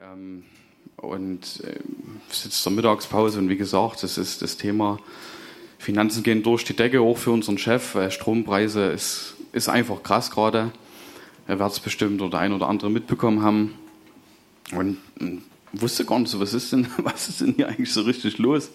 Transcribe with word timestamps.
Ähm, 0.00 0.44
und 0.96 1.60
äh, 1.64 1.80
sitzt 2.30 2.62
zur 2.62 2.72
Mittagspause 2.72 3.40
und 3.40 3.48
wie 3.48 3.56
gesagt, 3.56 4.02
das 4.04 4.16
ist 4.16 4.42
das 4.42 4.56
Thema 4.56 4.98
Finanzen 5.78 6.22
gehen 6.22 6.44
durch 6.44 6.64
die 6.64 6.76
Decke, 6.76 7.00
auch 7.00 7.18
für 7.18 7.32
unseren 7.32 7.58
Chef. 7.58 7.96
Äh, 7.96 8.12
Strompreise 8.12 8.86
ist, 8.86 9.34
ist 9.52 9.68
einfach 9.68 10.04
krass 10.04 10.30
gerade. 10.30 10.70
Er 11.48 11.58
wird 11.58 11.72
es 11.72 11.80
bestimmt 11.80 12.20
oder 12.20 12.30
der 12.30 12.40
ein 12.40 12.52
oder 12.52 12.68
andere 12.68 12.90
mitbekommen 12.90 13.42
haben. 13.42 13.74
Und 14.72 14.98
äh, 15.20 15.38
wusste 15.72 16.04
gar 16.04 16.20
nicht 16.20 16.30
so, 16.30 16.38
was 16.38 16.54
ist 16.54 16.72
denn, 16.72 16.86
was 16.98 17.28
ist 17.28 17.40
denn 17.40 17.54
hier 17.54 17.68
eigentlich 17.68 17.92
so 17.92 18.02
richtig 18.02 18.38
los? 18.38 18.70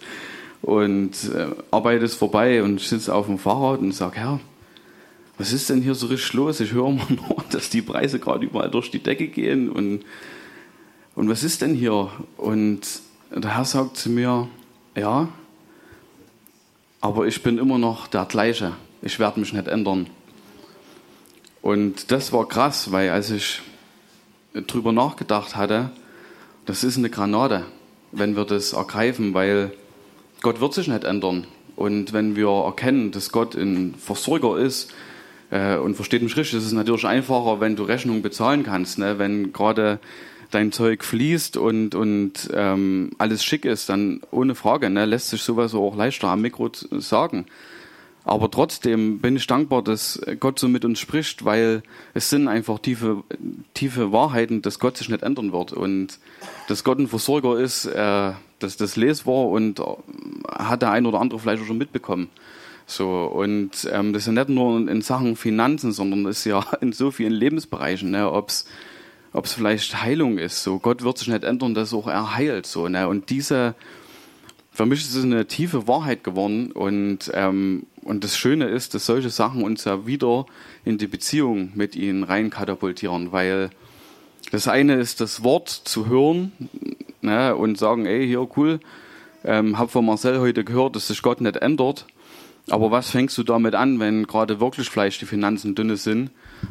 Und 0.61 1.11
äh, 1.33 1.47
Arbeit 1.71 2.03
ist 2.03 2.15
vorbei 2.15 2.63
und 2.63 2.81
ich 2.81 2.87
sitze 2.89 3.15
auf 3.15 3.27
dem 3.27 3.37
Fahrrad 3.37 3.79
und 3.79 3.93
sage, 3.93 4.17
Herr, 4.17 4.39
was 5.37 5.53
ist 5.53 5.69
denn 5.69 5.81
hier 5.81 5.95
so 5.95 6.07
richtig 6.07 6.33
los? 6.33 6.59
Ich 6.59 6.73
höre 6.73 6.87
immer 6.87 7.07
nur, 7.09 7.43
dass 7.49 7.69
die 7.69 7.81
Preise 7.81 8.19
gerade 8.19 8.45
überall 8.45 8.69
durch 8.69 8.91
die 8.91 8.99
Decke 8.99 9.27
gehen 9.27 9.69
und 9.69 10.03
und 11.15 11.29
was 11.29 11.43
ist 11.43 11.61
denn 11.61 11.75
hier? 11.75 12.09
Und 12.37 12.81
der 13.35 13.55
Herr 13.55 13.65
sagt 13.65 13.97
zu 13.97 14.09
mir, 14.09 14.47
ja, 14.95 15.27
aber 17.01 17.27
ich 17.27 17.43
bin 17.43 17.57
immer 17.57 17.77
noch 17.77 18.07
der 18.07 18.25
gleiche. 18.25 18.73
Ich 19.01 19.19
werde 19.19 19.39
mich 19.39 19.53
nicht 19.53 19.67
ändern. 19.67 20.07
Und 21.61 22.11
das 22.11 22.31
war 22.31 22.47
krass, 22.47 22.91
weil 22.91 23.09
als 23.09 23.29
ich 23.29 23.61
drüber 24.53 24.91
nachgedacht 24.91 25.55
hatte, 25.55 25.91
das 26.65 26.83
ist 26.83 26.97
eine 26.97 27.09
Granate, 27.09 27.65
wenn 28.11 28.35
wir 28.35 28.45
das 28.45 28.73
ergreifen, 28.73 29.33
weil 29.33 29.71
Gott 30.41 30.61
wird 30.61 30.73
sich 30.73 30.87
nicht 30.87 31.03
ändern. 31.03 31.47
Und 31.75 32.13
wenn 32.13 32.35
wir 32.35 32.49
erkennen, 32.49 33.11
dass 33.11 33.31
Gott 33.31 33.55
ein 33.55 33.95
Versorger 33.95 34.57
ist, 34.57 34.93
äh, 35.53 35.77
und 35.77 35.95
versteht 35.95 36.21
mich 36.21 36.35
richtig, 36.35 36.57
ist 36.59 36.65
es 36.65 36.71
natürlich 36.71 37.05
einfacher, 37.05 37.59
wenn 37.59 37.75
du 37.75 37.83
Rechnungen 37.83 38.21
bezahlen 38.21 38.63
kannst. 38.63 38.97
Ne? 38.97 39.19
Wenn 39.19 39.53
gerade 39.53 39.99
dein 40.53 40.71
Zeug 40.71 41.03
fließt 41.03 41.57
und, 41.57 41.95
und 41.95 42.49
ähm, 42.53 43.11
alles 43.17 43.43
schick 43.43 43.65
ist, 43.65 43.89
dann 43.89 44.21
ohne 44.31 44.55
Frage, 44.55 44.89
ne, 44.89 45.05
lässt 45.05 45.29
sich 45.29 45.41
sowas 45.41 45.73
auch 45.73 45.95
leichter 45.95 46.27
am 46.29 46.41
Mikro 46.41 46.69
sagen. 46.73 47.45
Aber 48.25 48.49
trotzdem 48.49 49.19
bin 49.19 49.35
ich 49.35 49.47
dankbar, 49.47 49.81
dass 49.81 50.21
Gott 50.39 50.57
so 50.57 50.69
mit 50.69 50.85
uns 50.85 50.99
spricht, 50.99 51.43
weil 51.43 51.83
es 52.13 52.29
sind 52.29 52.47
einfach 52.47 52.79
tiefe, 52.79 53.23
tiefe 53.73 54.13
Wahrheiten, 54.13 54.61
dass 54.61 54.79
Gott 54.79 54.95
sich 54.97 55.09
nicht 55.09 55.23
ändern 55.23 55.51
wird 55.51 55.73
und 55.73 56.19
dass 56.69 56.85
Gott 56.85 56.99
ein 56.99 57.07
Versorger 57.07 57.59
ist, 57.59 57.85
äh, 57.85 58.31
dass 58.59 58.77
das 58.77 58.95
lesbar 58.95 59.49
und 59.49 59.79
äh, 59.79 59.83
hat 60.49 60.81
der 60.81 60.91
ein 60.91 61.05
oder 61.05 61.19
andere 61.19 61.39
vielleicht 61.39 61.63
auch 61.63 61.67
schon 61.67 61.77
mitbekommen. 61.77 62.29
So 62.85 63.25
und 63.25 63.89
ähm, 63.91 64.13
das 64.13 64.23
ist 64.23 64.27
ja 64.27 64.33
nicht 64.33 64.49
nur 64.49 64.87
in 64.89 65.01
Sachen 65.01 65.35
Finanzen, 65.35 65.91
sondern 65.91 66.25
ist 66.25 66.45
ja 66.45 66.65
in 66.81 66.93
so 66.93 67.11
vielen 67.11 67.33
Lebensbereichen, 67.33 68.11
ne, 68.11 68.31
ob's 68.31 68.65
ob 69.33 69.45
es 69.45 69.53
vielleicht 69.53 70.01
Heilung 70.01 70.37
ist. 70.37 70.63
So, 70.63 70.79
Gott 70.79 71.03
wird 71.03 71.17
sich 71.17 71.27
nicht 71.27 71.43
ändern, 71.43 71.73
dass 71.73 71.93
auch 71.93 72.07
er 72.07 72.35
heilt. 72.35 72.67
So, 72.67 72.87
ne? 72.87 73.07
Und 73.07 73.29
diese, 73.31 73.75
für 74.71 74.85
mich 74.85 75.01
ist 75.01 75.15
es 75.15 75.23
eine 75.23 75.47
tiefe 75.47 75.87
Wahrheit 75.87 76.23
geworden. 76.23 76.71
Und, 76.71 77.31
ähm, 77.33 77.87
und 78.03 78.23
das 78.23 78.37
Schöne 78.37 78.65
ist, 78.65 78.93
dass 78.93 79.07
solche 79.07 79.31
Sachen 79.31 79.63
uns 79.63 79.85
ja 79.85 80.05
wieder 80.05 80.45
in 80.85 80.99
die 80.99 81.07
Beziehung 81.07 81.71
mit 81.73 81.95
ihnen 81.95 82.23
rein 82.23 82.51
katapultieren, 82.51 83.31
weil 83.31 83.71
das 84.51 84.67
eine 84.67 84.95
ist, 84.95 85.19
das 85.19 85.43
Wort 85.43 85.69
zu 85.69 86.07
hören 86.07 86.51
ne? 87.21 87.55
und 87.55 87.77
sagen, 87.77 88.05
ey, 88.05 88.27
hier, 88.27 88.47
cool, 88.55 88.79
ähm, 89.43 89.79
hab 89.79 89.89
von 89.89 90.05
Marcel 90.05 90.39
heute 90.39 90.63
gehört, 90.63 90.95
dass 90.95 91.07
sich 91.07 91.21
Gott 91.23 91.41
nicht 91.41 91.57
ändert. 91.57 92.05
Aber 92.69 92.91
was 92.91 93.09
fängst 93.09 93.37
du 93.37 93.43
damit 93.43 93.75
an, 93.75 93.99
wenn 93.99 94.25
gerade 94.25 94.59
wirklich 94.59 94.89
vielleicht 94.89 95.21
die 95.21 95.25
Finanzen 95.25 95.75
dünne 95.75 95.97
sind? 95.97 96.29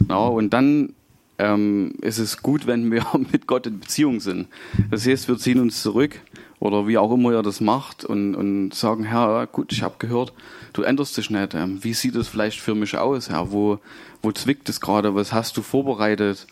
Na, 0.08 0.26
und 0.26 0.50
dann 0.50 0.94
ähm, 1.42 1.94
ist 2.00 2.18
es 2.18 2.40
gut, 2.40 2.68
wenn 2.68 2.92
wir 2.92 3.04
mit 3.32 3.46
Gott 3.46 3.66
in 3.66 3.80
Beziehung 3.80 4.20
sind. 4.20 4.46
Das 4.90 5.06
heißt, 5.06 5.26
wir 5.26 5.38
ziehen 5.38 5.60
uns 5.60 5.82
zurück 5.82 6.20
oder 6.60 6.86
wie 6.86 6.98
auch 6.98 7.12
immer 7.12 7.32
ihr 7.32 7.42
das 7.42 7.60
macht 7.60 8.04
und, 8.04 8.36
und 8.36 8.72
sagen, 8.72 9.02
Herr, 9.02 9.48
gut, 9.48 9.72
ich 9.72 9.82
habe 9.82 9.96
gehört, 9.98 10.32
du 10.72 10.82
änderst 10.82 11.16
dich 11.16 11.30
nicht. 11.30 11.54
Ähm, 11.54 11.82
wie 11.82 11.94
sieht 11.94 12.14
es 12.14 12.28
vielleicht 12.28 12.60
für 12.60 12.76
mich 12.76 12.96
aus, 12.96 13.28
Herr? 13.28 13.50
Wo, 13.50 13.80
wo 14.22 14.30
zwickt 14.30 14.68
es 14.68 14.80
gerade? 14.80 15.16
Was 15.16 15.32
hast 15.32 15.56
du 15.56 15.62
vorbereitet? 15.62 16.46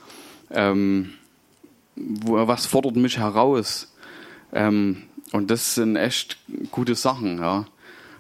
Ähm, 0.50 1.10
wo, 1.94 2.48
was 2.48 2.66
fordert 2.66 2.96
mich 2.96 3.18
heraus? 3.18 3.94
Ähm, 4.52 5.04
und 5.30 5.52
das 5.52 5.76
sind 5.76 5.94
echt 5.94 6.38
gute 6.72 6.96
Sachen, 6.96 7.38
ja. 7.38 7.66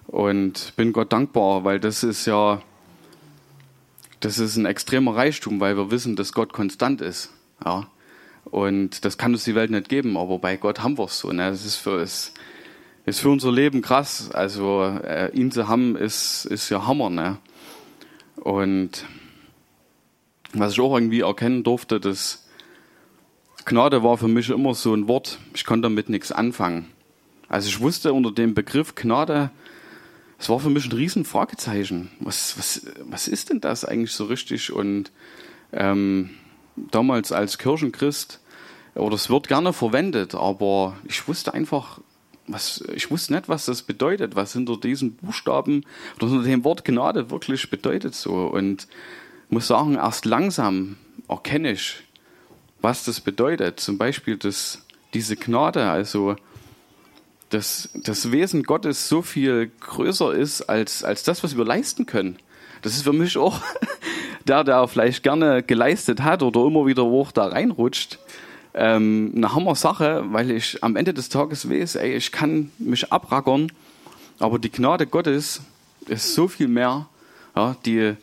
Und 0.06 0.74
bin 0.76 0.92
Gott 0.92 1.12
dankbar, 1.12 1.64
weil 1.64 1.80
das 1.80 2.04
ist 2.04 2.26
ja 2.26 2.62
das 4.20 4.38
ist 4.38 4.56
ein 4.56 4.66
extremer 4.66 5.16
Reichtum, 5.16 5.60
weil 5.60 5.76
wir 5.76 5.90
wissen, 5.90 6.16
dass 6.16 6.32
Gott 6.32 6.52
konstant 6.52 7.00
ist. 7.00 7.30
Ja. 7.64 7.86
Und 8.44 9.04
das 9.04 9.18
kann 9.18 9.32
uns 9.32 9.44
die 9.44 9.54
Welt 9.54 9.70
nicht 9.70 9.88
geben, 9.88 10.16
aber 10.16 10.38
bei 10.38 10.56
Gott 10.56 10.82
haben 10.82 10.98
wir 10.98 11.04
es 11.04 11.18
so. 11.18 11.30
Ne? 11.32 11.50
Das 11.50 11.64
ist 11.64 11.76
für, 11.76 12.00
ist, 12.00 12.32
ist 13.06 13.20
für 13.20 13.30
unser 13.30 13.52
Leben 13.52 13.82
krass. 13.82 14.30
Also 14.32 14.82
äh, 14.82 15.30
ihn 15.34 15.50
zu 15.50 15.68
haben, 15.68 15.96
ist, 15.96 16.44
ist 16.46 16.68
ja 16.70 16.86
Hammer. 16.86 17.10
Ne? 17.10 17.38
Und 18.36 19.04
was 20.52 20.72
ich 20.72 20.80
auch 20.80 20.94
irgendwie 20.94 21.20
erkennen 21.20 21.62
durfte, 21.62 22.00
dass 22.00 22.46
Gnade 23.64 24.02
war 24.02 24.16
für 24.16 24.28
mich 24.28 24.50
immer 24.50 24.74
so 24.74 24.94
ein 24.94 25.06
Wort, 25.06 25.38
ich 25.54 25.64
konnte 25.64 25.82
damit 25.82 26.08
nichts 26.08 26.32
anfangen. 26.32 26.86
Also 27.48 27.68
ich 27.68 27.80
wusste 27.80 28.12
unter 28.12 28.32
dem 28.32 28.54
Begriff 28.54 28.94
Gnade, 28.94 29.50
es 30.40 30.48
war 30.48 30.58
für 30.58 30.70
mich 30.70 30.86
ein 30.86 30.92
riesen 30.92 31.26
Fragezeichen. 31.26 32.10
Was, 32.18 32.58
was, 32.58 32.86
was 33.04 33.28
ist 33.28 33.50
denn 33.50 33.60
das 33.60 33.84
eigentlich 33.84 34.12
so 34.12 34.24
richtig? 34.24 34.72
Und 34.72 35.12
ähm, 35.70 36.30
damals 36.76 37.30
als 37.30 37.58
Kirchenchrist, 37.58 38.40
oder 38.94 39.14
es 39.14 39.28
wird 39.28 39.48
gerne 39.48 39.74
verwendet, 39.74 40.34
aber 40.34 40.96
ich 41.04 41.28
wusste 41.28 41.52
einfach, 41.52 42.00
was, 42.46 42.82
ich 42.94 43.10
wusste 43.10 43.34
nicht, 43.34 43.50
was 43.50 43.66
das 43.66 43.82
bedeutet, 43.82 44.34
was 44.34 44.54
hinter 44.54 44.78
diesen 44.78 45.14
Buchstaben 45.16 45.84
oder 46.16 46.30
hinter 46.30 46.44
dem 46.44 46.64
Wort 46.64 46.86
Gnade 46.86 47.30
wirklich 47.30 47.68
bedeutet 47.68 48.14
so. 48.14 48.46
Und 48.46 48.88
muss 49.50 49.66
sagen, 49.66 49.96
erst 49.96 50.24
langsam 50.24 50.96
erkenne 51.28 51.72
ich, 51.72 51.96
was 52.80 53.04
das 53.04 53.20
bedeutet. 53.20 53.78
Zum 53.78 53.98
Beispiel 53.98 54.38
dass 54.38 54.86
diese 55.12 55.36
Gnade, 55.36 55.90
also 55.90 56.36
dass 57.50 57.90
das 57.94 58.32
Wesen 58.32 58.62
Gottes 58.62 59.08
so 59.08 59.22
viel 59.22 59.70
größer 59.80 60.32
ist 60.32 60.62
als, 60.62 61.04
als 61.04 61.22
das, 61.24 61.42
was 61.42 61.56
wir 61.56 61.64
leisten 61.64 62.06
können. 62.06 62.36
Das 62.82 62.94
ist 62.94 63.02
für 63.02 63.12
mich 63.12 63.36
auch 63.36 63.60
der, 64.46 64.64
der 64.64 64.88
vielleicht 64.88 65.22
gerne 65.22 65.62
geleistet 65.62 66.22
hat 66.22 66.42
oder 66.42 66.64
immer 66.64 66.86
wieder 66.86 67.04
hoch 67.04 67.32
da 67.32 67.46
reinrutscht, 67.46 68.18
ähm, 68.72 69.32
eine 69.36 69.52
Hammer-Sache, 69.52 70.24
weil 70.28 70.50
ich 70.50 70.82
am 70.82 70.96
Ende 70.96 71.12
des 71.12 71.28
Tages 71.28 71.68
weiß, 71.68 71.96
ey, 71.96 72.14
ich 72.14 72.30
kann 72.32 72.70
mich 72.78 73.12
abrackern, 73.12 73.72
aber 74.38 74.58
die 74.58 74.70
Gnade 74.70 75.06
Gottes 75.06 75.60
ist 76.06 76.34
so 76.34 76.48
viel 76.48 76.68
mehr, 76.68 77.06
ja, 77.56 77.76
die, 77.84 78.14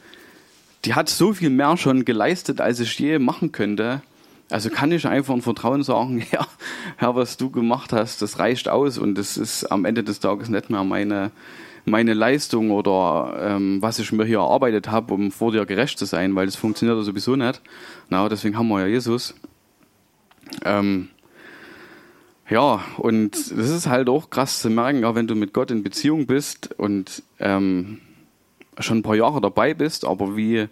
die 0.86 0.94
hat 0.94 1.10
so 1.10 1.34
viel 1.34 1.50
mehr 1.50 1.76
schon 1.76 2.06
geleistet, 2.06 2.62
als 2.62 2.80
ich 2.80 2.98
je 2.98 3.20
machen 3.20 3.52
könnte. 3.52 4.02
Also 4.50 4.70
kann 4.70 4.92
ich 4.92 5.06
einfach 5.06 5.34
im 5.34 5.42
Vertrauen 5.42 5.84
sagen, 5.84 6.26
ja, 6.32 6.48
Herr, 6.98 7.16
was 7.16 7.38
du 7.38 7.50
gemacht 7.50 7.92
hast, 7.94 8.22
das 8.22 8.40
reicht 8.40 8.70
aus 8.70 8.98
und 8.98 9.16
das 9.16 9.38
ist 9.38 9.66
am 9.66 9.86
Ende 9.86 10.04
des 10.04 10.20
Tages 10.20 10.50
nicht 10.50 10.70
mehr 10.70 10.84
meine, 10.84 11.32
meine 11.86 12.14
Leistung 12.14 12.72
oder 12.72 13.38
ähm, 13.42 13.82
was 13.82 14.00
ich 14.00 14.12
mir 14.12 14.26
hier 14.26 14.40
erarbeitet 14.40 14.90
habe, 14.90 15.14
um 15.14 15.32
vor 15.32 15.52
dir 15.52 15.66
gerecht 15.66 16.00
zu 16.00 16.06
sein, 16.06 16.36
weil 16.36 16.46
das 16.46 16.56
funktioniert 16.56 16.98
ja 16.98 17.04
sowieso 17.04 17.36
nicht. 17.36 17.62
Na, 18.10 18.28
deswegen 18.30 18.58
haben 18.58 18.70
wir 18.70 18.82
ja 18.82 18.88
Jesus. 18.88 19.36
Ähm, 20.64 21.10
ja, 22.50 22.82
und 22.98 23.32
das 23.36 23.70
ist 23.70 23.88
halt 23.88 24.08
auch 24.08 24.30
krass 24.30 24.62
zu 24.62 24.70
merken, 24.70 25.02
ja, 25.02 25.14
wenn 25.16 25.28
du 25.28 25.36
mit 25.36 25.54
Gott 25.54 25.70
in 25.72 25.84
Beziehung 25.84 26.26
bist 26.26 26.74
und 26.78 27.22
ähm, 27.40 28.00
schon 28.80 29.00
ein 29.00 29.04
paar 29.04 29.16
Jahre 29.16 29.42
dabei 29.42 29.74
bist, 29.74 30.06
aber 30.06 30.38
wie 30.38 30.70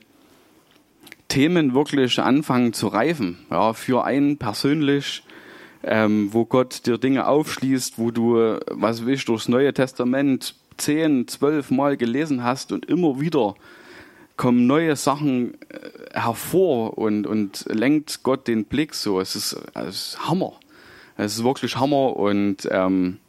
Themen 1.28 1.74
wirklich 1.74 2.20
anfangen 2.20 2.74
zu 2.74 2.88
reifen, 2.88 3.40
ja, 3.50 3.74
für 3.74 4.04
einen 4.04 4.38
persönlich, 4.38 5.24
ähm, 5.84 6.30
wo 6.32 6.46
Gott 6.46 6.86
dir 6.86 6.98
Dinge 6.98 7.28
aufschließt, 7.28 7.98
wo 7.98 8.12
du, 8.12 8.58
was 8.70 9.06
willst, 9.06 9.28
durchs 9.30 9.48
Neue 9.48 9.74
Testament 9.74 10.56
zehn, 10.78 11.28
zwölf 11.28 11.72
Mal 11.72 11.98
gelesen 11.98 12.44
hast 12.44 12.72
und 12.72 12.86
immer 12.86 13.20
wieder 13.20 13.56
kommen 14.38 14.68
neue 14.68 14.96
Sachen 14.96 15.54
äh, 15.70 15.90
hervor 16.14 16.98
und, 16.98 17.26
und 17.26 17.66
lenkt 17.70 18.24
Gott 18.24 18.48
den 18.48 18.66
Blick 18.66 18.94
so. 18.94 19.20
Es 19.20 19.36
ist, 19.36 19.58
es 19.74 19.96
ist 19.96 20.28
Hammer. 20.28 20.54
Es 21.18 21.38
ist 21.38 21.44
wirklich 21.44 21.78
Hammer 21.78 22.18
und 22.18 22.68
ähm, 22.70 23.20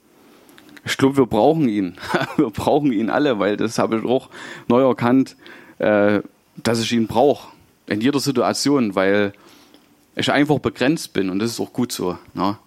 ich 0.85 0.97
glaube, 0.97 1.17
wir 1.17 1.27
brauchen 1.27 1.69
ihn. 1.69 1.97
wir 2.37 2.51
brauchen 2.51 2.93
ihn 2.93 3.11
alle, 3.11 3.39
weil 3.39 3.57
das 3.57 3.79
habe 3.79 3.99
ich 3.99 4.05
auch 4.05 4.31
neu 4.67 4.83
erkannt, 4.83 5.37
äh, 5.79 6.21
dass 6.57 6.81
ich 6.81 6.93
ihn 6.93 7.07
brauche 7.07 7.56
in 7.87 8.01
jeder 8.01 8.21
Situation, 8.21 8.95
weil 8.95 9.33
ich 10.15 10.31
einfach 10.31 10.59
begrenzt 10.59 11.13
bin 11.13 11.31
und 11.31 11.39
das 11.39 11.53
ist 11.53 11.61
auch 11.61 11.73
gut 11.73 11.93
so. 11.93 12.19
Ne? 12.35 12.59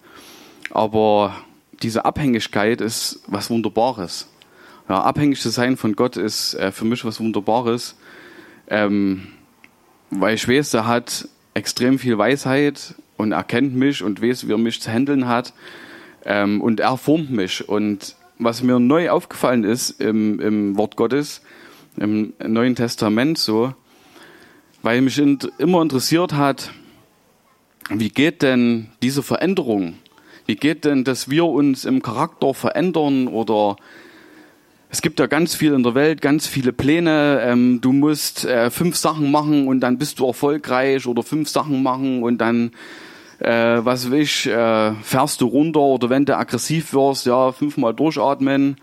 Aber 0.70 1.34
diese 1.82 2.04
Abhängigkeit 2.04 2.80
ist 2.80 3.20
was 3.26 3.50
Wunderbares. 3.50 4.28
Ja, 4.88 5.02
abhängig 5.02 5.40
zu 5.40 5.50
sein 5.50 5.76
von 5.76 5.94
Gott 5.94 6.16
ist 6.16 6.54
äh, 6.54 6.72
für 6.72 6.84
mich 6.84 7.04
was 7.04 7.20
Wunderbares, 7.20 7.96
ähm, 8.68 9.28
weil 10.10 10.34
ich 10.34 10.48
weiß, 10.48 10.74
er 10.74 10.86
hat 10.86 11.28
extrem 11.54 11.98
viel 11.98 12.18
Weisheit 12.18 12.94
und 13.16 13.32
er 13.32 13.44
kennt 13.44 13.74
mich 13.74 14.02
und 14.02 14.22
weiß, 14.22 14.48
wie 14.48 14.52
er 14.52 14.58
mich 14.58 14.80
zu 14.80 14.90
handeln 14.90 15.28
hat. 15.28 15.52
Ähm, 16.24 16.60
und 16.60 16.80
er 16.80 16.96
formt 16.96 17.30
mich. 17.30 17.68
Und 17.68 18.16
was 18.38 18.62
mir 18.62 18.78
neu 18.78 19.10
aufgefallen 19.10 19.64
ist 19.64 20.00
im, 20.00 20.40
im 20.40 20.76
Wort 20.76 20.96
Gottes, 20.96 21.42
im 21.96 22.32
Neuen 22.44 22.74
Testament 22.74 23.38
so, 23.38 23.74
weil 24.82 25.00
mich 25.00 25.18
immer 25.18 25.82
interessiert 25.82 26.32
hat, 26.32 26.70
wie 27.90 28.08
geht 28.08 28.42
denn 28.42 28.88
diese 29.02 29.22
Veränderung? 29.22 29.94
Wie 30.46 30.56
geht 30.56 30.84
denn, 30.84 31.04
dass 31.04 31.28
wir 31.28 31.44
uns 31.46 31.84
im 31.84 32.02
Charakter 32.02 32.54
verändern 32.54 33.28
oder 33.28 33.76
es 34.92 35.02
gibt 35.02 35.20
ja 35.20 35.26
ganz 35.26 35.54
viel 35.54 35.72
in 35.72 35.84
der 35.84 35.94
Welt, 35.94 36.20
ganz 36.20 36.48
viele 36.48 36.72
Pläne. 36.72 37.40
Ähm, 37.44 37.80
du 37.80 37.92
musst 37.92 38.44
äh, 38.44 38.70
fünf 38.70 38.96
Sachen 38.96 39.30
machen 39.30 39.68
und 39.68 39.80
dann 39.80 39.98
bist 39.98 40.18
du 40.18 40.26
erfolgreich 40.26 41.06
oder 41.06 41.22
fünf 41.22 41.48
Sachen 41.48 41.84
machen 41.84 42.24
und 42.24 42.38
dann, 42.38 42.72
äh, 43.38 43.78
was 43.84 44.10
will 44.10 44.22
ich, 44.22 44.46
äh, 44.46 44.92
fährst 45.02 45.40
du 45.40 45.46
runter 45.46 45.80
oder 45.80 46.10
wenn 46.10 46.24
du 46.24 46.36
aggressiv 46.36 46.92
wirst, 46.92 47.26
ja, 47.26 47.52
fünfmal 47.52 47.94
durchatmen 47.94 48.78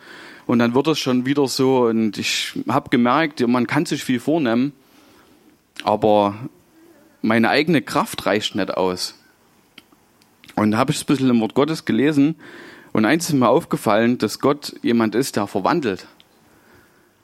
und 0.45 0.59
dann 0.59 0.73
wird 0.73 0.87
es 0.87 0.99
schon 0.99 1.25
wieder 1.25 1.47
so. 1.49 1.87
Und 1.87 2.17
ich 2.17 2.53
habe 2.69 2.89
gemerkt, 2.89 3.45
man 3.45 3.67
kann 3.67 3.85
sich 3.85 4.05
viel 4.05 4.21
vornehmen, 4.21 4.71
aber 5.83 6.35
meine 7.21 7.49
eigene 7.49 7.81
Kraft 7.81 8.25
reicht 8.25 8.55
nicht 8.55 8.71
aus. 8.75 9.15
Und 10.55 10.71
da 10.71 10.77
habe 10.77 10.91
ich 10.91 11.01
ein 11.01 11.05
bisschen 11.05 11.29
im 11.29 11.39
Wort 11.39 11.53
Gottes 11.53 11.85
gelesen 11.85 12.35
und 12.93 13.05
eins 13.05 13.29
ist 13.29 13.35
mir 13.35 13.49
aufgefallen, 13.49 14.17
dass 14.17 14.39
Gott 14.39 14.73
jemand 14.81 15.13
ist, 15.13 15.35
der 15.35 15.47
verwandelt. 15.47 16.07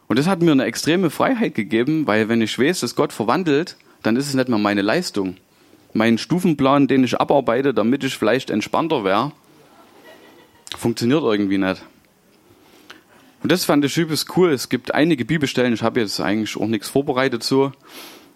Und 0.08 0.20
das 0.20 0.28
hat 0.28 0.42
mir 0.42 0.52
eine 0.52 0.66
extreme 0.66 1.10
Freiheit 1.10 1.56
gegeben, 1.56 2.06
weil 2.06 2.30
wenn 2.30 2.42
ich 2.42 2.60
weiß, 2.60 2.82
dass 2.82 2.96
Gott 2.96 3.14
verwandelt, 3.14 3.78
dann 4.04 4.16
ist 4.16 4.28
es 4.28 4.36
nicht 4.36 4.50
mehr 4.50 4.60
meine 4.60 4.82
Leistung. 4.82 5.38
Mein 5.94 6.18
Stufenplan, 6.18 6.88
den 6.88 7.04
ich 7.04 7.20
abarbeite, 7.20 7.74
damit 7.74 8.04
ich 8.04 8.18
vielleicht 8.18 8.50
entspannter 8.50 9.04
wäre, 9.04 9.32
funktioniert 10.78 11.24
irgendwie 11.24 11.58
nicht. 11.58 11.84
Und 13.42 13.52
das 13.52 13.66
fand 13.66 13.84
ich 13.86 13.98
übelst 13.98 14.38
cool. 14.38 14.52
Es 14.52 14.70
gibt 14.70 14.94
einige 14.94 15.26
Bibelstellen, 15.26 15.74
ich 15.74 15.84
habe 15.84 16.00
jetzt 16.00 16.20
eigentlich 16.20 16.56
auch 16.56 16.68
nichts 16.68 16.90
vorbereitet 16.90 17.44
so, 17.44 17.72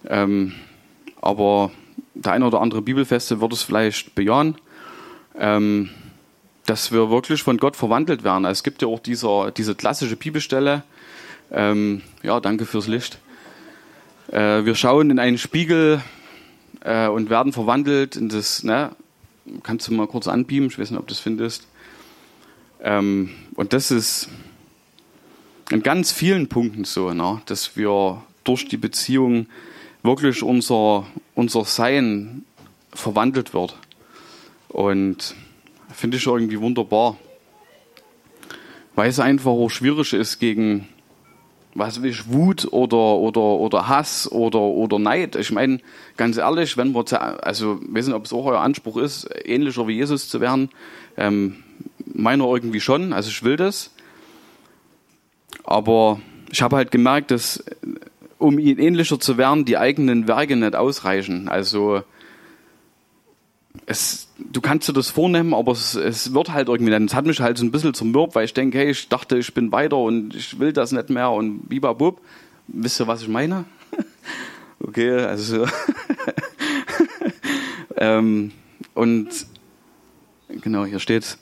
ähm, 0.08 0.54
aber 1.22 1.72
der 2.14 2.34
eine 2.34 2.46
oder 2.46 2.62
andere 2.62 2.82
Bibelfeste 2.82 3.42
wird 3.42 3.54
es 3.54 3.64
vielleicht 3.64 4.16
bejahen. 4.16 4.56
Ähm, 5.40 5.90
dass 6.68 6.92
wir 6.92 7.10
wirklich 7.10 7.42
von 7.42 7.58
Gott 7.58 7.76
verwandelt 7.76 8.24
werden. 8.24 8.46
Es 8.46 8.62
gibt 8.62 8.82
ja 8.82 8.90
auch 8.90 9.00
dieser, 9.00 9.52
diese 9.52 9.74
klassische 9.74 10.18
Bibelstelle. 10.18 10.84
Ähm, 11.50 12.02
ja, 12.24 12.40
danke 12.42 12.66
fürs 12.66 12.88
Licht. 12.88 13.20
Äh, 14.32 14.66
wir 14.66 14.76
schauen 14.76 15.10
in 15.10 15.18
einen 15.18 15.38
Spiegel 15.38 16.02
äh, 16.82 17.08
und 17.08 17.30
werden 17.30 17.54
verwandelt 17.54 18.18
in 18.18 18.28
das, 18.28 18.64
ne, 18.64 18.92
kannst 19.64 19.88
du 19.88 19.94
mal 19.94 20.08
kurz 20.08 20.28
anbeamen, 20.28 20.68
ich 20.68 20.78
weiß 20.78 20.92
nicht, 20.92 21.00
ob 21.00 21.08
du 21.08 21.14
das 21.14 21.22
findest. 21.22 21.68
Ähm, 22.84 23.30
und 23.56 23.72
das 23.72 23.90
ist 23.90 24.28
in 25.72 25.84
ganz 25.84 26.12
vielen 26.12 26.50
Punkten 26.50 26.84
so, 26.84 27.14
ne, 27.14 27.42
dass 27.46 27.78
wir 27.78 28.22
durch 28.44 28.68
die 28.68 28.78
Beziehung 28.78 29.48
wirklich 30.04 30.44
unser, 30.44 31.06
unser 31.36 31.66
Sein 31.66 32.46
verwandelt 32.94 33.54
wird. 33.54 33.76
Und 34.70 35.36
Finde 35.94 36.18
ich 36.18 36.28
irgendwie 36.28 36.60
wunderbar. 36.60 37.18
Weil 38.96 39.10
es 39.10 39.20
einfach 39.20 39.52
auch 39.52 39.70
schwierig 39.70 40.14
ist 40.14 40.40
gegen, 40.40 40.88
was 41.74 42.02
will 42.02 42.12
ich, 42.12 42.32
Wut 42.32 42.68
oder, 42.72 42.98
oder, 42.98 43.42
oder 43.42 43.88
Hass 43.88 44.32
oder, 44.32 44.60
oder 44.60 45.00
Neid. 45.00 45.36
Ich 45.36 45.52
meine, 45.52 45.80
ganz 46.18 46.38
ehrlich, 46.38 46.78
wenn 46.78 46.94
wir, 46.94 47.46
also, 47.46 47.80
weiß 47.82 48.08
nicht, 48.08 48.16
ob 48.16 48.26
es 48.26 48.34
auch 48.34 48.46
euer 48.46 48.60
Anspruch 48.60 48.98
ist, 48.98 49.30
ähnlicher 49.46 49.88
wie 49.88 49.96
Jesus 49.96 50.30
zu 50.30 50.42
werden. 50.42 50.70
Ähm, 51.16 51.64
meiner 52.06 52.46
irgendwie 52.46 52.80
schon, 52.80 53.14
also 53.14 53.30
ich 53.30 53.44
will 53.44 53.56
das. 53.56 53.92
Aber 55.64 56.20
ich 56.52 56.62
habe 56.62 56.76
halt 56.76 56.92
gemerkt, 56.92 57.32
dass, 57.32 57.64
um 58.38 58.60
ihn 58.60 58.80
ähnlicher 58.80 59.20
zu 59.20 59.38
werden, 59.38 59.66
die 59.66 59.78
eigenen 59.78 60.28
Werke 60.28 60.56
nicht 60.56 60.76
ausreichen. 60.76 61.48
Also, 61.50 62.04
es, 63.86 64.28
du 64.38 64.62
kannst 64.62 64.88
dir 64.90 64.94
das 64.94 65.10
vornehmen, 65.10 65.54
aber 65.54 65.72
es, 65.72 65.96
es 65.96 66.34
wird 66.34 66.52
halt 66.52 66.68
irgendwie 66.68 66.92
dann. 66.92 67.06
Es 67.06 67.14
hat 67.14 67.26
mich 67.26 67.40
halt 67.40 67.58
so 67.58 67.66
ein 67.66 67.72
bisschen 67.72 67.94
zum 67.94 68.12
Mürb, 68.12 68.36
weil 68.36 68.46
ich 68.46 68.54
denke, 68.54 68.78
hey, 68.78 68.90
ich 68.90 69.08
dachte, 69.10 69.38
ich 69.38 69.54
bin 69.54 69.72
weiter 69.72 69.98
und 69.98 70.36
ich 70.36 70.60
will 70.60 70.74
das 70.74 70.92
nicht 70.92 71.10
mehr 71.10 71.32
und 71.32 71.70
bibabub. 71.70 72.22
Wisst 72.68 73.00
ihr, 73.00 73.08
was 73.08 73.22
ich 73.22 73.28
meine? 73.28 73.66
okay, 74.80 75.12
also. 75.12 75.66
ähm, 77.98 78.52
und 78.94 79.30
genau, 80.50 80.86
hier 80.86 81.00
steht's. 81.00 81.40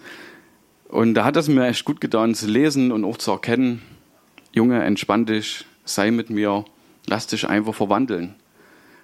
Und 0.87 1.15
da 1.15 1.25
hat 1.25 1.35
es 1.35 1.47
mir 1.47 1.65
echt 1.65 1.83
gut 1.83 1.99
getan 1.99 2.35
zu 2.35 2.47
lesen 2.47 2.91
und 2.91 3.03
auch 3.05 3.17
zu 3.17 3.31
erkennen, 3.31 3.81
Junge, 4.53 4.83
entspann 4.83 5.25
dich, 5.25 5.65
sei 5.83 6.11
mit 6.11 6.29
mir, 6.29 6.63
lass 7.07 7.27
dich 7.27 7.47
einfach 7.47 7.75
verwandeln. 7.75 8.35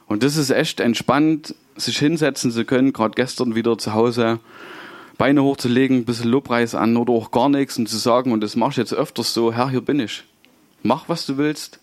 Und 0.07 0.23
das 0.23 0.35
ist 0.35 0.49
echt 0.49 0.79
entspannt, 0.79 1.55
sich 1.77 1.97
hinsetzen 1.97 2.51
zu 2.51 2.65
können, 2.65 2.93
gerade 2.93 3.15
gestern 3.15 3.55
wieder 3.55 3.77
zu 3.77 3.93
Hause, 3.93 4.39
Beine 5.17 5.43
hochzulegen, 5.43 5.97
ein 5.97 6.05
bisschen 6.05 6.29
Lobpreis 6.29 6.75
an 6.75 6.97
oder 6.97 7.13
auch 7.13 7.31
gar 7.31 7.47
nichts 7.47 7.77
und 7.77 7.87
zu 7.87 7.97
sagen, 7.97 8.31
und 8.31 8.41
das 8.41 8.55
mache 8.55 8.71
ich 8.71 8.77
jetzt 8.77 8.93
öfters 8.93 9.33
so, 9.33 9.53
Herr, 9.53 9.69
hier 9.69 9.81
bin 9.81 9.99
ich. 9.99 10.23
Mach, 10.83 11.07
was 11.09 11.25
du 11.25 11.37
willst. 11.37 11.79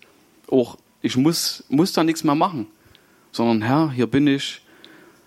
Auch 0.49 0.77
ich 1.01 1.15
muss, 1.15 1.63
muss 1.69 1.93
da 1.93 2.03
nichts 2.03 2.23
mehr 2.23 2.35
machen, 2.35 2.67
sondern 3.31 3.61
Herr, 3.61 3.91
hier 3.91 4.07
bin 4.07 4.27
ich 4.27 4.61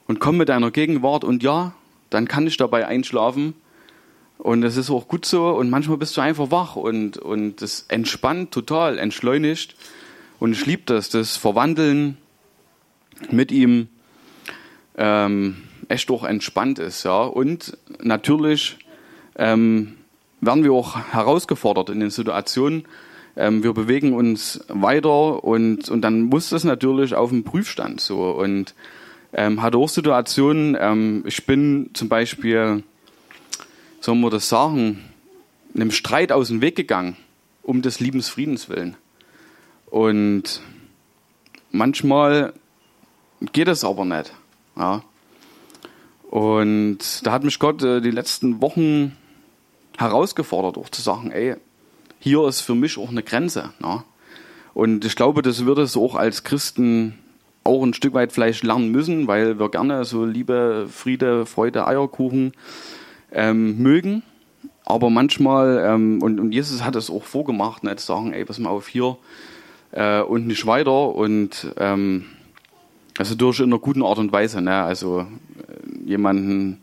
und 0.06 0.20
komm 0.20 0.36
mit 0.36 0.48
deiner 0.48 0.70
Gegenwart 0.70 1.24
und 1.24 1.42
ja, 1.42 1.74
dann 2.10 2.28
kann 2.28 2.46
ich 2.46 2.56
dabei 2.56 2.86
einschlafen 2.86 3.54
und 4.38 4.62
es 4.62 4.76
ist 4.76 4.90
auch 4.90 5.08
gut 5.08 5.24
so 5.24 5.48
und 5.48 5.70
manchmal 5.70 5.96
bist 5.96 6.16
du 6.16 6.20
einfach 6.20 6.50
wach 6.50 6.76
und, 6.76 7.16
und 7.16 7.62
das 7.62 7.86
entspannt 7.88 8.52
total, 8.52 8.98
entschleunigt 8.98 9.74
und 10.42 10.54
ich 10.54 10.66
liebe 10.66 10.82
das, 10.86 11.08
das 11.08 11.36
Verwandeln 11.36 12.16
mit 13.30 13.52
ihm 13.52 13.86
ähm, 14.98 15.58
echt 15.86 16.10
auch 16.10 16.24
entspannt 16.24 16.80
ist. 16.80 17.04
Ja. 17.04 17.22
Und 17.22 17.78
natürlich 18.02 18.76
ähm, 19.36 19.98
werden 20.40 20.64
wir 20.64 20.72
auch 20.72 20.98
herausgefordert 21.12 21.90
in 21.90 22.00
den 22.00 22.10
Situationen. 22.10 22.86
Ähm, 23.36 23.62
wir 23.62 23.72
bewegen 23.72 24.14
uns 24.14 24.64
weiter 24.66 25.44
und, 25.44 25.88
und 25.88 26.00
dann 26.00 26.22
muss 26.22 26.48
das 26.48 26.64
natürlich 26.64 27.14
auf 27.14 27.30
dem 27.30 27.44
Prüfstand 27.44 28.00
so. 28.00 28.32
Und 28.32 28.74
ähm, 29.32 29.62
hatte 29.62 29.78
auch 29.78 29.88
Situationen, 29.88 30.76
ähm, 30.76 31.22
ich 31.24 31.46
bin 31.46 31.90
zum 31.92 32.08
Beispiel, 32.08 32.82
soll 34.00 34.16
man 34.16 34.32
das 34.32 34.48
sagen, 34.48 35.04
einem 35.76 35.92
Streit 35.92 36.32
aus 36.32 36.48
dem 36.48 36.60
Weg 36.62 36.74
gegangen, 36.74 37.16
um 37.62 37.80
des 37.80 38.00
Liebensfriedens 38.00 38.68
willen. 38.68 38.96
Und 39.92 40.62
manchmal 41.70 42.54
geht 43.52 43.68
es 43.68 43.84
aber 43.84 44.06
nicht. 44.06 44.32
Ja. 44.74 45.02
Und 46.30 46.98
da 47.24 47.32
hat 47.32 47.44
mich 47.44 47.58
Gott 47.58 47.82
äh, 47.82 48.00
die 48.00 48.10
letzten 48.10 48.62
Wochen 48.62 49.14
herausgefordert, 49.98 50.78
auch 50.78 50.88
zu 50.88 51.02
sagen, 51.02 51.30
ey, 51.30 51.56
hier 52.20 52.48
ist 52.48 52.62
für 52.62 52.74
mich 52.74 52.96
auch 52.96 53.10
eine 53.10 53.22
Grenze. 53.22 53.74
Ja. 53.82 54.04
Und 54.72 55.04
ich 55.04 55.14
glaube, 55.14 55.42
das 55.42 55.66
wird 55.66 55.76
es 55.76 55.94
auch 55.94 56.14
als 56.14 56.42
Christen 56.42 57.18
auch 57.62 57.82
ein 57.82 57.92
Stück 57.92 58.14
weit 58.14 58.32
vielleicht 58.32 58.64
lernen 58.64 58.90
müssen, 58.92 59.28
weil 59.28 59.58
wir 59.58 59.68
gerne 59.68 60.06
so 60.06 60.24
Liebe, 60.24 60.88
Friede, 60.90 61.44
Freude, 61.44 61.86
Eierkuchen 61.86 62.54
ähm, 63.30 63.76
mögen. 63.76 64.22
Aber 64.86 65.10
manchmal, 65.10 65.84
ähm, 65.86 66.22
und, 66.22 66.40
und 66.40 66.52
Jesus 66.52 66.82
hat 66.82 66.96
es 66.96 67.10
auch 67.10 67.24
vorgemacht, 67.24 67.84
nicht 67.84 68.00
sagen, 68.00 68.32
ey, 68.32 68.46
pass 68.46 68.58
mal 68.58 68.70
auf 68.70 68.88
hier 68.88 69.18
äh, 69.92 70.20
und 70.20 70.46
nicht 70.46 70.66
weiter. 70.66 71.14
Und 71.14 71.72
ähm, 71.78 72.26
also 73.18 73.34
durch 73.34 73.60
in 73.60 73.66
einer 73.66 73.78
guten 73.78 74.02
Art 74.02 74.18
und 74.18 74.32
Weise. 74.32 74.60
Ne? 74.60 74.74
Also 74.74 75.20
äh, 75.20 76.08
jemanden 76.08 76.78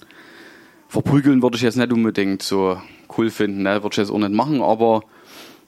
verprügeln 0.88 1.42
würde 1.42 1.58
ich 1.58 1.64
jetzt 1.64 1.78
nicht 1.78 1.92
unbedingt 1.92 2.42
so 2.42 2.82
cool 3.18 3.30
finden, 3.30 3.64
ne? 3.64 3.84
würde 3.84 3.94
ich 3.94 3.98
jetzt 3.98 4.12
auch 4.12 4.18
nicht 4.18 4.32
machen, 4.32 4.62
aber 4.62 5.04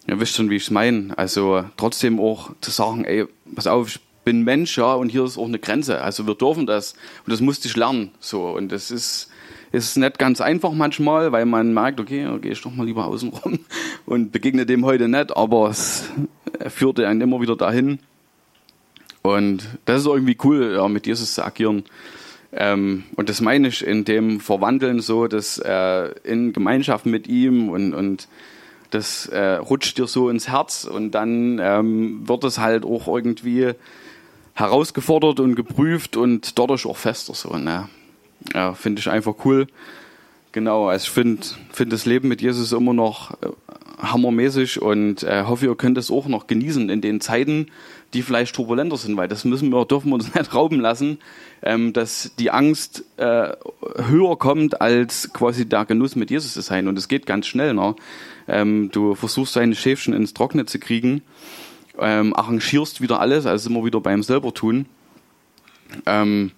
ihr 0.07 0.19
wisst 0.19 0.35
schon, 0.35 0.49
wie 0.49 0.55
ich 0.55 0.63
es 0.63 0.71
meine. 0.71 1.17
Also 1.17 1.63
trotzdem 1.77 2.19
auch 2.19 2.51
zu 2.61 2.71
sagen, 2.71 3.05
ey, 3.05 3.25
pass 3.55 3.67
auf, 3.67 3.87
ich 3.87 3.99
bin 4.23 4.43
Mensch, 4.43 4.77
ja, 4.77 4.93
und 4.93 5.09
hier 5.09 5.23
ist 5.23 5.37
auch 5.37 5.47
eine 5.47 5.59
Grenze. 5.59 6.01
Also 6.01 6.27
wir 6.27 6.35
dürfen 6.35 6.65
das 6.65 6.93
und 7.25 7.31
das 7.31 7.41
musste 7.41 7.67
ich 7.67 7.75
lernen. 7.75 8.11
So 8.19 8.49
und 8.49 8.71
das 8.71 8.91
ist 8.91 9.29
ist 9.71 9.95
nicht 9.95 10.19
ganz 10.19 10.41
einfach 10.41 10.73
manchmal, 10.73 11.31
weil 11.31 11.45
man 11.45 11.73
merkt, 11.73 12.01
okay, 12.01 12.27
gehe 12.41 12.51
ich 12.51 12.61
doch 12.61 12.75
mal 12.75 12.85
lieber 12.85 13.05
außen 13.05 13.29
rum 13.29 13.59
und 14.05 14.31
begegne 14.31 14.65
dem 14.65 14.85
heute 14.85 15.07
nicht, 15.07 15.35
aber 15.35 15.69
es 15.69 16.09
führte 16.67 17.07
einen 17.07 17.21
immer 17.21 17.41
wieder 17.41 17.55
dahin. 17.55 17.99
Und 19.21 19.67
das 19.85 20.01
ist 20.01 20.07
irgendwie 20.07 20.37
cool, 20.43 20.73
ja, 20.75 20.87
mit 20.87 21.05
Jesus 21.05 21.35
zu 21.35 21.45
agieren. 21.45 21.83
Ähm, 22.53 23.03
und 23.15 23.29
das 23.29 23.39
meine 23.39 23.67
ich 23.67 23.85
in 23.85 24.03
dem 24.03 24.39
Verwandeln 24.39 24.99
so, 24.99 25.27
dass 25.27 25.57
äh, 25.57 26.11
in 26.23 26.53
Gemeinschaft 26.53 27.05
mit 27.05 27.27
ihm 27.27 27.69
und, 27.69 27.93
und 27.93 28.27
das 28.89 29.25
äh, 29.27 29.53
rutscht 29.53 29.97
dir 29.97 30.07
so 30.07 30.29
ins 30.29 30.49
Herz 30.49 30.83
und 30.83 31.11
dann 31.11 31.59
ähm, 31.59 32.27
wird 32.27 32.43
es 32.43 32.59
halt 32.59 32.83
auch 32.83 33.07
irgendwie 33.07 33.71
herausgefordert 34.53 35.39
und 35.39 35.55
geprüft 35.55 36.17
und 36.17 36.59
dadurch 36.59 36.85
auch 36.85 36.97
fester 36.97 37.33
so. 37.33 37.55
Ne? 37.55 37.87
Ja, 38.53 38.73
finde 38.73 38.99
ich 38.99 39.09
einfach 39.09 39.35
cool. 39.45 39.67
Genau, 40.51 40.89
also 40.89 41.05
ich 41.05 41.09
finde 41.09 41.47
find 41.71 41.93
das 41.93 42.05
Leben 42.05 42.27
mit 42.27 42.41
Jesus 42.41 42.73
immer 42.73 42.93
noch 42.93 43.31
äh, 43.41 43.47
hammermäßig 44.01 44.81
und 44.81 45.23
äh, 45.23 45.43
hoffe, 45.45 45.65
ihr 45.65 45.75
könnt 45.75 45.97
es 45.97 46.11
auch 46.11 46.27
noch 46.27 46.47
genießen 46.47 46.89
in 46.89 47.01
den 47.01 47.21
Zeiten, 47.21 47.67
die 48.13 48.21
vielleicht 48.21 48.55
turbulenter 48.55 48.97
sind, 48.97 49.15
weil 49.17 49.27
das 49.27 49.45
müssen 49.45 49.69
wir, 49.69 49.85
dürfen 49.89 50.09
wir 50.09 50.15
uns 50.15 50.33
nicht 50.33 50.53
rauben 50.53 50.79
lassen, 50.79 51.19
ähm, 51.61 51.93
dass 51.93 52.31
die 52.39 52.51
Angst 52.51 53.03
äh, 53.17 53.53
höher 53.97 54.37
kommt 54.37 54.81
als 54.81 55.31
quasi 55.33 55.67
der 55.67 55.85
Genuss 55.85 56.15
mit 56.15 56.31
Jesus 56.31 56.53
zu 56.53 56.61
sein 56.61 56.87
und 56.87 56.97
es 56.97 57.07
geht 57.07 57.25
ganz 57.25 57.47
schnell. 57.47 57.73
Ne? 57.73 57.95
Ähm, 58.47 58.89
du 58.91 59.15
versuchst 59.15 59.55
deine 59.55 59.75
Schäfchen 59.75 60.13
ins 60.13 60.33
Trockene 60.33 60.65
zu 60.65 60.79
kriegen, 60.79 61.21
ähm, 61.99 62.35
arrangierst 62.35 63.01
wieder 63.01 63.19
alles, 63.19 63.45
also 63.45 63.69
immer 63.69 63.85
wieder 63.85 64.01
beim 64.01 64.23
selber 64.23 64.53
tun. 64.53 64.85
Ähm, 66.05 66.51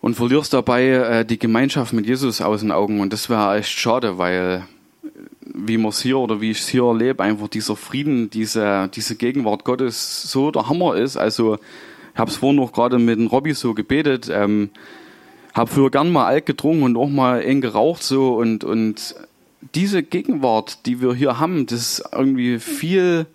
und 0.00 0.14
verlierst 0.14 0.52
dabei 0.52 0.86
äh, 0.88 1.24
die 1.24 1.38
Gemeinschaft 1.38 1.92
mit 1.92 2.06
Jesus 2.06 2.40
aus 2.40 2.60
den 2.60 2.70
Augen. 2.70 3.00
Und 3.00 3.12
das 3.12 3.28
wäre 3.28 3.56
echt 3.58 3.78
schade, 3.78 4.18
weil 4.18 4.64
wie 5.54 5.78
man 5.78 5.90
es 5.90 6.02
hier 6.02 6.18
oder 6.18 6.40
wie 6.40 6.50
ich 6.50 6.60
es 6.60 6.68
hier 6.68 6.84
erlebe, 6.84 7.22
einfach 7.22 7.48
dieser 7.48 7.76
Frieden, 7.76 8.30
diese, 8.30 8.88
diese 8.94 9.16
Gegenwart 9.16 9.64
Gottes 9.64 10.30
so 10.30 10.50
der 10.50 10.68
Hammer 10.68 10.96
ist. 10.96 11.16
Also 11.16 11.56
ich 12.14 12.18
habe 12.18 12.30
es 12.30 12.36
vorhin 12.36 12.56
noch 12.56 12.72
gerade 12.72 12.98
mit 12.98 13.18
dem 13.18 13.26
Robby 13.26 13.54
so 13.54 13.74
gebetet, 13.74 14.28
ähm, 14.30 14.70
habe 15.54 15.70
früher 15.70 15.90
gern 15.90 16.10
mal 16.10 16.26
alt 16.26 16.46
getrunken 16.46 16.82
und 16.82 16.96
auch 16.96 17.08
mal 17.08 17.42
eng 17.42 17.60
geraucht 17.60 18.02
so 18.02 18.36
und, 18.36 18.64
und 18.64 19.14
diese 19.74 20.02
Gegenwart, 20.02 20.86
die 20.86 21.00
wir 21.00 21.14
hier 21.14 21.38
haben, 21.38 21.66
das 21.66 21.80
ist 21.80 22.04
irgendwie 22.12 22.58
viel 22.58 23.26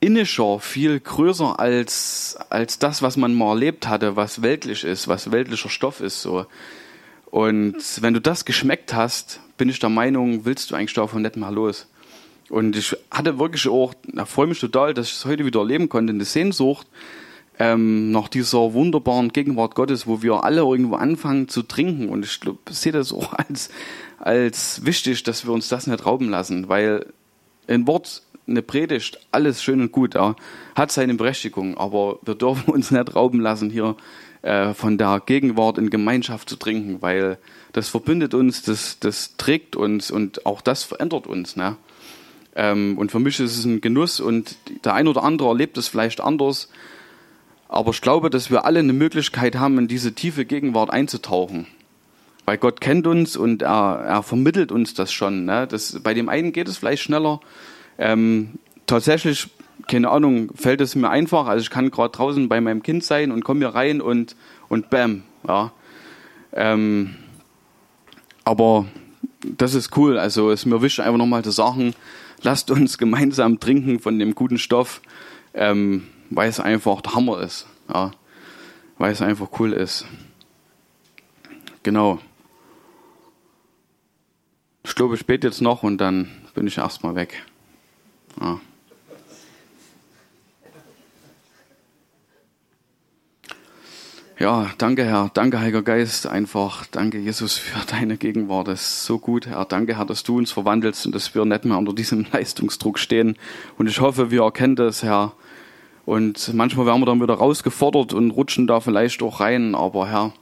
innischer, 0.00 0.60
viel 0.60 1.00
größer 1.00 1.58
als, 1.58 2.36
als 2.50 2.78
das, 2.78 3.00
was 3.00 3.16
man 3.16 3.34
mal 3.34 3.50
erlebt 3.50 3.88
hatte, 3.88 4.16
was 4.16 4.42
weltlich 4.42 4.84
ist, 4.84 5.08
was 5.08 5.32
weltlicher 5.32 5.70
Stoff 5.70 6.00
ist. 6.00 6.20
So. 6.20 6.46
Und 7.30 7.76
wenn 8.02 8.12
du 8.12 8.20
das 8.20 8.44
geschmeckt 8.44 8.92
hast, 8.92 9.40
bin 9.56 9.68
ich 9.68 9.78
der 9.78 9.90
Meinung, 9.90 10.44
willst 10.44 10.70
du 10.70 10.74
eigentlich 10.74 10.94
davon 10.94 11.22
nicht 11.22 11.36
mal 11.36 11.52
los. 11.52 11.86
Und 12.50 12.76
ich 12.76 12.96
hatte 13.10 13.38
wirklich 13.38 13.68
auch, 13.68 13.94
da 14.04 14.26
freue 14.26 14.46
mich 14.46 14.60
total, 14.60 14.94
dass 14.94 15.08
ich 15.08 15.14
es 15.14 15.24
heute 15.24 15.46
wieder 15.46 15.60
erleben 15.60 15.88
konnte, 15.88 16.12
eine 16.12 16.24
Sehnsucht 16.24 16.86
ähm, 17.58 18.10
nach 18.10 18.28
dieser 18.28 18.74
wunderbaren 18.74 19.30
Gegenwart 19.30 19.74
Gottes, 19.74 20.06
wo 20.06 20.22
wir 20.22 20.44
alle 20.44 20.60
irgendwo 20.60 20.96
anfangen 20.96 21.48
zu 21.48 21.62
trinken. 21.62 22.08
Und 22.08 22.24
ich 22.24 22.40
sehe 22.70 22.92
das 22.92 23.12
auch 23.12 23.32
als, 23.48 23.70
als 24.18 24.84
wichtig, 24.84 25.22
dass 25.22 25.46
wir 25.46 25.52
uns 25.52 25.68
das 25.68 25.86
nicht 25.86 26.04
rauben 26.04 26.28
lassen, 26.28 26.68
weil 26.68 27.06
ein 27.66 27.86
Wort 27.86 28.22
eine 28.46 28.60
Predigt, 28.60 29.18
alles 29.32 29.62
schön 29.62 29.80
und 29.80 29.92
gut, 29.92 30.14
ja, 30.14 30.36
hat 30.74 30.92
seine 30.92 31.14
Berechtigung, 31.14 31.78
aber 31.78 32.18
wir 32.22 32.34
dürfen 32.34 32.64
uns 32.72 32.90
nicht 32.90 33.14
rauben 33.14 33.40
lassen, 33.40 33.70
hier 33.70 33.96
äh, 34.42 34.74
von 34.74 34.98
der 34.98 35.22
Gegenwart 35.24 35.78
in 35.78 35.88
Gemeinschaft 35.88 36.50
zu 36.50 36.56
trinken, 36.56 37.00
weil 37.00 37.38
das 37.74 37.88
verbindet 37.88 38.34
uns, 38.34 38.62
das, 38.62 38.98
das 39.00 39.36
trägt 39.36 39.74
uns 39.76 40.10
und 40.10 40.46
auch 40.46 40.60
das 40.60 40.84
verändert 40.84 41.26
uns. 41.26 41.56
Ne? 41.56 41.76
Ähm, 42.54 42.96
und 42.96 43.10
für 43.10 43.18
mich 43.18 43.40
ist 43.40 43.58
es 43.58 43.64
ein 43.64 43.80
Genuss 43.80 44.20
und 44.20 44.56
der 44.84 44.94
ein 44.94 45.08
oder 45.08 45.24
andere 45.24 45.48
erlebt 45.48 45.76
es 45.76 45.88
vielleicht 45.88 46.20
anders, 46.20 46.68
aber 47.68 47.90
ich 47.90 48.00
glaube, 48.00 48.30
dass 48.30 48.48
wir 48.48 48.64
alle 48.64 48.78
eine 48.78 48.92
Möglichkeit 48.92 49.56
haben, 49.56 49.76
in 49.78 49.88
diese 49.88 50.12
tiefe 50.12 50.44
Gegenwart 50.44 50.90
einzutauchen. 50.90 51.66
Weil 52.44 52.58
Gott 52.58 52.80
kennt 52.80 53.08
uns 53.08 53.36
und 53.36 53.62
er, 53.62 54.04
er 54.06 54.22
vermittelt 54.22 54.70
uns 54.70 54.94
das 54.94 55.12
schon. 55.12 55.44
Ne? 55.44 55.66
Das, 55.66 55.98
bei 56.00 56.14
dem 56.14 56.28
einen 56.28 56.52
geht 56.52 56.68
es 56.68 56.78
vielleicht 56.78 57.02
schneller, 57.02 57.40
ähm, 57.98 58.50
tatsächlich, 58.86 59.48
keine 59.88 60.10
Ahnung, 60.10 60.52
fällt 60.54 60.80
es 60.80 60.94
mir 60.94 61.10
einfach. 61.10 61.48
Also 61.48 61.62
ich 61.62 61.70
kann 61.70 61.90
gerade 61.90 62.16
draußen 62.16 62.48
bei 62.48 62.60
meinem 62.60 62.84
Kind 62.84 63.02
sein 63.02 63.32
und 63.32 63.42
komme 63.42 63.60
hier 63.60 63.74
rein 63.74 64.00
und, 64.00 64.36
und 64.68 64.90
bam, 64.90 65.24
ja. 65.48 65.72
Ähm, 66.52 67.16
aber 68.44 68.86
das 69.42 69.74
ist 69.74 69.96
cool. 69.96 70.18
Also 70.18 70.50
es 70.50 70.66
mir 70.66 70.82
wichtig, 70.82 71.04
einfach 71.04 71.18
nochmal 71.18 71.44
zu 71.44 71.50
sagen, 71.50 71.94
lasst 72.42 72.70
uns 72.70 72.98
gemeinsam 72.98 73.60
trinken 73.60 74.00
von 74.00 74.18
dem 74.18 74.34
guten 74.34 74.58
Stoff, 74.58 75.00
ähm, 75.54 76.06
weil 76.30 76.48
es 76.48 76.60
einfach 76.60 77.00
der 77.00 77.14
Hammer 77.14 77.40
ist. 77.40 77.66
Ja. 77.92 78.12
Weil 78.98 79.12
es 79.12 79.22
einfach 79.22 79.48
cool 79.58 79.72
ist. 79.72 80.06
Genau. 81.82 82.18
Ich 84.84 84.94
glaube, 84.94 85.14
ich 85.14 85.26
bete 85.26 85.46
jetzt 85.46 85.60
noch 85.60 85.82
und 85.82 85.98
dann 85.98 86.30
bin 86.54 86.66
ich 86.66 86.78
erstmal 86.78 87.14
weg. 87.14 87.44
Ja. 88.40 88.60
Ja, 94.44 94.70
danke 94.76 95.06
Herr, 95.06 95.30
danke 95.32 95.58
Heiliger 95.58 95.80
Geist, 95.80 96.26
einfach 96.26 96.84
danke 96.90 97.16
Jesus 97.16 97.56
für 97.56 97.80
deine 97.86 98.18
Gegenwart. 98.18 98.68
Das 98.68 98.82
ist 98.82 99.04
so 99.06 99.18
gut, 99.18 99.46
Herr. 99.46 99.64
Danke 99.64 99.96
Herr, 99.96 100.04
dass 100.04 100.22
du 100.22 100.36
uns 100.36 100.52
verwandelst 100.52 101.06
und 101.06 101.14
dass 101.14 101.34
wir 101.34 101.46
nicht 101.46 101.64
mehr 101.64 101.78
unter 101.78 101.94
diesem 101.94 102.26
Leistungsdruck 102.32 102.98
stehen. 102.98 103.38
Und 103.78 103.88
ich 103.88 104.02
hoffe, 104.02 104.30
wir 104.30 104.42
erkennen 104.42 104.76
das, 104.76 105.02
Herr. 105.02 105.32
Und 106.04 106.52
manchmal 106.52 106.84
werden 106.84 107.00
wir 107.00 107.06
dann 107.06 107.22
wieder 107.22 107.32
rausgefordert 107.32 108.12
und 108.12 108.32
rutschen 108.32 108.66
da 108.66 108.80
vielleicht 108.80 109.22
auch 109.22 109.40
rein. 109.40 109.74
Aber 109.74 110.08
Herr, 110.08 110.34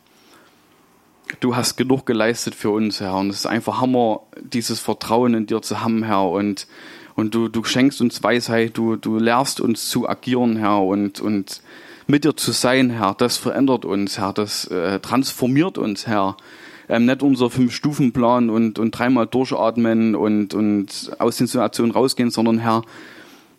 du 1.39 1.55
hast 1.55 1.77
genug 1.77 2.05
geleistet 2.05 2.57
für 2.57 2.71
uns, 2.71 3.01
Herr. 3.01 3.15
Und 3.15 3.31
es 3.31 3.37
ist 3.37 3.47
einfach 3.47 3.81
Hammer, 3.81 4.23
dieses 4.41 4.81
Vertrauen 4.81 5.35
in 5.35 5.47
dir 5.47 5.63
zu 5.63 5.81
haben, 5.81 6.03
Herr. 6.03 6.29
Und 6.29 6.67
und 7.15 7.35
du, 7.37 7.47
du 7.49 7.63
schenkst 7.63 8.01
uns 8.01 8.21
Weisheit, 8.23 8.77
du, 8.77 8.97
du 8.97 9.19
lehrst 9.19 9.61
uns 9.61 9.89
zu 9.89 10.09
agieren, 10.09 10.57
Herr, 10.57 10.83
und, 10.83 11.21
und 11.21 11.61
mit 12.13 12.25
dir 12.25 12.37
zu 12.37 12.53
sein, 12.53 12.91
Herr. 12.91 13.15
Das 13.17 13.39
verändert 13.39 13.87
uns, 13.87 14.19
Herr, 14.19 14.35
das 14.35 14.67
äh, 14.67 15.01
transformiert 15.01 15.79
uns, 15.79 16.07
Herr. 16.07 16.37
Ähm, 16.87 17.07
nicht 17.07 17.23
unser 17.23 17.49
Fünf-Stufen-Plan 17.49 18.51
und, 18.51 18.79
und 18.79 18.91
dreimal 18.91 19.27
durchatmen 19.27 20.15
und, 20.15 20.53
und 20.53 21.11
aus 21.19 21.39
den 21.39 21.47
Situationen 21.47 21.91
rausgehen, 21.91 22.31
sondern 22.31 22.59
Herr, 22.59 22.83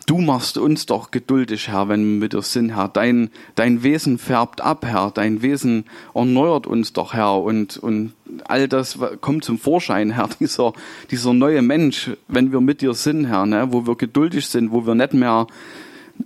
Du 0.06 0.18
machst 0.18 0.58
uns 0.58 0.86
doch 0.86 1.12
geduldig, 1.12 1.70
Herr, 1.70 1.88
wenn 1.88 2.04
wir 2.04 2.20
mit 2.20 2.34
dir 2.34 2.42
sind, 2.42 2.76
Herr. 2.76 2.90
Dein, 2.90 3.30
dein 3.56 3.84
Wesen 3.84 4.18
färbt 4.18 4.60
ab, 4.60 4.86
Herr. 4.86 5.12
Dein 5.12 5.42
Wesen 5.42 5.86
erneuert 6.14 6.68
uns 6.68 6.92
doch, 6.92 7.14
Herr. 7.14 7.42
Und, 7.42 7.78
und 7.78 8.12
all 8.44 8.68
das 8.68 9.00
kommt 9.22 9.46
zum 9.46 9.58
Vorschein, 9.58 10.12
Herr. 10.12 10.28
Dieser, 10.42 10.74
dieser 11.10 11.34
neue 11.34 11.62
Mensch, 11.62 12.12
wenn 12.28 12.52
wir 12.52 12.60
mit 12.60 12.82
dir 12.82 12.94
sind, 12.94 13.26
Herr, 13.28 13.46
ne? 13.46 13.70
wo 13.72 13.88
wir 13.88 13.96
geduldig 13.96 14.46
sind, 14.46 14.74
wo 14.74 14.86
wir 14.86 14.94
nicht 14.94 15.14
mehr 15.14 15.48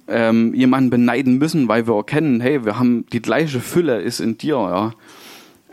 ähm, 0.08 0.54
jemanden 0.54 0.90
beneiden 0.90 1.38
müssen, 1.38 1.68
weil 1.68 1.88
wir 1.88 1.96
erkennen, 1.96 2.40
hey, 2.42 2.66
wir 2.66 2.80
haben 2.80 3.06
die 3.12 3.22
gleiche 3.22 3.60
Fülle 3.60 4.02
ist 4.02 4.20
in 4.20 4.38
dir, 4.38 4.56
ja. 4.56 4.94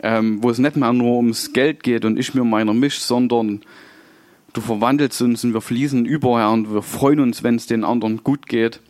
Ähm, 0.02 0.42
wo 0.42 0.50
es 0.50 0.58
nicht 0.58 0.76
mehr 0.76 0.92
nur 0.92 1.16
ums 1.16 1.54
Geld 1.54 1.82
geht 1.82 2.04
und 2.04 2.18
ich 2.18 2.34
mir 2.34 2.44
meiner 2.44 2.74
misch, 2.74 3.00
sondern 3.00 3.62
du 4.52 4.60
verwandelst 4.60 5.22
uns 5.22 5.44
und 5.44 5.54
wir 5.54 5.62
fließen 5.62 6.04
über, 6.04 6.38
Herr, 6.38 6.52
und 6.52 6.72
wir 6.72 6.82
freuen 6.82 7.20
uns, 7.20 7.42
wenn 7.42 7.54
es 7.54 7.66
den 7.66 7.84
anderen 7.84 8.22
gut 8.22 8.46
geht. 8.46 8.80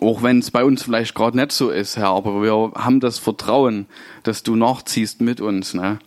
Auch 0.00 0.22
wenn 0.22 0.38
es 0.38 0.50
bei 0.50 0.64
uns 0.64 0.82
vielleicht 0.82 1.14
gerade 1.14 1.36
nicht 1.36 1.52
so 1.52 1.70
ist, 1.70 1.96
Herr, 1.96 2.08
aber 2.08 2.42
wir 2.42 2.72
haben 2.74 3.00
das 3.00 3.18
Vertrauen, 3.18 3.86
dass 4.24 4.42
du 4.42 4.56
nachziehst 4.56 5.20
mit 5.20 5.40
uns. 5.40 5.74
Ne? 5.74 5.98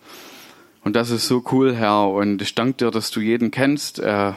Und 0.84 0.96
das 0.96 1.10
ist 1.10 1.28
so 1.28 1.44
cool, 1.52 1.74
Herr. 1.74 2.10
Und 2.10 2.42
ich 2.42 2.56
danke 2.56 2.86
dir, 2.86 2.92
dass 2.92 3.12
du 3.12 3.22
jeden 3.22 3.52
kennst, 3.52 4.00
äh, 4.00 4.34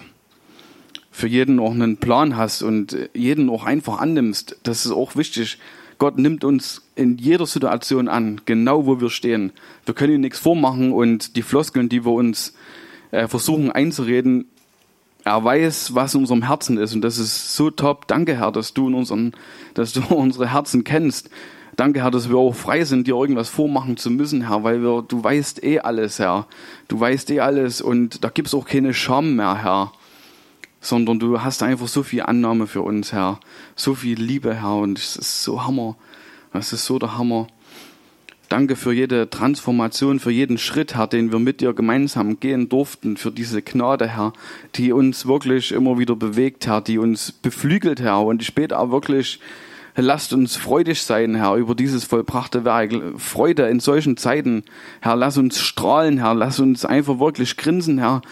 für 1.17 1.29
jeden 1.29 1.59
auch 1.61 1.71
einen 1.71 1.97
Plan 1.97 2.37
hast 2.37 2.63
und 2.63 2.95
jeden 3.15 3.49
auch 3.49 3.65
einfach 3.65 4.01
annimmst. 4.01 4.59
Das 4.65 4.85
ist 4.85 4.93
auch 4.93 5.17
wichtig. 5.17 5.57
Gott 5.97 6.19
nimmt 6.19 6.45
uns 6.45 6.83
in 6.95 7.17
jeder 7.17 7.47
Situation 7.47 8.07
an, 8.07 8.43
genau 8.45 8.85
wo 8.85 9.01
wir 9.01 9.09
stehen. 9.09 9.53
Wir 9.87 9.95
können 9.95 10.13
ihm 10.13 10.21
nichts 10.21 10.39
vormachen 10.39 10.93
und 10.93 11.37
die 11.37 11.41
Floskeln, 11.41 11.89
die 11.89 12.05
wir 12.05 12.13
uns 12.13 12.53
äh, 13.13 13.29
versuchen 13.29 13.73
einzureden, 13.73 14.45
er 15.25 15.43
weiß, 15.43 15.95
was 15.95 16.13
in 16.13 16.21
unserem 16.21 16.43
Herzen 16.43 16.77
ist 16.77 16.95
und 16.95 17.01
das 17.01 17.17
ist 17.17 17.57
so 17.57 17.71
top. 17.71 18.07
Danke, 18.09 18.37
Herr, 18.37 18.53
dass 18.53 18.75
du 18.75 18.89
in 18.89 18.95
unseren, 18.95 19.33
dass 19.73 19.95
du 19.95 20.03
unsere 20.15 20.53
Herzen 20.53 20.85
kennst. 20.85 21.31
Danke, 21.77 22.03
Herr, 22.03 22.11
dass 22.11 22.29
wir 22.29 22.37
auch 22.37 22.55
frei 22.55 22.85
sind, 22.85 23.07
dir 23.07 23.15
irgendwas 23.15 23.49
vormachen 23.49 23.97
zu 23.97 24.11
müssen, 24.11 24.49
Herr, 24.49 24.65
weil 24.65 24.83
wir, 24.83 25.01
du 25.01 25.25
weißt 25.25 25.65
eh 25.65 25.81
alles, 25.81 26.19
Herr. 26.19 26.47
Du 26.89 27.01
weißt 27.01 27.31
eh 27.31 27.41
alles 27.41 27.81
und 27.81 28.23
da 28.23 28.29
gibt's 28.29 28.53
auch 28.53 28.67
keine 28.67 28.93
Scham 28.93 29.37
mehr, 29.37 29.63
Herr. 29.63 29.93
Sondern 30.81 31.19
du 31.19 31.43
hast 31.43 31.63
einfach 31.63 31.89
so 31.89 32.03
viel 32.03 32.23
Annahme 32.23 32.67
für 32.67 32.83
uns, 32.83 33.13
Herr. 33.13 33.41
So 33.75 33.95
viel 33.95 34.21
Liebe, 34.21 34.55
Herr, 34.55 34.77
und 34.77 34.99
es 34.99 35.17
ist 35.17 35.43
so 35.43 35.65
Hammer. 35.65 35.97
Das 36.53 36.73
ist 36.73 36.85
so 36.85 36.99
der 36.99 37.19
Hammer. 37.19 37.49
Danke 38.49 38.77
für 38.77 38.93
jede 38.93 39.29
Transformation, 39.29 40.21
für 40.21 40.31
jeden 40.31 40.57
Schritt, 40.57 40.95
Herr, 40.95 41.09
den 41.09 41.33
wir 41.33 41.41
mit 41.41 41.61
dir 41.61 41.73
gemeinsam 41.73 42.39
gehen 42.39 42.69
durften, 42.69 43.17
für 43.17 43.33
diese 43.33 43.61
Gnade, 43.61 44.07
Herr, 44.07 44.33
die 44.77 44.93
uns 44.93 45.27
wirklich 45.27 45.73
immer 45.73 45.99
wieder 45.99 46.15
bewegt, 46.15 46.67
Herr, 46.69 46.81
die 46.81 46.99
uns 46.99 47.33
beflügelt, 47.33 48.01
Herr, 48.01 48.21
und 48.21 48.45
später 48.45 48.79
auch 48.79 48.91
wirklich 48.91 49.41
lasst 49.97 50.33
uns 50.33 50.57
freudig 50.57 51.03
sein, 51.03 51.35
Herr, 51.35 51.57
über 51.57 51.75
dieses 51.75 52.05
vollbrachte 52.05 52.65
Werk. 52.65 52.93
Freude 53.17 53.69
in 53.69 53.81
solchen 53.81 54.17
Zeiten, 54.17 54.63
Herr, 55.01 55.17
lass 55.17 55.39
uns 55.39 55.61
strahlen, 55.61 56.19
Herr, 56.19 56.35
lass 56.35 56.61
uns 56.61 56.85
einfach 56.85 57.19
wirklich 57.19 57.57
grinsen, 57.57 57.99
Herr. 57.99 58.23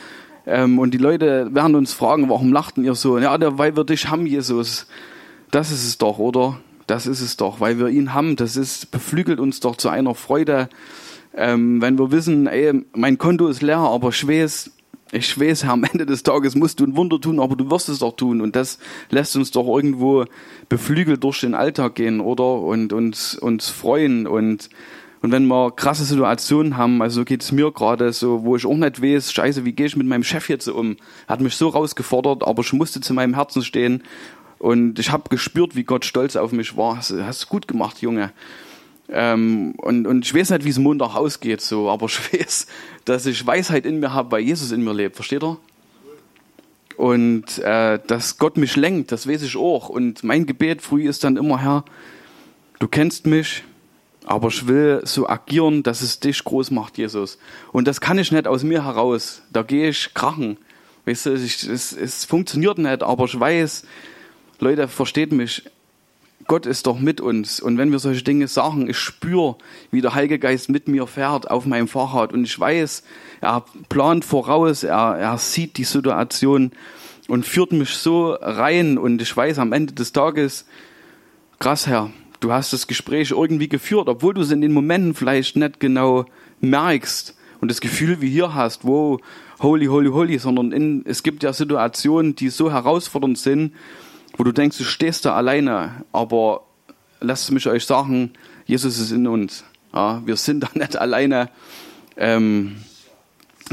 Ähm, 0.47 0.79
und 0.79 0.93
die 0.93 0.99
Leute 0.99 1.55
werden 1.55 1.75
uns 1.75 1.93
fragen, 1.93 2.29
warum 2.29 2.53
lachten 2.53 2.85
ihr 2.85 2.95
so? 2.95 3.19
Ja, 3.19 3.37
weil 3.59 3.77
wir 3.77 3.85
dich 3.85 4.09
haben, 4.09 4.27
Jesus. 4.27 4.87
Das 5.51 5.71
ist 5.71 5.87
es 5.87 5.99
doch, 5.99 6.19
oder? 6.19 6.59
Das 6.87 7.07
ist 7.07 7.21
es 7.21 7.37
doch, 7.37 7.61
weil 7.61 7.79
wir 7.79 7.89
ihn 7.89 8.13
haben. 8.13 8.37
Das 8.37 8.57
ist, 8.57 8.91
beflügelt 8.91 9.41
uns 9.41 9.61
doch 9.61 9.77
zu 9.77 9.89
einer 9.89 10.15
Freude, 10.15 10.69
ähm, 11.37 11.81
wenn 11.81 11.99
wir 11.99 12.13
wissen, 12.13 12.47
ey, 12.47 12.85
mein 12.95 13.19
Konto 13.19 13.49
ist 13.49 13.63
leer, 13.63 13.79
aber 13.79 14.11
ich 14.11 14.27
weiß, 14.27 14.71
ich 15.13 15.39
weiß, 15.39 15.65
Herr, 15.65 15.73
am 15.73 15.85
Ende 15.85 16.07
des 16.07 16.23
Tages 16.23 16.55
musst 16.55 16.81
du 16.81 16.85
ein 16.85 16.97
Wunder 16.97 17.21
tun, 17.21 17.41
aber 17.41 17.57
du 17.57 17.71
wirst 17.71 17.89
es 17.89 18.01
doch 18.01 18.17
tun. 18.17 18.41
Und 18.41 18.57
das 18.57 18.79
lässt 19.11 19.37
uns 19.37 19.51
doch 19.51 19.67
irgendwo 19.67 20.25
beflügelt 20.69 21.23
durch 21.23 21.41
den 21.41 21.55
Alltag 21.55 21.95
gehen, 21.95 22.21
oder? 22.21 22.61
Und 22.61 22.93
uns, 22.93 23.37
uns 23.37 23.69
freuen. 23.69 24.27
Und, 24.27 24.71
und 25.25 25.33
wenn 25.33 25.47
wir 25.47 25.71
krasse 25.71 26.05
Situationen 26.05 26.77
haben, 26.77 27.01
also 27.01 27.23
so 27.23 27.25
geht 27.25 27.43
es 27.43 27.51
mir 27.51 27.73
gerade, 27.73 28.13
so, 28.13 28.45
wo 28.45 28.57
ich 28.57 28.67
auch 28.67 28.77
nicht 28.77 29.01
weiß, 29.01 29.33
scheiße, 29.33 29.65
wie 29.65 29.73
gehe 29.73 29.87
ich 29.87 29.97
mit 29.97 30.07
meinem 30.07 30.23
Chef 30.23 30.51
jetzt 30.51 30.69
um? 30.69 30.99
Er 31.27 31.33
hat 31.33 31.41
mich 31.41 31.57
so 31.57 31.69
rausgefordert, 31.69 32.47
aber 32.47 32.61
ich 32.61 32.75
musste 32.75 33.01
zu 33.01 33.15
meinem 33.15 33.33
Herzen 33.33 33.63
stehen. 33.63 34.03
Und 34.59 34.99
ich 34.99 35.11
habe 35.11 35.31
gespürt, 35.31 35.77
wie 35.77 35.85
Gott 35.85 36.05
stolz 36.05 36.37
auf 36.37 36.53
mich 36.53 36.77
war. 36.77 36.99
Hast, 36.99 37.11
hast 37.11 37.49
gut 37.49 37.67
gemacht, 37.67 38.03
Junge. 38.03 38.33
Ähm, 39.09 39.73
und, 39.79 40.07
und 40.07 40.27
ich 40.27 40.35
weiß 40.35 40.51
nicht, 40.51 40.67
wie 40.67 40.69
es 40.69 40.79
Montag 40.79 41.17
ausgeht, 41.17 41.63
so, 41.63 41.89
aber 41.89 42.05
ich 42.09 42.21
weiß, 42.31 42.67
dass 43.07 43.25
ich 43.25 43.47
Weisheit 43.47 43.87
in 43.87 44.01
mir 44.01 44.13
habe, 44.13 44.31
weil 44.31 44.43
Jesus 44.43 44.73
in 44.73 44.85
mir 44.85 44.93
lebt. 44.93 45.17
Versteht 45.17 45.43
ihr? 45.43 45.57
Und 46.99 47.61
äh, 47.61 47.99
dass 48.07 48.37
Gott 48.37 48.59
mich 48.59 48.77
lenkt, 48.77 49.11
das 49.11 49.27
weiß 49.27 49.41
ich 49.41 49.57
auch. 49.57 49.89
Und 49.89 50.23
mein 50.23 50.45
Gebet 50.45 50.83
früh 50.83 51.09
ist 51.09 51.25
dann 51.25 51.39
immer, 51.39 51.63
Herr, 51.63 51.87
du 52.79 52.89
kennst 52.89 53.25
mich, 53.25 53.65
aber 54.27 54.49
ich 54.49 54.67
will 54.67 55.03
so 55.05 55.29
agieren, 55.29 55.83
dass 55.83 56.01
es 56.01 56.21
dich 56.21 56.43
groß 56.43 56.71
macht, 56.71 56.99
Jesus. 56.99 57.39
Und 57.73 57.87
das 57.87 58.01
kann 58.01 58.19
ich 58.19 58.33
nicht 58.33 58.47
aus 58.47 58.63
mir 58.63 58.85
heraus. 58.85 59.43
Da 59.53 59.63
gehe 59.63 59.91
ich 59.91 60.15
krachen. 60.15 60.57
Weißt 61.05 61.27
du, 61.27 61.35
ich, 61.35 61.69
es, 61.69 61.93
es 61.93 62.25
funktioniert 62.25 62.79
nicht, 62.79 63.03
aber 63.03 63.25
ich 63.27 63.39
weiß, 63.39 63.85
Leute, 64.61 64.89
versteht 64.89 65.33
mich, 65.33 65.65
Gott 66.47 66.67
ist 66.67 66.87
doch 66.87 66.99
mit 66.99 67.21
uns. 67.21 67.61
Und 67.61 67.79
wenn 67.79 67.91
wir 67.91 67.99
solche 67.99 68.23
Dinge 68.23 68.49
sagen, 68.49 68.89
ich 68.89 68.99
spüre, 68.99 69.57
wie 69.91 70.01
der 70.01 70.15
Heilige 70.15 70.39
Geist 70.39 70.69
mit 70.69 70.89
mir 70.89 71.07
fährt 71.07 71.51
auf 71.51 71.67
meinem 71.67 71.89
Fahrrad. 71.89 72.33
Und 72.33 72.45
ich 72.45 72.59
weiß, 72.59 73.03
er 73.41 73.65
plant 73.89 74.25
voraus, 74.25 74.85
er, 74.85 75.17
er 75.19 75.39
sieht 75.39 75.77
die 75.77 75.85
Situation 75.85 76.73
und 77.29 77.47
führt 77.47 77.73
mich 77.73 77.91
so 77.91 78.33
rein. 78.33 78.99
Und 78.99 79.23
ich 79.23 79.35
weiß 79.35 79.59
am 79.59 79.73
Ende 79.73 79.95
des 79.95 80.13
Tages, 80.13 80.67
krass 81.59 81.87
Herr, 81.87 82.11
du 82.45 82.53
hast 82.53 82.75
das 82.75 82.87
Gespräch 82.87 83.31
irgendwie 83.31 83.69
geführt, 83.69 84.07
obwohl 84.07 84.35
du 84.35 84.43
es 84.43 84.51
in 84.51 84.61
den 84.61 84.73
Momenten 84.73 85.15
vielleicht 85.15 85.57
nicht 85.57 85.81
genau 85.81 86.27
merkst 86.61 87.35
und 87.61 87.71
das 87.71 87.81
Gefühl 87.81 88.21
wie 88.21 88.29
hier 88.29 88.53
hast, 88.53 88.85
wow, 88.85 89.19
holy, 89.61 89.87
holy, 89.87 90.11
holy, 90.11 90.39
sondern 90.39 90.71
in, 90.71 91.07
es 91.07 91.23
gibt 91.23 91.43
ja 91.43 91.55
Situationen, 91.55 92.37
die 92.37 92.51
so 92.51 92.71
herausfordernd 92.71 93.39
sind, 93.39 93.73
wo 94.37 94.45
du 94.45 94.53
denkst, 94.53 94.77
du 94.77 94.85
stehst 94.85 95.25
da 95.25 95.35
alleine, 95.35 96.05
aber 96.13 96.65
lasst 97.21 97.51
mich 97.51 97.67
euch 97.67 97.87
sagen, 97.87 98.33
Jesus 98.67 98.99
ist 98.99 99.11
in 99.11 99.27
uns. 99.27 99.65
Ja, 99.95 100.21
wir 100.27 100.37
sind 100.37 100.61
da 100.61 100.69
nicht 100.75 100.97
alleine, 100.99 101.49
ähm, 102.19 102.77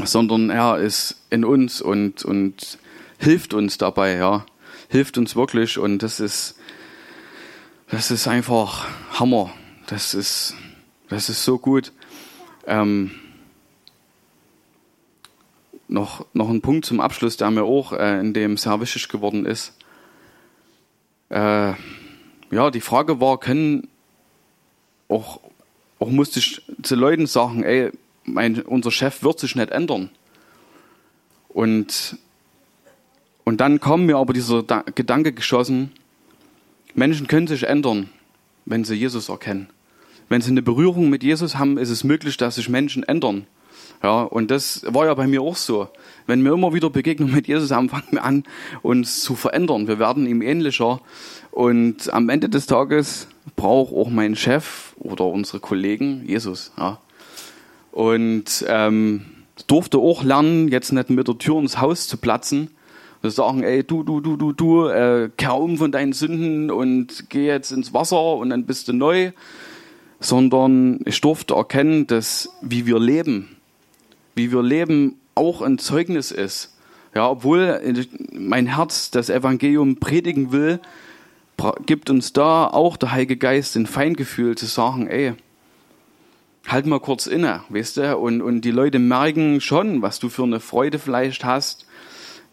sondern 0.02 0.48
er 0.48 0.78
ist 0.78 1.20
in 1.28 1.44
uns 1.44 1.82
und, 1.82 2.24
und 2.24 2.78
hilft 3.18 3.52
uns 3.52 3.76
dabei, 3.76 4.16
ja. 4.16 4.46
Hilft 4.88 5.18
uns 5.18 5.36
wirklich 5.36 5.78
und 5.78 6.02
das 6.02 6.20
ist, 6.20 6.54
das 7.92 8.10
ist 8.10 8.26
einfach 8.26 8.88
Hammer. 9.12 9.52
Das 9.86 10.14
ist, 10.14 10.56
das 11.08 11.28
ist 11.28 11.44
so 11.44 11.58
gut. 11.58 11.92
Ähm, 12.66 13.12
noch, 15.86 16.26
noch 16.32 16.48
ein 16.48 16.60
Punkt 16.60 16.84
zum 16.84 17.00
Abschluss, 17.00 17.36
der 17.36 17.52
mir 17.52 17.62
auch 17.62 17.92
äh, 17.92 18.18
in 18.18 18.34
dem 18.34 18.56
wichtig 18.56 19.08
geworden 19.08 19.46
ist 19.46 19.74
äh, 21.32 21.72
ja, 22.50 22.70
die 22.70 22.80
Frage 22.80 23.20
war, 23.20 23.40
können 23.40 23.88
auch, 25.08 25.40
auch 25.98 26.10
musste 26.10 26.38
ich 26.38 26.62
zu 26.82 26.94
Leuten 26.94 27.26
sagen, 27.26 27.64
ey, 27.64 27.90
mein, 28.24 28.60
unser 28.60 28.90
Chef 28.90 29.22
wird 29.22 29.40
sich 29.40 29.56
nicht 29.56 29.70
ändern. 29.70 30.10
Und, 31.48 32.18
und 33.44 33.60
dann 33.60 33.80
kam 33.80 34.06
mir 34.06 34.18
aber 34.18 34.32
dieser 34.32 34.62
da 34.62 34.84
Gedanke 34.94 35.32
geschossen, 35.32 35.92
Menschen 36.94 37.26
können 37.26 37.46
sich 37.46 37.64
ändern, 37.64 38.10
wenn 38.64 38.84
sie 38.84 38.94
Jesus 38.94 39.28
erkennen. 39.28 39.68
Wenn 40.28 40.40
sie 40.40 40.50
eine 40.50 40.62
Berührung 40.62 41.10
mit 41.10 41.22
Jesus 41.22 41.56
haben, 41.56 41.78
ist 41.78 41.90
es 41.90 42.04
möglich, 42.04 42.36
dass 42.36 42.54
sich 42.56 42.68
Menschen 42.68 43.02
ändern. 43.02 43.46
Ja, 44.02 44.22
und 44.22 44.50
das 44.50 44.84
war 44.88 45.06
ja 45.06 45.14
bei 45.14 45.26
mir 45.26 45.42
auch 45.42 45.56
so. 45.56 45.88
Wenn 46.26 46.42
wir 46.42 46.52
immer 46.52 46.74
wieder 46.74 46.90
Begegnung 46.90 47.30
mit 47.30 47.46
Jesus 47.46 47.70
haben, 47.70 47.88
fangen 47.90 48.08
wir 48.10 48.24
an, 48.24 48.44
uns 48.82 49.22
zu 49.22 49.36
verändern. 49.36 49.86
Wir 49.86 49.98
werden 49.98 50.26
ihm 50.26 50.42
ähnlicher. 50.42 51.00
Und 51.50 52.12
am 52.12 52.28
Ende 52.28 52.48
des 52.48 52.66
Tages 52.66 53.28
braucht 53.56 53.92
auch 53.92 54.08
mein 54.08 54.34
Chef 54.34 54.94
oder 54.98 55.26
unsere 55.26 55.60
Kollegen 55.60 56.24
Jesus. 56.26 56.72
Ja. 56.78 56.98
Und 57.92 58.64
ähm, 58.68 59.26
durfte 59.66 59.98
auch 59.98 60.24
lernen, 60.24 60.68
jetzt 60.68 60.92
nicht 60.92 61.10
mit 61.10 61.28
der 61.28 61.38
Tür 61.38 61.58
ins 61.58 61.80
Haus 61.80 62.08
zu 62.08 62.16
platzen. 62.16 62.70
Wir 63.22 63.30
sagen, 63.30 63.62
ey, 63.62 63.84
du, 63.84 64.02
du, 64.02 64.20
du, 64.20 64.36
du, 64.36 64.52
du, 64.52 64.88
äh, 64.88 65.30
kehr 65.36 65.54
um 65.54 65.78
von 65.78 65.92
deinen 65.92 66.12
Sünden 66.12 66.72
und 66.72 67.30
geh 67.30 67.46
jetzt 67.46 67.70
ins 67.70 67.94
Wasser 67.94 68.34
und 68.34 68.50
dann 68.50 68.66
bist 68.66 68.88
du 68.88 68.92
neu. 68.92 69.30
Sondern 70.18 71.00
ich 71.04 71.20
durfte 71.20 71.54
erkennen, 71.54 72.06
dass 72.06 72.48
wie 72.62 72.86
wir 72.86 72.98
leben, 72.98 73.56
wie 74.34 74.52
wir 74.52 74.62
leben, 74.62 75.18
auch 75.34 75.62
ein 75.62 75.78
Zeugnis 75.78 76.30
ist. 76.30 76.76
Ja, 77.14 77.28
obwohl 77.28 77.80
mein 78.32 78.66
Herz 78.66 79.10
das 79.10 79.30
Evangelium 79.30 79.96
predigen 79.96 80.52
will, 80.52 80.80
gibt 81.86 82.10
uns 82.10 82.32
da 82.32 82.66
auch 82.66 82.96
der 82.96 83.12
Heilige 83.12 83.36
Geist 83.36 83.76
ein 83.76 83.86
Feingefühl 83.86 84.56
zu 84.56 84.66
sagen, 84.66 85.06
ey, 85.06 85.34
halt 86.66 86.86
mal 86.86 87.00
kurz 87.00 87.26
inne, 87.26 87.62
weißt 87.68 87.98
du, 87.98 88.16
und, 88.16 88.42
und 88.42 88.62
die 88.62 88.70
Leute 88.70 88.98
merken 88.98 89.60
schon, 89.60 90.02
was 90.02 90.18
du 90.18 90.28
für 90.28 90.44
eine 90.44 90.60
Freude 90.60 90.98
vielleicht 90.98 91.44
hast, 91.44 91.86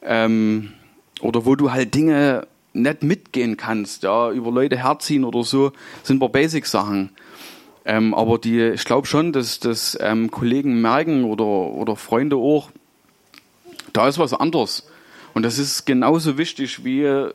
ähm, 0.01 0.73
oder 1.21 1.45
wo 1.45 1.55
du 1.55 1.71
halt 1.71 1.93
Dinge 1.93 2.47
nicht 2.73 3.03
mitgehen 3.03 3.57
kannst, 3.57 4.03
ja, 4.03 4.31
über 4.31 4.51
Leute 4.51 4.77
herziehen 4.77 5.23
oder 5.23 5.43
so, 5.43 5.71
sind 6.03 6.21
wir 6.21 6.29
Basic-Sachen. 6.29 7.09
Ähm, 7.85 8.13
aber 8.13 8.37
die, 8.37 8.61
ich 8.61 8.85
glaube 8.85 9.07
schon, 9.07 9.33
dass, 9.33 9.59
dass 9.59 9.97
ähm, 9.99 10.29
Kollegen 10.29 10.81
merken 10.81 11.23
oder, 11.23 11.45
oder 11.45 11.95
Freunde 11.95 12.35
auch, 12.35 12.69
da 13.93 14.07
ist 14.07 14.19
was 14.19 14.33
anderes. 14.33 14.87
Und 15.33 15.43
das 15.43 15.57
ist 15.57 15.85
genauso 15.85 16.37
wichtig 16.37 16.83
wie 16.83 17.03
äh, 17.03 17.33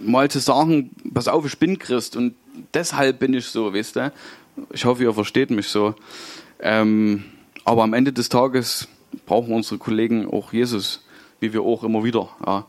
mal 0.00 0.30
zu 0.30 0.38
sagen, 0.38 0.90
pass 1.12 1.28
auf, 1.28 1.44
ich 1.44 1.58
bin 1.58 1.78
Christ 1.78 2.16
und 2.16 2.34
deshalb 2.74 3.18
bin 3.18 3.34
ich 3.34 3.46
so, 3.46 3.74
weißt 3.74 3.96
du? 3.96 4.12
Ich 4.72 4.84
hoffe, 4.84 5.02
ihr 5.02 5.12
versteht 5.12 5.50
mich 5.50 5.68
so. 5.68 5.94
Ähm, 6.60 7.24
aber 7.64 7.82
am 7.82 7.92
Ende 7.92 8.12
des 8.12 8.28
Tages 8.28 8.88
brauchen 9.26 9.54
unsere 9.54 9.78
Kollegen 9.78 10.28
auch 10.28 10.52
Jesus, 10.52 11.04
wie 11.40 11.52
wir 11.52 11.62
auch 11.62 11.84
immer 11.84 12.04
wieder. 12.04 12.28
Ja. 12.46 12.66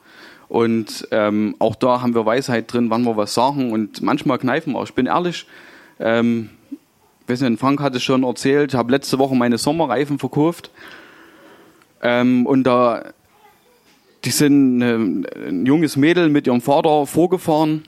Und 0.47 1.07
ähm, 1.11 1.55
auch 1.59 1.75
da 1.75 2.01
haben 2.01 2.15
wir 2.15 2.25
Weisheit 2.25 2.73
drin, 2.73 2.89
wann 2.89 3.03
wir 3.03 3.15
was 3.15 3.33
sagen 3.33 3.71
und 3.71 4.01
manchmal 4.01 4.39
kneifen 4.39 4.73
wir. 4.73 4.83
Ich 4.83 4.93
bin 4.93 5.05
ehrlich, 5.05 5.45
ähm, 5.99 6.49
weiß 7.27 7.41
nicht, 7.41 7.59
Frank 7.59 7.79
hat 7.81 7.95
es 7.95 8.03
schon 8.03 8.23
erzählt, 8.23 8.73
ich 8.73 8.77
habe 8.77 8.91
letzte 8.91 9.19
Woche 9.19 9.35
meine 9.35 9.59
Sommerreifen 9.59 10.17
verkauft. 10.17 10.71
Ähm, 12.01 12.47
und 12.47 12.63
da, 12.63 13.13
die 14.25 14.31
sind 14.31 14.79
ein, 14.79 15.27
ein 15.47 15.65
junges 15.65 15.95
Mädel 15.95 16.29
mit 16.29 16.47
ihrem 16.47 16.61
Vater 16.61 17.05
vorgefahren. 17.05 17.83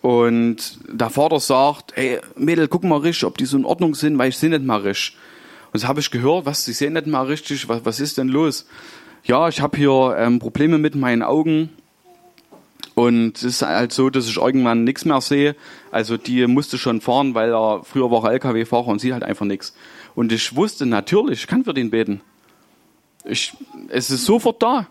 Und 0.00 0.78
der 0.88 1.10
Vater 1.10 1.40
sagt, 1.40 1.92
ey, 1.96 2.20
Mädel, 2.36 2.68
guck 2.68 2.84
mal 2.84 3.00
richtig, 3.00 3.24
ob 3.24 3.36
die 3.36 3.44
so 3.44 3.58
in 3.58 3.66
Ordnung 3.66 3.94
sind, 3.94 4.16
weil 4.16 4.30
ich 4.30 4.38
sehe 4.38 4.48
nicht 4.48 4.64
mal 4.64 4.80
richtig. 4.80 5.16
Und 5.72 5.82
das 5.82 5.88
habe 5.88 6.00
ich 6.00 6.10
gehört, 6.10 6.46
was, 6.46 6.64
sie 6.64 6.72
sehen 6.72 6.94
nicht 6.94 7.06
mal 7.06 7.26
richtig, 7.26 7.68
was, 7.68 7.84
was 7.84 8.00
ist 8.00 8.16
denn 8.18 8.28
los? 8.28 8.66
Ja, 9.24 9.48
ich 9.48 9.60
habe 9.60 9.76
hier 9.76 10.16
ähm, 10.18 10.38
Probleme 10.38 10.78
mit 10.78 10.94
meinen 10.94 11.22
Augen 11.22 11.70
und 12.94 13.36
es 13.36 13.42
ist 13.44 13.62
halt 13.62 13.92
so, 13.92 14.10
dass 14.10 14.26
ich 14.28 14.36
irgendwann 14.36 14.84
nichts 14.84 15.04
mehr 15.04 15.20
sehe. 15.20 15.56
Also 15.90 16.16
die 16.16 16.46
musste 16.46 16.78
schon 16.78 17.00
fahren, 17.00 17.34
weil 17.34 17.52
er 17.52 17.82
früher 17.84 18.10
war 18.10 18.24
er 18.24 18.32
LKW-Fahrer 18.32 18.88
und 18.88 19.00
sieht 19.00 19.12
halt 19.12 19.22
einfach 19.22 19.46
nichts. 19.46 19.74
Und 20.14 20.32
ich 20.32 20.56
wusste 20.56 20.86
natürlich, 20.86 21.40
ich 21.40 21.46
kann 21.46 21.64
für 21.64 21.74
den 21.74 21.90
beten. 21.90 22.20
Ich, 23.24 23.52
es 23.88 24.10
ist 24.10 24.24
sofort 24.24 24.62
da. 24.62 24.86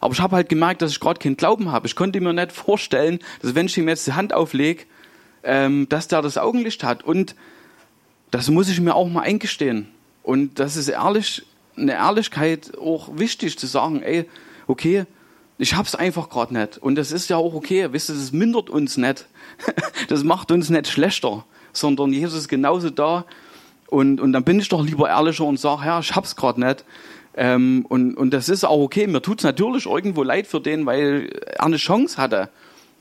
Aber 0.00 0.12
ich 0.12 0.20
habe 0.20 0.36
halt 0.36 0.48
gemerkt, 0.48 0.82
dass 0.82 0.92
ich 0.92 1.00
gerade 1.00 1.18
keinen 1.18 1.36
Glauben 1.36 1.70
habe. 1.70 1.86
Ich 1.86 1.94
konnte 1.94 2.20
mir 2.20 2.32
nicht 2.32 2.52
vorstellen, 2.52 3.20
dass 3.40 3.54
wenn 3.54 3.66
ich 3.66 3.78
ihm 3.78 3.88
jetzt 3.88 4.06
die 4.06 4.14
Hand 4.14 4.34
auflege, 4.34 4.84
ähm, 5.42 5.88
dass 5.88 6.08
der 6.08 6.22
das 6.22 6.38
Augenlicht 6.38 6.84
hat. 6.84 7.04
Und 7.04 7.36
das 8.30 8.50
muss 8.50 8.68
ich 8.68 8.80
mir 8.80 8.94
auch 8.94 9.08
mal 9.08 9.22
eingestehen. 9.22 9.88
Und 10.22 10.58
das 10.58 10.76
ist 10.76 10.88
ehrlich, 10.88 11.44
eine 11.76 11.92
Ehrlichkeit 11.92 12.76
auch 12.78 13.18
wichtig 13.18 13.58
zu 13.58 13.66
sagen, 13.66 14.02
ey, 14.02 14.28
okay, 14.66 15.06
ich 15.58 15.74
hab's 15.74 15.94
einfach 15.94 16.28
gerade 16.28 16.54
nicht. 16.54 16.78
Und 16.78 16.96
das 16.96 17.12
ist 17.12 17.30
ja 17.30 17.36
auch 17.36 17.54
okay. 17.54 17.88
Wisst 17.92 18.10
ihr, 18.10 18.14
das 18.14 18.32
mindert 18.32 18.70
uns 18.70 18.96
nicht. 18.96 19.26
Das 20.08 20.24
macht 20.24 20.50
uns 20.50 20.68
nicht 20.68 20.88
schlechter, 20.88 21.44
sondern 21.72 22.12
Jesus 22.12 22.40
ist 22.40 22.48
genauso 22.48 22.90
da. 22.90 23.24
Und, 23.86 24.20
und 24.20 24.32
dann 24.32 24.42
bin 24.44 24.58
ich 24.58 24.68
doch 24.68 24.84
lieber 24.84 25.08
ehrlicher 25.08 25.44
und 25.44 25.60
sage, 25.60 25.86
ja, 25.86 26.00
ich 26.00 26.14
hab's 26.14 26.34
gerade 26.34 26.60
nicht. 26.60 26.84
Ähm, 27.34 27.86
und, 27.88 28.14
und 28.16 28.34
das 28.34 28.48
ist 28.48 28.64
auch 28.64 28.80
okay. 28.80 29.06
Mir 29.06 29.22
tut's 29.22 29.44
natürlich 29.44 29.86
irgendwo 29.86 30.22
leid 30.22 30.46
für 30.46 30.60
den, 30.60 30.84
weil 30.84 31.30
er 31.46 31.64
eine 31.64 31.76
Chance 31.76 32.16
hatte. 32.18 32.48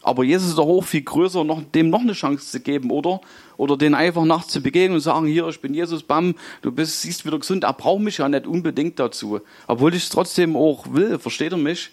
Aber 0.03 0.23
Jesus 0.23 0.49
ist 0.49 0.57
doch 0.57 0.67
auch 0.67 0.83
viel 0.83 1.03
größer, 1.03 1.43
noch, 1.43 1.61
dem 1.75 1.89
noch 1.89 2.01
eine 2.01 2.13
Chance 2.13 2.47
zu 2.47 2.59
geben, 2.59 2.89
oder? 2.89 3.21
Oder 3.57 3.77
den 3.77 3.93
einfach 3.93 4.25
nachts 4.25 4.53
zu 4.53 4.61
begegnen 4.61 4.95
und 4.95 5.01
sagen, 5.01 5.27
hier, 5.27 5.47
ich 5.47 5.61
bin 5.61 5.73
Jesus, 5.73 6.01
bam, 6.01 6.33
du 6.63 6.71
bist, 6.71 7.01
siehst 7.01 7.25
wieder 7.25 7.37
gesund. 7.37 7.63
Er 7.63 7.73
braucht 7.73 8.01
mich 8.01 8.17
ja 8.17 8.27
nicht 8.27 8.47
unbedingt 8.47 8.99
dazu. 8.99 9.41
Obwohl 9.67 9.93
ich 9.93 10.03
es 10.03 10.09
trotzdem 10.09 10.55
auch 10.55 10.91
will, 10.91 11.19
versteht 11.19 11.51
er 11.51 11.59
mich? 11.59 11.91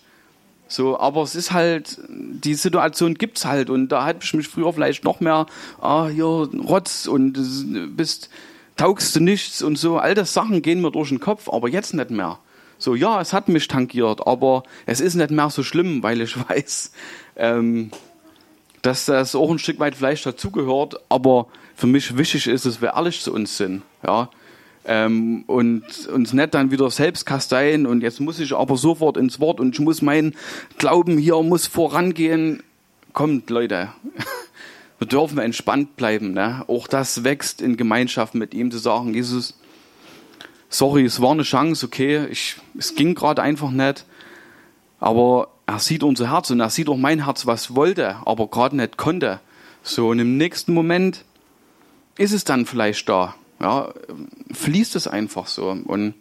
So, 0.69 0.99
aber 0.99 1.23
es 1.23 1.35
ist 1.35 1.53
halt, 1.53 1.99
die 2.09 2.55
Situation 2.55 3.15
gibt's 3.15 3.47
halt 3.47 3.71
und 3.71 3.89
da 3.89 4.05
hatte 4.05 4.21
ich 4.23 4.35
mich 4.35 4.49
früher 4.49 4.73
vielleicht 4.73 5.03
noch 5.03 5.21
mehr, 5.21 5.47
ah, 5.81 6.09
hier, 6.09 6.27
Rotz 6.27 7.07
und 7.07 7.97
bist, 7.97 8.29
taugst 8.77 9.17
du 9.17 9.21
nichts 9.21 9.63
und 9.63 9.77
so. 9.77 9.97
All 9.99 10.15
das 10.15 10.35
Sachen 10.35 10.61
gehen 10.61 10.83
mir 10.83 10.91
durch 10.91 11.09
den 11.09 11.21
Kopf, 11.21 11.49
aber 11.51 11.69
jetzt 11.69 11.95
nicht 11.95 12.11
mehr. 12.11 12.39
So, 12.79 12.95
ja, 12.95 13.21
es 13.21 13.33
hat 13.33 13.49
mich 13.49 13.67
tangiert, 13.67 14.27
aber 14.27 14.63
es 14.87 15.01
ist 15.01 15.15
nicht 15.15 15.31
mehr 15.31 15.51
so 15.51 15.63
schlimm, 15.63 16.03
weil 16.03 16.21
ich 16.21 16.37
weiß, 16.49 16.93
ähm, 17.37 17.91
dass 18.83 19.07
das 19.07 19.35
auch 19.35 19.51
ein 19.51 19.59
Stück 19.59 19.81
weit 19.81 19.97
vielleicht 19.97 20.25
dazugehört, 20.25 21.01
aber 21.09 21.49
für 21.75 21.89
mich 21.89 22.17
wichtig 22.17 22.47
ist, 22.47 22.67
dass 22.67 22.81
wir 22.81 22.95
ehrlich 22.95 23.21
zu 23.21 23.33
uns 23.33 23.57
sind, 23.57 23.83
ja, 24.07 24.31
ähm, 24.85 25.45
und 25.47 25.83
uns 26.13 26.33
nicht 26.33 26.55
dann 26.55 26.71
wieder 26.71 26.91
selbst 26.91 27.27
kasteien 27.27 27.87
und 27.87 28.03
jetzt 28.03 28.21
muss 28.21 28.41
ich 28.41 28.55
aber 28.55 28.77
sofort 28.77 29.17
ins 29.17 29.39
Wort 29.39 29.61
und 29.61 29.75
ich 29.75 29.81
muss 29.81 30.01
meinen 30.01 30.35
Glauben 30.79 31.19
hier 31.19 31.41
muss 31.43 31.67
vorangehen. 31.67 32.63
Kommt, 33.13 33.51
Leute, 33.51 33.89
wir 34.99 35.07
dürfen 35.07 35.39
entspannt 35.39 35.97
bleiben, 35.97 36.33
ne? 36.33 36.65
Auch 36.69 36.87
das 36.87 37.25
wächst 37.25 37.61
in 37.61 37.77
Gemeinschaft 37.77 38.35
mit 38.35 38.55
ihm 38.55 38.71
zu 38.71 38.79
sagen, 38.79 39.13
Jesus, 39.13 39.59
sorry, 40.69 41.05
es 41.05 41.21
war 41.21 41.33
eine 41.33 41.43
Chance, 41.43 41.87
okay, 41.87 42.27
ich, 42.27 42.57
es 42.77 42.95
ging 42.95 43.15
gerade 43.15 43.43
einfach 43.43 43.71
nicht, 43.71 44.05
aber 45.01 45.49
er 45.67 45.79
sieht 45.79 46.03
unser 46.03 46.31
Herz 46.31 46.51
und 46.51 46.61
er 46.61 46.71
sieht 46.71 46.89
auch 46.89 46.97
mein 46.97 47.25
Herz, 47.25 47.47
was 47.47 47.75
wollte, 47.75 48.17
aber 48.27 48.49
gerade 48.49 48.77
nicht 48.77 48.97
konnte. 48.97 49.41
So, 49.83 50.09
und 50.09 50.19
im 50.19 50.37
nächsten 50.37 50.73
Moment 50.73 51.25
ist 52.17 52.33
es 52.33 52.45
dann 52.45 52.67
vielleicht 52.67 53.09
da. 53.09 53.35
Ja, 53.61 53.93
fließt 54.53 54.97
es 54.97 55.09
einfach 55.09 55.47
so. 55.47 55.71
Und 55.71 56.15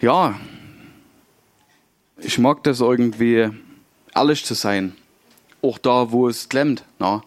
ja, 0.00 0.34
ich 2.18 2.38
mag 2.38 2.62
das 2.64 2.80
irgendwie, 2.80 3.50
ehrlich 4.14 4.44
zu 4.44 4.54
sein. 4.54 4.94
Auch 5.62 5.78
da, 5.78 6.10
wo 6.10 6.28
es 6.28 6.48
klemmt. 6.48 6.84
Na? 6.98 7.22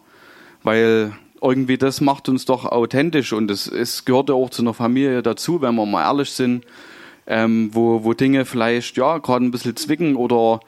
Weil 0.62 1.12
irgendwie 1.40 1.78
das 1.78 2.00
macht 2.00 2.28
uns 2.28 2.44
doch 2.44 2.64
authentisch 2.64 3.32
und 3.32 3.50
es, 3.50 3.66
es 3.66 4.04
gehört 4.04 4.28
ja 4.28 4.34
auch 4.34 4.50
zu 4.50 4.62
einer 4.62 4.74
Familie 4.74 5.22
dazu, 5.22 5.60
wenn 5.60 5.74
wir 5.74 5.86
mal 5.86 6.04
ehrlich 6.04 6.30
sind 6.30 6.64
ähm, 7.28 7.70
wo, 7.74 8.04
wo 8.04 8.14
Dinge 8.14 8.46
vielleicht 8.46 8.96
ja 8.96 9.18
gerade 9.18 9.44
ein 9.44 9.50
bisschen 9.50 9.76
zwicken 9.76 10.16
oder 10.16 10.60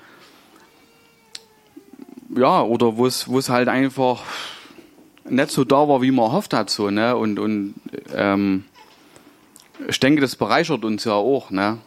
ja, 2.37 2.63
oder 2.63 2.97
wo 2.97 3.07
es, 3.07 3.49
halt 3.49 3.69
einfach 3.69 4.23
nicht 5.29 5.51
so 5.51 5.65
da 5.65 5.89
war, 5.89 6.03
wie 6.03 6.13
man 6.13 6.27
erhofft 6.27 6.53
hat, 6.53 6.71
so, 6.71 6.91
ne? 6.91 7.17
Und, 7.17 7.39
und 7.39 7.75
ähm, 8.15 8.65
ich 9.89 9.99
denke, 9.99 10.21
das 10.21 10.37
bereichert 10.37 10.85
uns 10.85 11.05
ja 11.05 11.15
auch, 11.15 11.51
ne? 11.51 11.79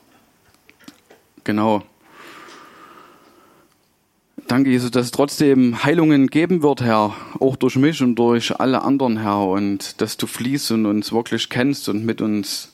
Genau. 1.46 1.84
Danke, 4.48 4.70
Jesus, 4.70 4.92
dass 4.92 5.06
es 5.06 5.12
trotzdem 5.12 5.84
Heilungen 5.84 6.28
geben 6.28 6.64
wird, 6.64 6.82
Herr, 6.82 7.16
auch 7.40 7.56
durch 7.56 7.78
mich 7.78 8.02
und 8.02 8.16
durch 8.16 8.60
alle 8.60 8.82
anderen, 8.82 9.18
Herr, 9.18 9.48
und 9.48 10.02
dass 10.02 10.18
du 10.18 10.28
fließt 10.28 10.72
und 10.72 10.86
uns 10.86 11.14
wirklich 11.14 11.50
kennst 11.50 11.88
und 11.88 12.06
mit 12.06 12.22
uns 12.22 12.72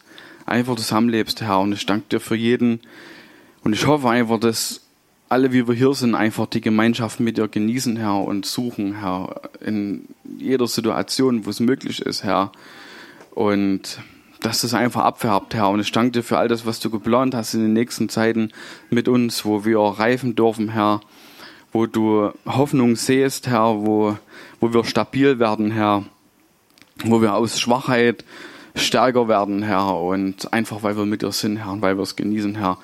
einfach 0.47 0.75
zusammenlebst, 0.75 1.41
Herr. 1.41 1.59
Und 1.59 1.73
ich 1.73 1.85
danke 1.85 2.05
dir 2.09 2.19
für 2.19 2.35
jeden. 2.35 2.79
Und 3.63 3.73
ich 3.73 3.85
hoffe 3.85 4.09
einfach, 4.09 4.39
dass 4.39 4.81
alle, 5.29 5.53
wie 5.53 5.67
wir 5.67 5.75
hier 5.75 5.93
sind, 5.93 6.15
einfach 6.15 6.47
die 6.47 6.59
Gemeinschaft 6.61 7.19
mit 7.19 7.37
dir 7.37 7.47
genießen, 7.47 7.97
Herr, 7.97 8.23
und 8.23 8.47
suchen, 8.47 8.99
Herr, 8.99 9.41
in 9.63 10.07
jeder 10.39 10.67
Situation, 10.67 11.45
wo 11.45 11.51
es 11.51 11.59
möglich 11.59 12.01
ist, 12.01 12.23
Herr. 12.23 12.51
Und 13.31 13.99
dass 14.41 14.61
das 14.61 14.73
einfach 14.73 15.03
abfärbt, 15.03 15.53
Herr. 15.53 15.69
Und 15.69 15.81
ich 15.81 15.91
danke 15.91 16.11
dir 16.11 16.23
für 16.23 16.39
all 16.39 16.47
das, 16.47 16.65
was 16.65 16.79
du 16.79 16.89
geplant 16.89 17.35
hast 17.35 17.53
in 17.53 17.61
den 17.61 17.73
nächsten 17.73 18.09
Zeiten 18.09 18.51
mit 18.89 19.07
uns, 19.07 19.45
wo 19.45 19.65
wir 19.65 19.79
reifen 19.79 20.35
dürfen, 20.35 20.69
Herr. 20.69 21.01
Wo 21.71 21.85
du 21.85 22.31
Hoffnung 22.45 22.95
sehst, 22.95 23.47
Herr, 23.47 23.85
wo, 23.85 24.17
wo 24.59 24.73
wir 24.73 24.83
stabil 24.83 25.39
werden, 25.39 25.71
Herr. 25.71 26.05
Wo 27.03 27.21
wir 27.21 27.35
aus 27.35 27.59
Schwachheit 27.59 28.25
stärker 28.75 29.27
werden, 29.27 29.63
Herr, 29.63 29.95
und 29.97 30.51
einfach, 30.53 30.83
weil 30.83 30.97
wir 30.97 31.05
mit 31.05 31.21
dir 31.21 31.31
sind, 31.31 31.57
Herr, 31.57 31.71
und 31.71 31.81
weil 31.81 31.97
wir 31.97 32.03
es 32.03 32.15
genießen, 32.15 32.55
Herr. 32.55 32.77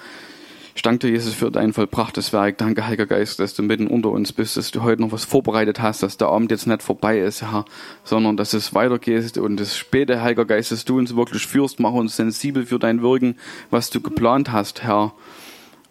Ich 0.78 0.82
danke 0.82 1.08
dir, 1.08 1.13
Jesus, 1.13 1.34
für 1.34 1.52
dein 1.52 1.71
vollbrachtes 1.71 2.34
Werk. 2.34 2.58
Danke, 2.58 2.86
Heiliger 2.86 3.06
Geist, 3.06 3.39
dass 3.39 3.54
du 3.54 3.63
mitten 3.63 3.88
unter 3.88 4.10
uns 4.10 4.34
bist, 4.34 4.58
dass 4.58 4.71
du 4.71 4.84
heute 4.84 5.02
noch 5.02 5.13
was 5.13 5.24
vorbereitet 5.24 5.82
hast, 5.82 6.04
dass 6.04 6.17
der 6.17 6.28
Abend 6.28 6.52
jetzt 6.52 6.67
nicht 6.67 6.84
vorbei 6.84 7.19
ist, 7.19 7.41
Herr, 7.41 7.63
sondern 8.04 8.36
dass 8.36 8.54
es 8.54 8.74
weitergeht 8.74 9.38
und 9.38 9.58
das 9.58 9.78
späte, 9.78 10.21
Heiliger 10.21 10.43
Geist, 10.43 10.74
dass 10.74 10.84
du 10.84 10.98
uns 10.98 11.15
wirklich 11.15 11.48
führst, 11.48 11.80
mach 11.80 11.93
uns 11.93 12.17
sensibel 12.17 12.65
für 12.65 12.78
dein 12.78 13.02
Wirken, 13.02 13.38
was 13.69 13.89
du 13.89 14.02
geplant 14.02 14.52
hast, 14.52 14.84
Herr. 14.84 15.13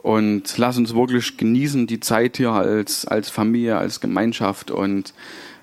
Und 0.04 0.58
lass 0.58 0.76
uns 0.76 0.94
wirklich 0.94 1.38
genießen 1.38 1.86
die 1.86 1.98
Zeit 1.98 2.36
hier 2.36 2.50
als, 2.50 3.06
als 3.06 3.30
Familie, 3.30 3.78
als 3.78 4.00
Gemeinschaft 4.02 4.70
und 4.70 5.14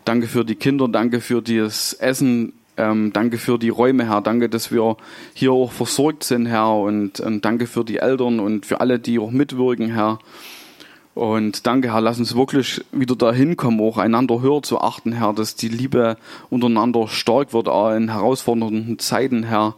danke 0.04 0.26
für 0.26 0.44
die 0.44 0.56
Kinder, 0.56 0.88
danke 0.88 1.22
für 1.22 1.44
das 1.44 1.94
Essen, 1.94 2.54
ähm, 2.76 3.14
danke 3.14 3.38
für 3.38 3.60
die 3.60 3.70
Räume, 3.70 4.08
Herr. 4.08 4.22
Danke, 4.22 4.50
dass 4.50 4.72
wir 4.72 4.98
hier 5.36 5.52
auch 5.52 5.72
versorgt 5.72 6.24
sind, 6.24 6.48
Herr. 6.48 6.74
Und, 6.74 7.20
und 7.20 7.46
danke 7.46 7.68
für 7.68 7.86
die 7.86 7.98
Eltern 7.98 8.40
und 8.40 8.66
für 8.66 8.82
alle, 8.82 8.98
die 8.98 9.20
auch 9.20 9.30
mitwirken, 9.30 9.94
Herr. 9.94 10.18
Und 11.14 11.68
danke, 11.68 11.94
Herr, 11.94 12.02
lass 12.02 12.18
uns 12.18 12.36
wirklich 12.36 12.84
wieder 12.92 13.16
dahin 13.16 13.58
kommen, 13.58 13.80
auch 13.80 14.00
einander 14.00 14.42
höher 14.42 14.64
zu 14.64 14.82
achten, 14.82 15.12
Herr, 15.12 15.34
dass 15.34 15.56
die 15.56 15.70
Liebe 15.70 16.18
untereinander 16.50 17.08
stark 17.08 17.54
wird, 17.54 17.68
auch 17.68 17.94
in 17.94 18.12
herausfordernden 18.12 18.98
Zeiten, 18.98 19.44
Herr. 19.44 19.76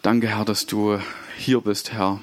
Danke, 0.00 0.28
Herr, 0.28 0.46
dass 0.46 0.64
du 0.64 0.96
hier 1.36 1.60
bist, 1.60 1.92
Herr. 1.92 2.20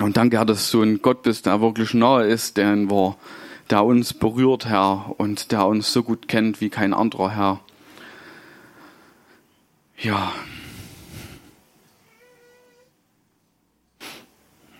Und 0.00 0.16
danke, 0.16 0.38
Herr, 0.38 0.46
dass 0.46 0.70
du 0.70 0.82
ein 0.82 1.02
Gott 1.02 1.22
bist, 1.22 1.44
der 1.46 1.60
wirklich 1.60 1.92
nahe 1.92 2.24
ist, 2.26 2.56
den 2.56 2.90
wir 2.90 3.16
der 3.68 3.84
uns 3.84 4.14
berührt, 4.14 4.66
Herr, 4.66 5.14
und 5.18 5.52
der 5.52 5.66
uns 5.66 5.92
so 5.92 6.02
gut 6.02 6.26
kennt 6.26 6.60
wie 6.60 6.70
kein 6.70 6.92
anderer, 6.92 7.30
Herr. 7.30 7.60
Ja. 9.98 10.32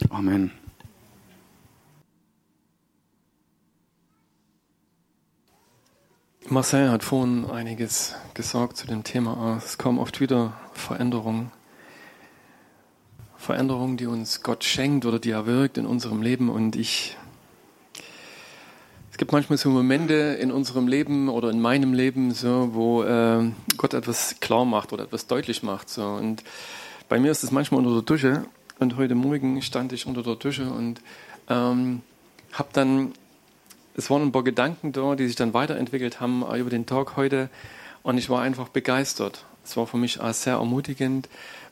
Amen. 0.09 0.51
Marcel 6.49 6.91
hat 6.91 7.05
vorhin 7.05 7.49
einiges 7.49 8.17
gesagt 8.35 8.77
zu 8.77 8.89
dem 8.89 9.05
Thema. 9.05 9.57
Es 9.59 9.79
kommen 9.79 9.99
oft 9.99 10.21
wieder 10.21 10.55
Veränderungen. 10.73 11.53
Veränderungen, 13.51 13.97
die 13.97 14.07
uns 14.07 14.43
Gott 14.43 14.63
schenkt 14.63 15.07
oder 15.07 15.19
die 15.19 15.31
er 15.31 15.45
wirkt 15.45 15.77
in 15.77 15.85
unserem 15.85 16.23
Leben. 16.23 16.49
Und 16.51 16.77
ich 16.77 17.17
gibt 19.21 19.33
manchmal 19.33 19.59
so 19.59 19.69
Momente 19.69 20.15
in 20.15 20.51
unserem 20.51 20.89
Leben 20.89 21.29
oder 21.29 21.51
in 21.51 21.61
meinem 21.61 21.93
Leben, 21.93 22.33
so, 22.33 22.71
wo 22.73 23.03
äh, 23.03 23.51
Gott 23.77 23.93
etwas 23.93 24.37
klar 24.41 24.65
macht 24.65 24.95
oder 24.95 25.05
etwas 25.05 25.27
deutlich 25.27 25.63
macht. 25.63 25.91
So. 25.91 26.07
Und 26.07 26.43
bei 27.11 27.19
mir 27.19 27.31
ist 27.31 27.43
es 27.43 27.51
manchmal 27.51 27.81
unter 27.81 27.93
der 27.93 28.03
Dusche. 28.03 28.47
Und 28.79 28.97
heute 28.97 29.15
Morgen 29.15 29.61
stand 29.61 29.93
ich 29.93 30.07
unter 30.07 30.23
der 30.23 30.37
Dusche 30.37 30.71
und 30.71 31.03
ähm, 31.49 32.01
habe 32.53 32.69
dann, 32.73 33.13
es 33.95 34.09
waren 34.09 34.23
ein 34.23 34.33
paar 34.33 34.45
Gedanken 34.45 34.93
da, 34.93 35.17
die 35.17 35.27
sich 35.27 35.37
dann 35.37 35.53
weiterentwickelt 35.53 36.21
haben 36.21 36.43
äh, 36.51 36.57
über 36.59 36.71
den 36.71 36.87
Tag 36.87 37.17
heute. 37.17 37.51
Und 38.03 38.17
ich 38.17 38.31
war 38.31 38.41
einfach 38.41 38.69
begeistert. 38.69 39.45
Es 39.65 39.77
war 39.77 39.87
für 39.87 39.99
mich 39.99 40.19
sehr 40.33 40.55
ermutigend, 40.55 41.29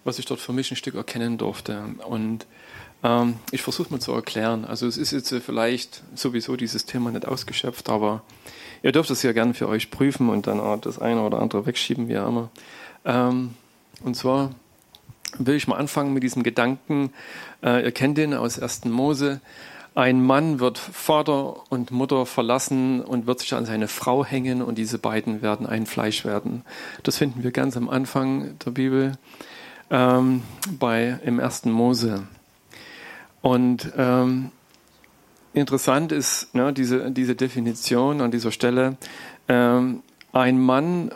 was 0.09 0.19
ich 0.19 0.25
dort 0.25 0.41
für 0.41 0.55
mich 0.55 0.71
ein 0.71 0.77
Stück 0.77 0.95
erkennen 0.95 1.37
durfte. 1.37 1.85
Und 2.09 2.47
ähm, 3.05 3.35
ich 3.53 3.63
versuche 3.63 3.93
mal 3.93 4.01
zu 4.01 4.13
erklären. 4.13 4.65
Also 4.65 4.87
es 4.87 4.97
ist 4.97 5.13
jetzt 5.13 5.33
vielleicht 5.45 6.03
sowieso 6.15 6.57
dieses 6.57 6.87
Thema 6.87 7.11
nicht 7.11 7.29
ausgeschöpft, 7.29 7.91
aber 7.91 8.23
ihr 8.83 8.91
dürft 8.91 9.11
es 9.11 9.23
ja 9.23 9.33
gerne 9.33 9.53
für 9.53 9.69
euch 9.69 9.91
prüfen 9.91 10.31
und 10.31 10.47
dann 10.47 10.81
das 10.81 10.99
eine 10.99 11.23
oder 11.23 11.41
andere 11.41 11.67
wegschieben, 11.67 12.09
wie 12.09 12.19
auch 12.19 12.29
immer. 12.29 12.51
Ähm, 13.05 13.55
und 14.03 14.17
zwar 14.17 14.51
will 15.37 15.55
ich 15.55 15.69
mal 15.69 15.77
anfangen 15.77 16.15
mit 16.15 16.23
diesem 16.23 16.43
Gedanken, 16.43 17.13
äh, 17.63 17.85
ihr 17.85 17.93
kennt 17.93 18.17
den 18.17 18.33
aus 18.33 18.59
1. 18.59 18.87
Mose, 18.87 19.43
ein 19.95 20.25
Mann 20.25 20.59
wird 20.59 20.79
Vater 20.79 21.71
und 21.71 21.91
Mutter 21.91 22.25
verlassen 22.25 23.03
und 23.03 23.27
wird 23.27 23.41
sich 23.41 23.53
an 23.55 23.67
seine 23.67 23.89
Frau 23.89 24.25
hängen 24.25 24.63
und 24.63 24.79
diese 24.79 24.99
beiden 24.99 25.43
werden 25.43 25.67
ein 25.67 25.87
Fleisch 25.87 26.25
werden. 26.25 26.65
Das 27.03 27.19
finden 27.19 27.43
wir 27.43 27.51
ganz 27.51 27.77
am 27.77 27.91
Anfang 27.91 28.57
der 28.65 28.71
Bibel 28.71 29.13
ähm, 29.91 30.43
bei, 30.79 31.19
im 31.25 31.41
1. 31.41 31.67
Mose. 31.67 32.27
Und 33.41 33.93
ähm, 33.97 34.51
interessant 35.53 36.13
ist 36.13 36.55
ne, 36.55 36.73
diese, 36.73 37.11
diese 37.11 37.35
Definition 37.35 38.21
an 38.21 38.31
dieser 38.31 38.53
Stelle. 38.53 38.97
Ähm, 39.49 40.03
ein 40.33 40.61
Mann 40.61 41.11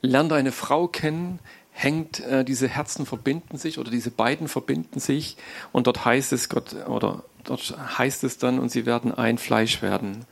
lernt 0.00 0.32
eine 0.32 0.52
Frau 0.52 0.88
kennen, 0.88 1.38
hängt, 1.72 2.20
äh, 2.20 2.44
diese 2.44 2.68
Herzen 2.68 3.06
verbinden 3.06 3.56
sich 3.56 3.78
oder 3.78 3.90
diese 3.90 4.10
beiden 4.10 4.48
verbinden 4.48 5.00
sich 5.00 5.36
und 5.72 5.86
dort 5.86 6.04
heißt 6.04 6.32
es 6.32 6.48
Gott 6.48 6.74
oder 6.86 7.24
dort 7.44 7.74
heißt 7.98 8.24
es 8.24 8.38
dann 8.38 8.58
und 8.58 8.70
sie 8.70 8.86
werden 8.86 9.12
ein 9.12 9.38
Fleisch 9.38 9.80
werden. 9.82 10.26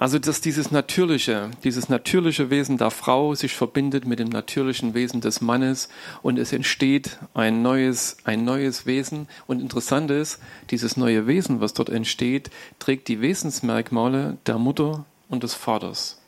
Also, 0.00 0.20
dass 0.20 0.40
dieses 0.40 0.70
natürliche, 0.70 1.50
dieses 1.64 1.88
natürliche 1.88 2.50
Wesen 2.50 2.78
der 2.78 2.92
Frau 2.92 3.34
sich 3.34 3.52
verbindet 3.52 4.06
mit 4.06 4.20
dem 4.20 4.28
natürlichen 4.28 4.94
Wesen 4.94 5.20
des 5.20 5.40
Mannes 5.40 5.88
und 6.22 6.38
es 6.38 6.52
entsteht 6.52 7.18
ein 7.34 7.62
neues, 7.62 8.16
ein 8.22 8.44
neues 8.44 8.86
Wesen. 8.86 9.26
Und 9.48 9.60
interessant 9.60 10.12
ist, 10.12 10.38
dieses 10.70 10.96
neue 10.96 11.26
Wesen, 11.26 11.60
was 11.60 11.74
dort 11.74 11.88
entsteht, 11.88 12.50
trägt 12.78 13.08
die 13.08 13.20
Wesensmerkmale 13.20 14.38
der 14.46 14.58
Mutter 14.58 15.04
und 15.28 15.42
des 15.42 15.54
Vaters. 15.54 16.22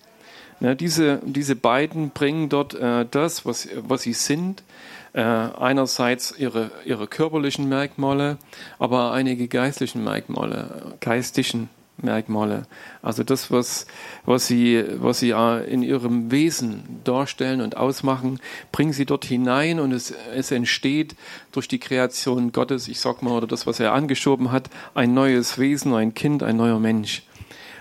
Ja, 0.59 0.75
diese, 0.75 1.21
diese 1.25 1.55
beiden 1.55 2.11
bringen 2.11 2.49
dort 2.49 2.75
äh, 2.75 3.07
das, 3.09 3.47
was, 3.47 3.69
was 3.77 4.03
sie 4.03 4.15
sind, 4.15 4.65
äh, 5.13 5.21
einerseits 5.21 6.35
ihre, 6.37 6.73
ihre 6.85 7.07
körperlichen 7.07 7.69
Merkmale, 7.69 8.37
aber 8.81 9.13
einige 9.13 9.47
geistlichen 9.47 10.03
Merkmale, 10.03 10.97
geistlichen 10.99 11.71
Merkmale. 12.03 12.67
Also 13.03 13.23
das, 13.23 13.51
was, 13.51 13.87
was 14.25 14.47
sie, 14.47 14.85
was 14.97 15.21
sie 15.21 15.31
in 15.31 15.83
ihrem 15.83 16.31
Wesen 16.31 17.01
darstellen 17.05 17.61
und 17.61 17.77
ausmachen, 17.77 18.41
bringen 18.73 18.93
sie 18.93 19.07
dort 19.07 19.25
hinein 19.25 19.81
und 19.81 19.93
es, 19.93 20.13
es 20.35 20.51
entsteht 20.51 21.17
durch 21.53 21.69
die 21.69 21.79
Kreation 21.79 22.53
Gottes, 22.53 22.89
ich 22.89 23.01
sag 23.01 23.23
mal, 23.23 23.33
oder 23.33 23.47
das, 23.47 23.67
was 23.67 23.81
er 23.81 23.93
angeschoben 23.93 24.53
hat, 24.53 24.71
ein 24.95 25.15
neues 25.15 25.59
Wesen, 25.59 25.95
ein 25.95 26.15
Kind, 26.15 26.43
ein 26.43 26.57
neuer 26.57 26.79
Mensch. 26.79 27.23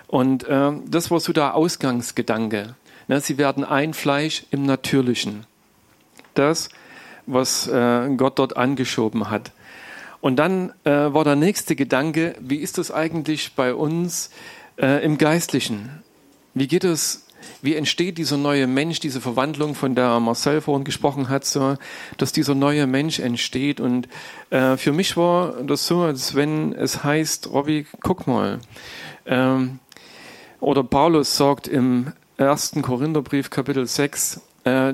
Und 0.07 0.43
äh, 0.45 0.71
das 0.87 1.11
war 1.11 1.19
so 1.19 1.33
der 1.33 1.55
Ausgangsgedanke. 1.55 2.75
Ne, 3.07 3.21
sie 3.21 3.37
werden 3.37 3.63
ein 3.63 3.93
Fleisch 3.93 4.43
im 4.51 4.63
Natürlichen. 4.63 5.45
Das, 6.33 6.69
was 7.25 7.67
äh, 7.67 8.09
Gott 8.15 8.39
dort 8.39 8.57
angeschoben 8.57 9.29
hat. 9.29 9.51
Und 10.21 10.35
dann 10.37 10.73
äh, 10.83 10.91
war 10.91 11.23
der 11.23 11.35
nächste 11.35 11.75
Gedanke, 11.75 12.35
wie 12.39 12.57
ist 12.57 12.77
das 12.77 12.91
eigentlich 12.91 13.53
bei 13.55 13.73
uns 13.73 14.29
äh, 14.77 15.03
im 15.03 15.17
Geistlichen? 15.17 16.03
Wie 16.53 16.67
geht 16.67 16.83
es, 16.83 17.25
wie 17.61 17.75
entsteht 17.75 18.17
dieser 18.17 18.37
neue 18.37 18.67
Mensch, 18.67 18.99
diese 18.99 19.21
Verwandlung, 19.21 19.75
von 19.75 19.95
der 19.95 20.19
Marcel 20.19 20.59
vorhin 20.59 20.83
gesprochen 20.83 21.29
hat, 21.29 21.45
so, 21.45 21.75
dass 22.17 22.33
dieser 22.33 22.55
neue 22.55 22.85
Mensch 22.85 23.19
entsteht? 23.19 23.79
Und 23.79 24.09
äh, 24.49 24.75
für 24.75 24.91
mich 24.91 25.15
war 25.15 25.63
das 25.63 25.87
so, 25.87 26.01
als 26.01 26.35
wenn 26.35 26.73
es 26.73 27.03
heißt, 27.03 27.51
Robby, 27.51 27.85
guck 28.01 28.27
mal, 28.27 28.59
ähm, 29.25 29.79
oder 30.59 30.83
Paulus 30.83 31.37
sagt 31.37 31.69
im 31.69 32.11
ersten 32.35 32.81
Korintherbrief 32.81 33.49
Kapitel 33.49 33.87
6, 33.87 34.41
äh, 34.65 34.93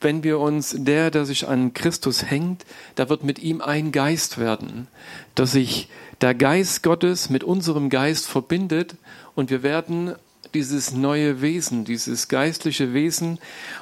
wenn 0.00 0.22
wir 0.22 0.38
uns, 0.38 0.74
der, 0.78 1.10
der 1.10 1.24
sich 1.24 1.48
an 1.48 1.74
Christus 1.74 2.30
hängt, 2.30 2.64
da 2.94 3.08
wird 3.08 3.24
mit 3.24 3.38
ihm 3.38 3.60
ein 3.60 3.92
Geist 3.92 4.38
werden, 4.38 4.88
dass 5.34 5.52
sich 5.52 5.88
der 6.20 6.34
Geist 6.34 6.82
Gottes 6.82 7.30
mit 7.30 7.44
unserem 7.44 7.90
Geist 7.90 8.26
verbindet 8.26 8.96
und 9.34 9.50
wir 9.50 9.62
werden 9.62 10.14
dieses 10.54 10.92
neue 10.92 11.40
Wesen, 11.40 11.84
dieses 11.84 12.28
geistliche 12.28 12.92
Wesen. 12.92 13.38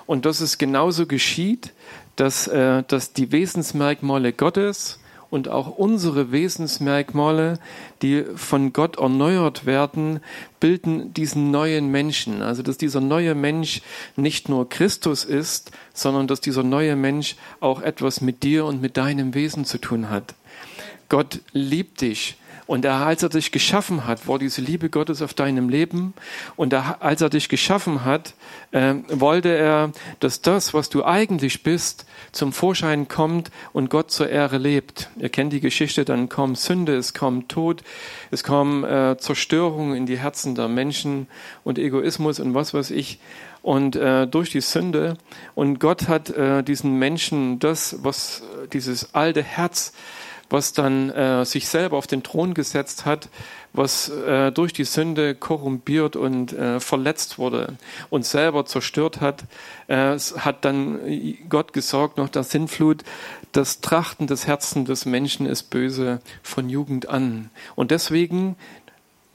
Und 0.06 0.24
dass 0.24 0.40
es 0.40 0.58
genauso 0.58 1.06
geschieht, 1.06 1.72
dass, 2.16 2.46
äh, 2.46 2.82
dass 2.86 3.12
die 3.12 3.32
Wesensmerkmale 3.32 4.32
Gottes 4.32 4.99
und 5.30 5.48
auch 5.48 5.68
unsere 5.68 6.32
Wesensmerkmale, 6.32 7.58
die 8.02 8.24
von 8.34 8.72
Gott 8.72 8.98
erneuert 8.98 9.64
werden, 9.64 10.20
bilden 10.58 11.14
diesen 11.14 11.50
neuen 11.50 11.90
Menschen. 11.90 12.42
Also 12.42 12.62
dass 12.62 12.78
dieser 12.78 13.00
neue 13.00 13.34
Mensch 13.34 13.82
nicht 14.16 14.48
nur 14.48 14.68
Christus 14.68 15.24
ist, 15.24 15.70
sondern 15.94 16.26
dass 16.26 16.40
dieser 16.40 16.62
neue 16.62 16.96
Mensch 16.96 17.36
auch 17.60 17.80
etwas 17.80 18.20
mit 18.20 18.42
dir 18.42 18.64
und 18.64 18.82
mit 18.82 18.96
deinem 18.96 19.34
Wesen 19.34 19.64
zu 19.64 19.78
tun 19.78 20.10
hat. 20.10 20.34
Gott 21.08 21.40
liebt 21.52 22.00
dich 22.00 22.36
und 22.70 22.87
als 22.87 23.24
er 23.24 23.30
dich 23.30 23.50
geschaffen 23.50 24.06
hat, 24.06 24.28
war 24.28 24.38
diese 24.38 24.61
Liebe 24.61 24.90
Gottes 24.90 25.22
auf 25.22 25.35
deinem 25.35 25.68
Leben. 25.68 26.14
Und 26.54 26.72
als 26.72 27.20
er 27.20 27.28
dich 27.28 27.48
geschaffen 27.48 28.04
hat, 28.04 28.35
äh, 28.70 28.94
wollte 29.09 29.48
er, 29.48 29.90
dass 30.20 30.40
das, 30.40 30.72
was 30.72 30.88
du 30.88 31.04
eigentlich 31.04 31.64
bist, 31.64 32.06
zum 32.30 32.52
Vorschein 32.52 33.09
kommt 33.09 33.50
und 33.72 33.90
Gott 33.90 34.12
zur 34.12 34.28
Ehre 34.28 34.59
lebt. 34.59 35.11
Ihr 35.18 35.30
kennt 35.30 35.52
die 35.52 35.59
Geschichte, 35.59 36.04
dann 36.04 36.28
kommt 36.28 36.59
Sünde, 36.59 36.94
es 36.96 37.12
kommt 37.12 37.48
Tod, 37.48 37.83
es 38.30 38.44
kommt 38.44 38.85
äh, 38.85 39.16
Zerstörung 39.18 39.96
in 39.96 40.06
die 40.06 40.20
Herzen 40.20 40.54
der 40.54 40.68
Menschen 40.68 41.26
und 41.64 41.76
Egoismus 41.76 42.38
und 42.38 42.54
was 42.54 42.72
weiß 42.72 42.92
ich 42.92 43.18
und 43.62 43.96
äh, 43.96 44.28
durch 44.28 44.50
die 44.50 44.61
Sünde. 44.61 45.16
Und 45.56 45.80
Gott 45.80 46.06
hat 46.06 46.30
äh, 46.30 46.62
diesen 46.62 47.00
Menschen 47.00 47.59
das, 47.59 47.96
was 48.04 48.44
dieses 48.72 49.12
alte 49.12 49.42
Herz 49.42 49.92
was 50.50 50.72
dann 50.72 51.10
äh, 51.10 51.44
sich 51.44 51.68
selber 51.68 51.96
auf 51.96 52.06
den 52.06 52.22
Thron 52.22 52.54
gesetzt 52.54 53.06
hat, 53.06 53.28
was 53.72 54.08
äh, 54.08 54.50
durch 54.50 54.72
die 54.72 54.84
Sünde 54.84 55.34
korrumpiert 55.34 56.16
und 56.16 56.52
äh, 56.52 56.80
verletzt 56.80 57.38
wurde 57.38 57.76
und 58.10 58.26
selber 58.26 58.66
zerstört 58.66 59.20
hat, 59.20 59.44
äh, 59.86 60.18
hat 60.18 60.64
dann 60.64 60.98
Gott 61.48 61.72
gesorgt 61.72 62.18
nach 62.18 62.28
der 62.28 62.42
Sintflut, 62.42 63.04
das 63.52 63.80
Trachten 63.80 64.26
des 64.26 64.46
Herzens 64.46 64.86
des 64.86 65.06
Menschen 65.06 65.46
ist 65.46 65.64
böse 65.70 66.20
von 66.42 66.68
Jugend 66.68 67.08
an. 67.08 67.50
Und 67.74 67.90
deswegen 67.90 68.56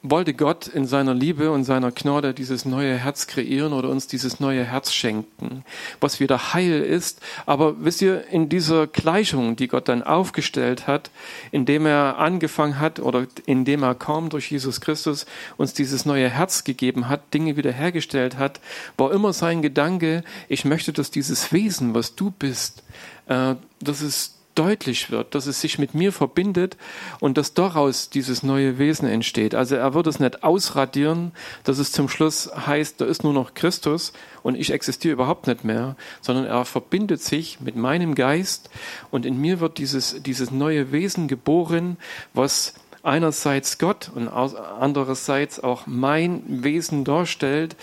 wollte 0.09 0.33
Gott 0.33 0.67
in 0.67 0.85
seiner 0.85 1.13
Liebe 1.13 1.51
und 1.51 1.63
seiner 1.63 1.91
Gnade 1.91 2.33
dieses 2.33 2.65
neue 2.65 2.97
Herz 2.97 3.27
kreieren 3.27 3.73
oder 3.73 3.89
uns 3.89 4.07
dieses 4.07 4.39
neue 4.39 4.63
Herz 4.63 4.93
schenken, 4.93 5.63
was 5.99 6.19
wieder 6.19 6.53
heil 6.53 6.81
ist. 6.81 7.21
Aber 7.45 7.83
wisst 7.83 8.01
ihr, 8.01 8.27
in 8.27 8.49
dieser 8.49 8.87
Gleichung, 8.87 9.55
die 9.55 9.67
Gott 9.67 9.87
dann 9.87 10.03
aufgestellt 10.03 10.87
hat, 10.87 11.11
indem 11.51 11.85
er 11.85 12.17
angefangen 12.17 12.79
hat 12.79 12.99
oder 12.99 13.27
indem 13.45 13.83
er 13.83 13.95
kaum 13.95 14.29
durch 14.29 14.51
Jesus 14.51 14.81
Christus 14.81 15.25
uns 15.57 15.73
dieses 15.73 16.05
neue 16.05 16.29
Herz 16.29 16.63
gegeben 16.63 17.09
hat, 17.09 17.33
Dinge 17.33 17.57
wiederhergestellt 17.57 18.37
hat, 18.37 18.59
war 18.97 19.11
immer 19.11 19.33
sein 19.33 19.61
Gedanke, 19.61 20.23
ich 20.47 20.65
möchte, 20.65 20.93
dass 20.93 21.11
dieses 21.11 21.51
Wesen, 21.51 21.93
was 21.93 22.15
du 22.15 22.31
bist, 22.31 22.83
äh, 23.27 23.55
dass 23.79 24.01
es 24.01 24.34
deutlich 24.55 25.11
wird, 25.11 25.35
dass 25.35 25.45
es 25.45 25.61
sich 25.61 25.77
mit 25.77 25.93
mir 25.93 26.11
verbindet 26.11 26.77
und 27.19 27.37
dass 27.37 27.53
daraus 27.53 28.09
dieses 28.09 28.41
neue 28.41 28.79
Wesen 28.79 29.07
entsteht. 29.07 29.53
Also 29.53 29.75
er 29.75 29.93
wird 29.93 30.07
es 30.07 30.19
nicht 30.19 30.43
ausradieren, 30.43 31.33
dass 31.63 31.77
es 31.77 31.91
zum 31.91 32.09
Schluss 32.09 32.49
heißt, 32.55 32.99
da 32.99 33.05
ist 33.05 33.23
nur 33.23 33.33
noch 33.33 33.53
Christus 33.53 34.13
und 34.43 34.55
ich 34.55 34.71
existiere 34.71 35.13
überhaupt 35.13 35.47
nicht 35.47 35.63
mehr, 35.63 35.95
sondern 36.21 36.45
er 36.45 36.65
verbindet 36.65 37.21
sich 37.21 37.59
mit 37.59 37.75
meinem 37.75 38.15
Geist 38.15 38.69
und 39.11 39.25
in 39.25 39.39
mir 39.39 39.59
wird 39.59 39.77
dieses, 39.77 40.21
dieses 40.23 40.51
neue 40.51 40.91
Wesen 40.91 41.27
geboren, 41.27 41.97
was 42.33 42.73
einerseits 43.05 43.77
Gott 43.77 44.09
und 44.13 44.27
andererseits 44.27 45.59
auch 45.63 45.85
mein 45.85 46.41
Wesen 46.47 47.03
darstellt 47.03 47.75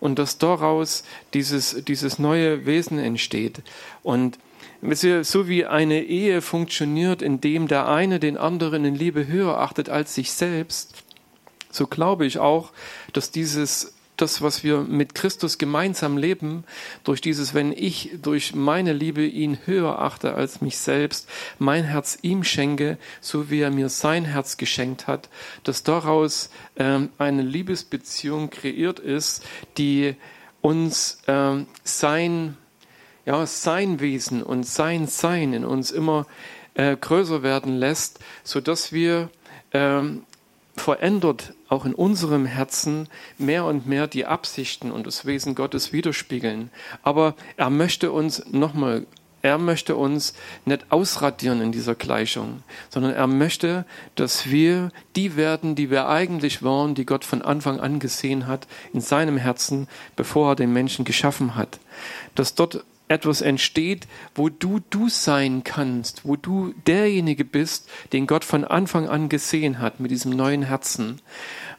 und 0.00 0.18
dass 0.18 0.38
daraus 0.38 1.04
dieses, 1.34 1.84
dieses 1.84 2.18
neue 2.18 2.64
Wesen 2.64 2.98
entsteht. 2.98 3.62
Und 4.02 4.38
so 4.82 5.48
wie 5.48 5.66
eine 5.66 6.02
Ehe 6.02 6.40
funktioniert, 6.42 7.22
indem 7.22 7.68
der 7.68 7.88
eine 7.88 8.18
den 8.18 8.36
anderen 8.36 8.84
in 8.84 8.94
Liebe 8.94 9.26
höher 9.26 9.58
achtet 9.58 9.88
als 9.88 10.14
sich 10.14 10.32
selbst, 10.32 10.94
so 11.70 11.86
glaube 11.86 12.26
ich 12.26 12.38
auch, 12.38 12.72
dass 13.12 13.30
dieses 13.30 13.94
das, 14.20 14.42
was 14.42 14.64
wir 14.64 14.80
mit 14.80 15.14
Christus 15.14 15.58
gemeinsam 15.58 16.16
leben, 16.16 16.64
durch 17.04 17.20
dieses, 17.20 17.54
wenn 17.54 17.72
ich 17.72 18.10
durch 18.20 18.54
meine 18.54 18.92
Liebe 18.92 19.24
ihn 19.24 19.58
höher 19.64 19.98
achte 19.98 20.34
als 20.34 20.60
mich 20.60 20.78
selbst, 20.78 21.28
mein 21.58 21.84
Herz 21.84 22.18
ihm 22.22 22.44
schenke, 22.44 22.98
so 23.20 23.50
wie 23.50 23.60
er 23.60 23.70
mir 23.70 23.88
sein 23.88 24.24
Herz 24.24 24.56
geschenkt 24.56 25.06
hat, 25.06 25.28
dass 25.64 25.82
daraus 25.82 26.50
ähm, 26.76 27.10
eine 27.18 27.42
Liebesbeziehung 27.42 28.50
kreiert 28.50 28.98
ist, 28.98 29.44
die 29.78 30.16
uns 30.60 31.22
ähm, 31.26 31.66
sein 31.82 32.56
ja, 33.30 33.46
sein 33.46 34.00
Wesen 34.00 34.42
und 34.42 34.66
sein 34.66 35.06
Sein 35.06 35.52
in 35.52 35.64
uns 35.64 35.92
immer 35.92 36.26
äh, 36.74 36.96
größer 36.96 37.44
werden 37.44 37.76
lässt, 37.76 38.18
so 38.42 38.60
dass 38.60 38.92
wir 38.92 39.30
ähm, 39.70 40.24
verändert 40.74 41.54
auch 41.68 41.84
in 41.84 41.94
unserem 41.94 42.44
Herzen 42.44 43.08
mehr 43.38 43.66
und 43.66 43.86
mehr 43.86 44.08
die 44.08 44.26
Absichten 44.26 44.90
und 44.90 45.06
das 45.06 45.26
Wesen 45.26 45.54
Gottes 45.54 45.92
widerspiegeln. 45.92 46.72
Aber 47.04 47.36
er 47.56 47.70
möchte 47.70 48.10
uns 48.10 48.44
nochmal 48.50 49.06
er 49.42 49.56
möchte 49.56 49.96
uns 49.96 50.34
nicht 50.66 50.84
ausradieren 50.90 51.62
in 51.62 51.72
dieser 51.72 51.94
Gleichung, 51.94 52.62
sondern 52.90 53.14
er 53.14 53.26
möchte, 53.26 53.86
dass 54.14 54.50
wir 54.50 54.90
die 55.16 55.34
werden, 55.34 55.76
die 55.76 55.88
wir 55.88 56.08
eigentlich 56.08 56.62
waren, 56.62 56.94
die 56.94 57.06
Gott 57.06 57.24
von 57.24 57.40
Anfang 57.40 57.80
an 57.80 58.00
gesehen 58.00 58.46
hat 58.46 58.66
in 58.92 59.00
seinem 59.00 59.38
Herzen, 59.38 59.88
bevor 60.14 60.50
er 60.50 60.56
den 60.56 60.74
Menschen 60.74 61.06
geschaffen 61.06 61.54
hat. 61.54 61.78
Dass 62.34 62.54
dort 62.54 62.84
etwas 63.10 63.40
entsteht, 63.40 64.06
wo 64.34 64.48
du 64.48 64.80
du 64.88 65.08
sein 65.08 65.64
kannst, 65.64 66.24
wo 66.24 66.36
du 66.36 66.72
derjenige 66.86 67.44
bist, 67.44 67.88
den 68.12 68.26
Gott 68.26 68.44
von 68.44 68.64
Anfang 68.64 69.08
an 69.08 69.28
gesehen 69.28 69.80
hat 69.80 69.98
mit 69.98 70.10
diesem 70.10 70.30
neuen 70.30 70.62
Herzen. 70.62 71.20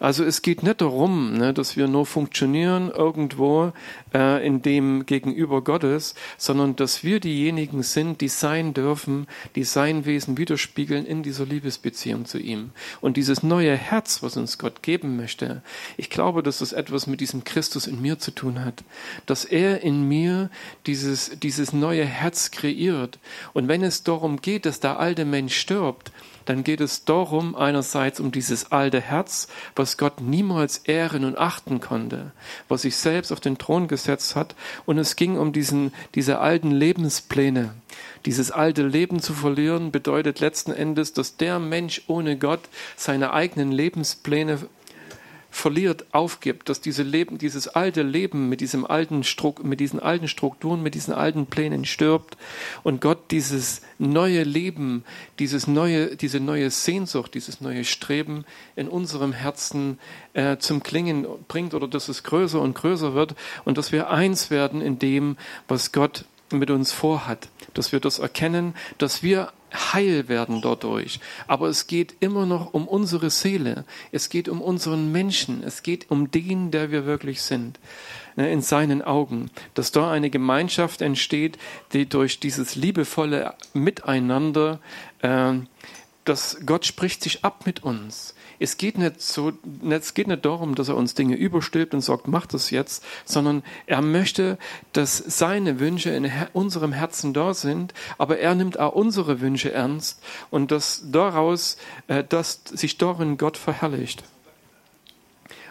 Also 0.01 0.23
es 0.23 0.41
geht 0.41 0.63
nicht 0.63 0.81
darum, 0.81 1.37
ne, 1.37 1.53
dass 1.53 1.77
wir 1.77 1.87
nur 1.87 2.07
funktionieren 2.07 2.89
irgendwo 2.89 3.71
äh, 4.15 4.43
in 4.43 4.63
dem 4.63 5.05
Gegenüber 5.05 5.63
Gottes, 5.63 6.15
sondern 6.39 6.75
dass 6.75 7.03
wir 7.03 7.19
diejenigen 7.19 7.83
sind, 7.83 8.19
die 8.19 8.27
sein 8.27 8.73
dürfen, 8.73 9.27
die 9.55 9.63
sein 9.63 10.05
Wesen 10.05 10.39
widerspiegeln 10.39 11.05
in 11.05 11.21
dieser 11.21 11.45
Liebesbeziehung 11.45 12.25
zu 12.25 12.39
ihm. 12.39 12.71
Und 12.99 13.15
dieses 13.15 13.43
neue 13.43 13.75
Herz, 13.75 14.23
was 14.23 14.37
uns 14.37 14.57
Gott 14.57 14.81
geben 14.81 15.17
möchte, 15.17 15.61
ich 15.97 16.09
glaube, 16.09 16.41
dass 16.41 16.57
das 16.57 16.73
etwas 16.73 17.05
mit 17.05 17.21
diesem 17.21 17.43
Christus 17.43 17.85
in 17.85 18.01
mir 18.01 18.17
zu 18.17 18.31
tun 18.31 18.65
hat, 18.65 18.83
dass 19.27 19.45
er 19.45 19.81
in 19.83 20.07
mir 20.07 20.49
dieses, 20.87 21.39
dieses 21.39 21.73
neue 21.73 22.05
Herz 22.05 22.49
kreiert. 22.49 23.19
Und 23.53 23.67
wenn 23.67 23.83
es 23.83 24.01
darum 24.01 24.41
geht, 24.41 24.65
dass 24.65 24.79
der 24.79 24.99
alte 24.99 25.25
Mensch 25.25 25.55
stirbt, 25.55 26.11
dann 26.45 26.63
geht 26.63 26.81
es 26.81 27.05
darum, 27.05 27.55
einerseits 27.55 28.19
um 28.19 28.31
dieses 28.31 28.71
alte 28.71 28.99
Herz, 28.99 29.47
was 29.75 29.97
Gott 29.97 30.21
niemals 30.21 30.79
ehren 30.79 31.25
und 31.25 31.37
achten 31.37 31.79
konnte, 31.79 32.31
was 32.67 32.83
sich 32.83 32.95
selbst 32.95 33.31
auf 33.31 33.39
den 33.39 33.57
Thron 33.57 33.87
gesetzt 33.87 34.35
hat, 34.35 34.55
und 34.85 34.97
es 34.97 35.15
ging 35.15 35.37
um 35.37 35.53
diesen, 35.53 35.93
diese 36.15 36.39
alten 36.39 36.71
Lebenspläne. 36.71 37.73
Dieses 38.25 38.51
alte 38.51 38.83
Leben 38.83 39.19
zu 39.19 39.33
verlieren 39.33 39.91
bedeutet 39.91 40.39
letzten 40.39 40.71
Endes, 40.71 41.13
dass 41.13 41.37
der 41.37 41.59
Mensch 41.59 42.03
ohne 42.07 42.37
Gott 42.37 42.61
seine 42.95 43.33
eigenen 43.33 43.71
Lebenspläne 43.71 44.59
verliert, 45.51 46.05
aufgibt, 46.13 46.69
dass 46.69 46.79
diese 46.79 47.03
Leben, 47.03 47.37
dieses 47.37 47.67
alte 47.67 48.01
Leben 48.01 48.49
mit 48.49 48.61
diesem 48.61 48.85
alten 48.85 49.23
Struck, 49.23 49.63
mit 49.63 49.81
diesen 49.81 49.99
alten 49.99 50.29
Strukturen, 50.29 50.81
mit 50.81 50.95
diesen 50.95 51.13
alten 51.13 51.45
Plänen 51.45 51.85
stirbt 51.85 52.37
und 52.83 53.01
Gott 53.01 53.29
dieses 53.29 53.81
neue 53.99 54.43
Leben, 54.43 55.03
dieses 55.39 55.67
neue, 55.67 56.15
diese 56.15 56.39
neue 56.39 56.71
Sehnsucht, 56.71 57.33
dieses 57.33 57.59
neue 57.59 57.83
Streben 57.83 58.45
in 58.77 58.87
unserem 58.87 59.33
Herzen 59.33 59.99
äh, 60.33 60.57
zum 60.57 60.81
Klingen 60.81 61.27
bringt 61.49 61.73
oder 61.73 61.87
dass 61.87 62.07
es 62.07 62.23
größer 62.23 62.61
und 62.61 62.73
größer 62.73 63.13
wird 63.13 63.35
und 63.65 63.77
dass 63.77 63.91
wir 63.91 64.09
eins 64.09 64.49
werden 64.49 64.81
in 64.81 64.99
dem, 64.99 65.35
was 65.67 65.91
Gott 65.91 66.23
mit 66.49 66.71
uns 66.71 66.91
vorhat, 66.91 67.49
dass 67.73 67.91
wir 67.91 67.99
das 67.99 68.19
erkennen, 68.19 68.75
dass 68.97 69.23
wir 69.23 69.51
heil 69.73 70.27
werden 70.27 70.61
dadurch. 70.61 71.19
Aber 71.47 71.67
es 71.69 71.87
geht 71.87 72.15
immer 72.19 72.45
noch 72.45 72.73
um 72.73 72.87
unsere 72.87 73.29
Seele. 73.29 73.85
Es 74.11 74.29
geht 74.29 74.49
um 74.49 74.61
unseren 74.61 75.11
Menschen. 75.11 75.63
Es 75.63 75.83
geht 75.83 76.11
um 76.11 76.31
den, 76.31 76.71
der 76.71 76.91
wir 76.91 77.05
wirklich 77.05 77.41
sind. 77.41 77.79
Ne, 78.35 78.51
in 78.51 78.61
seinen 78.61 79.01
Augen. 79.01 79.49
Dass 79.73 79.91
da 79.91 80.11
eine 80.11 80.29
Gemeinschaft 80.29 81.01
entsteht, 81.01 81.57
die 81.93 82.07
durch 82.07 82.39
dieses 82.39 82.75
liebevolle 82.75 83.53
Miteinander, 83.73 84.79
äh, 85.21 85.53
dass 86.25 86.57
Gott 86.65 86.85
spricht 86.85 87.23
sich 87.23 87.43
ab 87.43 87.65
mit 87.65 87.83
uns. 87.83 88.35
Es 88.61 88.77
geht 88.77 88.97
nicht 88.97 89.21
so, 89.21 89.53
es 89.89 90.13
geht 90.13 90.27
nicht 90.27 90.45
darum, 90.45 90.75
dass 90.75 90.87
er 90.87 90.95
uns 90.95 91.15
Dinge 91.15 91.35
überstülpt 91.35 91.95
und 91.95 92.01
sagt, 92.01 92.27
mach 92.27 92.45
das 92.45 92.69
jetzt, 92.69 93.03
sondern 93.25 93.63
er 93.87 94.01
möchte, 94.01 94.59
dass 94.93 95.17
seine 95.17 95.79
Wünsche 95.79 96.11
in 96.11 96.31
unserem 96.53 96.93
Herzen 96.93 97.33
da 97.33 97.55
sind, 97.55 97.93
aber 98.19 98.37
er 98.37 98.53
nimmt 98.53 98.79
auch 98.79 98.93
unsere 98.93 99.41
Wünsche 99.41 99.71
ernst 99.71 100.21
und 100.51 100.71
dass 100.71 101.03
daraus, 101.11 101.77
äh, 102.07 102.23
dass 102.23 102.61
sich 102.65 102.99
darin 102.99 103.37
Gott 103.37 103.57
verherrlicht. 103.57 104.23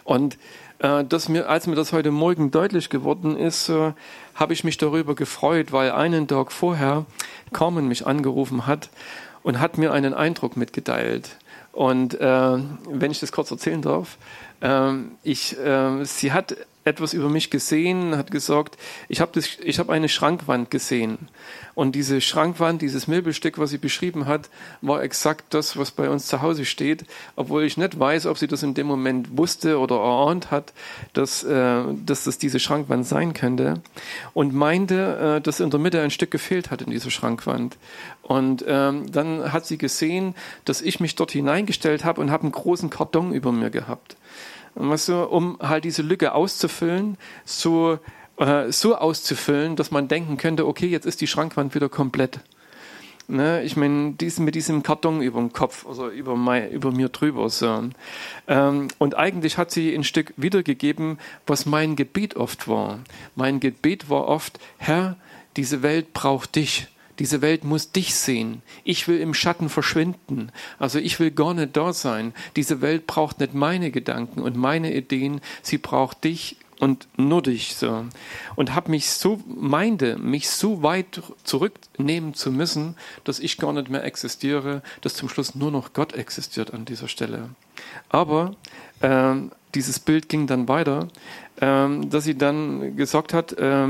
Und 0.03 0.37
äh, 0.79 1.05
dass 1.05 1.29
mir, 1.29 1.47
als 1.47 1.67
mir 1.67 1.75
das 1.75 1.93
heute 1.93 2.11
Morgen 2.11 2.51
deutlich 2.51 2.89
geworden 2.89 3.37
ist, 3.37 3.69
äh, 3.69 3.93
habe 4.35 4.53
ich 4.53 4.63
mich 4.63 4.77
darüber 4.77 5.15
gefreut, 5.15 5.71
weil 5.71 5.91
einen 5.91 6.27
Tag 6.27 6.51
vorher 6.51 7.05
Carmen 7.53 7.87
mich 7.87 8.05
angerufen 8.05 8.67
hat 8.67 8.89
und 9.43 9.59
hat 9.59 9.77
mir 9.77 9.93
einen 9.93 10.13
Eindruck 10.13 10.57
mitgeteilt. 10.57 11.37
Und 11.71 12.19
äh, 12.19 12.57
wenn 12.89 13.11
ich 13.11 13.19
das 13.19 13.31
kurz 13.31 13.51
erzählen 13.51 13.81
darf, 13.81 14.17
äh, 14.61 14.93
ich, 15.23 15.57
äh, 15.57 16.03
sie 16.03 16.31
hat 16.31 16.55
etwas 16.83 17.13
über 17.13 17.29
mich 17.29 17.49
gesehen, 17.49 18.17
hat 18.17 18.31
gesagt, 18.31 18.77
ich 19.07 19.21
habe 19.21 19.39
hab 19.39 19.89
eine 19.89 20.09
Schrankwand 20.09 20.71
gesehen. 20.71 21.17
Und 21.75 21.93
diese 21.93 22.21
Schrankwand, 22.21 22.81
dieses 22.81 23.07
Möbelstück, 23.07 23.57
was 23.57 23.69
sie 23.69 23.77
beschrieben 23.77 24.25
hat, 24.25 24.49
war 24.81 25.03
exakt 25.03 25.53
das, 25.53 25.77
was 25.77 25.91
bei 25.91 26.09
uns 26.09 26.27
zu 26.27 26.41
Hause 26.41 26.65
steht, 26.65 27.05
obwohl 27.35 27.63
ich 27.63 27.77
nicht 27.77 27.99
weiß, 27.99 28.25
ob 28.25 28.37
sie 28.37 28.47
das 28.47 28.63
in 28.63 28.73
dem 28.73 28.87
Moment 28.87 29.37
wusste 29.37 29.79
oder 29.79 29.95
erahnt 29.95 30.51
hat, 30.51 30.73
dass, 31.13 31.43
äh, 31.43 31.83
dass 32.05 32.23
das 32.25 32.39
diese 32.39 32.59
Schrankwand 32.59 33.05
sein 33.05 33.33
könnte. 33.33 33.81
Und 34.33 34.53
meinte, 34.53 35.37
äh, 35.37 35.41
dass 35.41 35.59
in 35.59 35.69
der 35.69 35.79
Mitte 35.79 36.01
ein 36.01 36.11
Stück 36.11 36.31
gefehlt 36.31 36.71
hat 36.71 36.81
in 36.81 36.89
dieser 36.89 37.11
Schrankwand. 37.11 37.77
Und 38.23 38.65
ähm, 38.67 39.11
dann 39.11 39.53
hat 39.53 39.65
sie 39.65 39.77
gesehen, 39.77 40.35
dass 40.65 40.81
ich 40.81 40.99
mich 40.99 41.15
dort 41.15 41.31
hineingestellt 41.31 42.05
habe 42.05 42.21
und 42.21 42.31
habe 42.31 42.43
einen 42.43 42.51
großen 42.51 42.89
Karton 42.89 43.33
über 43.33 43.51
mir 43.51 43.69
gehabt 43.69 44.15
weißt 44.75 45.09
du, 45.09 45.23
um 45.23 45.57
halt 45.61 45.83
diese 45.83 46.01
Lücke 46.01 46.33
auszufüllen, 46.33 47.17
so, 47.45 47.99
äh, 48.37 48.71
so 48.71 48.95
auszufüllen, 48.95 49.75
dass 49.75 49.91
man 49.91 50.07
denken 50.07 50.37
könnte, 50.37 50.67
okay, 50.67 50.87
jetzt 50.87 51.05
ist 51.05 51.21
die 51.21 51.27
Schrankwand 51.27 51.75
wieder 51.75 51.89
komplett. 51.89 52.39
Ne, 53.27 53.63
ich 53.63 53.77
meine, 53.77 54.11
diesen, 54.13 54.43
mit 54.43 54.55
diesem 54.55 54.83
Karton 54.83 55.21
über 55.21 55.39
dem 55.39 55.53
Kopf, 55.53 55.85
also 55.87 56.09
über, 56.09 56.35
mein, 56.35 56.69
über 56.69 56.91
mir 56.91 57.07
drüber. 57.07 57.49
So. 57.49 57.83
Ähm, 58.47 58.87
und 58.97 59.15
eigentlich 59.15 59.57
hat 59.57 59.71
sie 59.71 59.95
ein 59.95 60.03
Stück 60.03 60.33
wiedergegeben, 60.35 61.17
was 61.47 61.65
mein 61.65 61.95
Gebet 61.95 62.35
oft 62.35 62.67
war. 62.67 62.99
Mein 63.35 63.61
Gebet 63.61 64.09
war 64.09 64.27
oft, 64.27 64.59
Herr, 64.79 65.15
diese 65.55 65.81
Welt 65.81 66.11
braucht 66.11 66.55
dich. 66.55 66.87
Diese 67.19 67.41
Welt 67.41 67.63
muss 67.63 67.91
dich 67.91 68.15
sehen. 68.15 68.61
Ich 68.83 69.07
will 69.07 69.19
im 69.19 69.33
Schatten 69.33 69.69
verschwinden. 69.69 70.51
Also 70.79 70.99
ich 70.99 71.19
will 71.19 71.31
gar 71.31 71.53
nicht 71.53 71.75
da 71.77 71.93
sein. 71.93 72.33
Diese 72.55 72.81
Welt 72.81 73.07
braucht 73.07 73.39
nicht 73.39 73.53
meine 73.53 73.91
Gedanken 73.91 74.41
und 74.41 74.55
meine 74.55 74.93
Ideen. 74.93 75.41
Sie 75.61 75.77
braucht 75.77 76.23
dich 76.23 76.57
und 76.81 77.07
nur 77.15 77.43
dich 77.43 77.75
so. 77.75 78.05
Und 78.55 78.73
habe 78.73 78.89
mich 78.89 79.11
so, 79.11 79.39
meinte, 79.45 80.17
mich 80.17 80.49
so 80.49 80.81
weit 80.81 81.21
zurücknehmen 81.43 82.33
zu 82.33 82.51
müssen, 82.51 82.95
dass 83.23 83.39
ich 83.39 83.57
gar 83.57 83.71
nicht 83.71 83.89
mehr 83.89 84.03
existiere, 84.03 84.81
dass 85.01 85.13
zum 85.13 85.29
Schluss 85.29 85.53
nur 85.53 85.69
noch 85.69 85.93
Gott 85.93 86.13
existiert 86.13 86.73
an 86.73 86.85
dieser 86.85 87.07
Stelle. 87.07 87.49
Aber 88.09 88.55
äh, 89.01 89.35
dieses 89.75 89.99
Bild 89.99 90.27
ging 90.27 90.47
dann 90.47 90.67
weiter, 90.67 91.07
äh, 91.57 91.87
dass 92.07 92.23
sie 92.23 92.35
dann 92.35 92.95
gesagt 92.97 93.33
hat, 93.33 93.53
äh, 93.53 93.87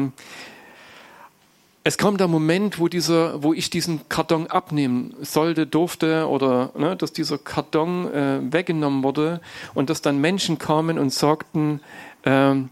es 1.84 1.98
kam 1.98 2.18
der 2.18 2.28
Moment, 2.28 2.80
wo, 2.80 2.88
dieser, 2.88 3.42
wo 3.42 3.54
ich 3.54 3.70
diesen 3.72 4.08
Karton 4.08 4.48
abnehmen 4.48 5.16
sollte, 5.22 5.66
durfte 5.66 6.28
oder 6.28 6.72
ne, 6.78 6.96
dass 6.96 7.12
dieser 7.12 7.40
Karton 7.40 8.12
äh, 8.14 8.40
weggenommen 8.54 9.04
wurde 9.04 9.42
und 9.74 9.90
dass 9.90 10.02
dann 10.02 10.22
Menschen 10.22 10.60
kamen 10.60 11.00
und 11.00 11.12
sagten, 11.12 11.82
ähm, 12.24 12.70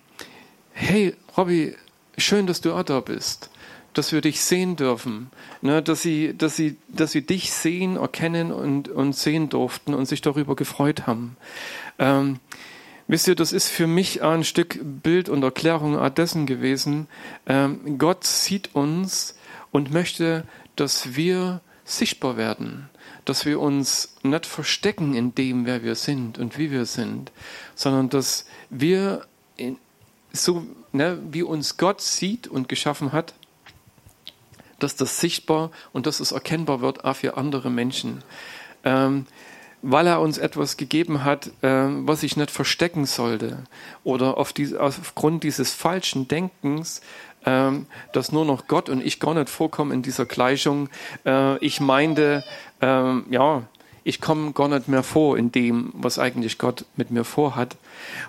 hey 0.73 1.15
Robby, 1.35 1.75
schön, 2.17 2.45
dass 2.45 2.61
du 2.61 2.73
auch 2.73 2.83
da 2.83 2.99
bist, 2.99 3.49
dass 3.93 4.11
wir 4.11 4.21
dich 4.21 4.41
sehen 4.41 4.75
dürfen, 4.75 5.31
ne, 5.61 5.81
dass, 5.81 6.03
sie, 6.03 6.37
dass, 6.37 6.55
sie, 6.55 6.77
dass 6.87 7.11
sie 7.11 7.25
dich 7.25 7.51
sehen, 7.51 7.97
erkennen 7.97 8.51
und, 8.51 8.89
und 8.89 9.15
sehen 9.15 9.49
durften 9.49 9.95
und 9.95 10.05
sich 10.05 10.21
darüber 10.21 10.55
gefreut 10.55 11.07
haben. 11.07 11.35
Ähm, 11.97 12.39
Wisst 13.09 13.27
ihr, 13.27 13.33
das 13.33 13.53
ist 13.53 13.69
für 13.69 13.87
mich 13.87 14.21
ein 14.21 14.43
Stück 14.43 14.79
Bild 14.83 15.29
und 15.29 15.41
Erklärung 15.41 15.97
dessen 16.13 16.45
gewesen. 16.45 17.07
Ähm, 17.47 17.97
Gott 17.97 18.23
sieht 18.23 18.75
uns 18.75 19.35
und 19.71 19.91
möchte, 19.91 20.43
dass 20.75 21.15
wir 21.15 21.61
sichtbar 21.85 22.37
werden, 22.37 22.87
dass 23.25 23.47
wir 23.47 23.59
uns 23.59 24.13
nicht 24.21 24.45
verstecken 24.45 25.15
in 25.15 25.33
dem, 25.33 25.65
wer 25.65 25.81
wir 25.81 25.95
sind 25.95 26.37
und 26.37 26.59
wie 26.59 26.69
wir 26.69 26.85
sind, 26.85 27.31
sondern 27.73 28.09
dass 28.09 28.45
wir 28.69 29.25
in, 29.57 29.79
so, 30.31 30.67
ne, 30.91 31.17
wie 31.31 31.41
uns 31.41 31.77
Gott 31.77 32.01
sieht 32.01 32.47
und 32.47 32.69
geschaffen 32.69 33.11
hat, 33.11 33.33
dass 34.77 34.95
das 34.95 35.19
sichtbar 35.19 35.71
und 35.93 36.05
dass 36.05 36.19
es 36.19 36.31
erkennbar 36.31 36.81
wird 36.81 37.03
auch 37.05 37.15
für 37.15 37.37
andere 37.37 37.71
Menschen. 37.71 38.23
Ähm, 38.83 39.25
weil 39.81 40.07
er 40.07 40.21
uns 40.21 40.37
etwas 40.37 40.77
gegeben 40.77 41.23
hat, 41.23 41.47
äh, 41.61 41.87
was 42.05 42.23
ich 42.23 42.37
nicht 42.37 42.51
verstecken 42.51 43.05
sollte. 43.05 43.59
Oder 44.03 44.37
auf 44.37 44.53
die, 44.53 44.75
aufgrund 44.77 45.43
dieses 45.43 45.73
falschen 45.73 46.27
Denkens, 46.27 47.01
äh, 47.45 47.71
dass 48.13 48.31
nur 48.31 48.45
noch 48.45 48.67
Gott 48.67 48.89
und 48.89 49.05
ich 49.05 49.19
gar 49.19 49.33
nicht 49.33 49.49
vorkommen 49.49 49.91
in 49.91 50.01
dieser 50.01 50.25
Gleichung. 50.25 50.89
Äh, 51.25 51.57
ich 51.59 51.79
meinte, 51.79 52.43
ähm, 52.81 53.25
ja, 53.29 53.63
ich 54.03 54.21
komme 54.21 54.53
gar 54.53 54.67
nicht 54.69 54.87
mehr 54.87 55.03
vor 55.03 55.37
in 55.37 55.51
dem, 55.51 55.91
was 55.93 56.19
eigentlich 56.19 56.57
Gott 56.57 56.85
mit 56.95 57.11
mir 57.11 57.23
vorhat. 57.23 57.75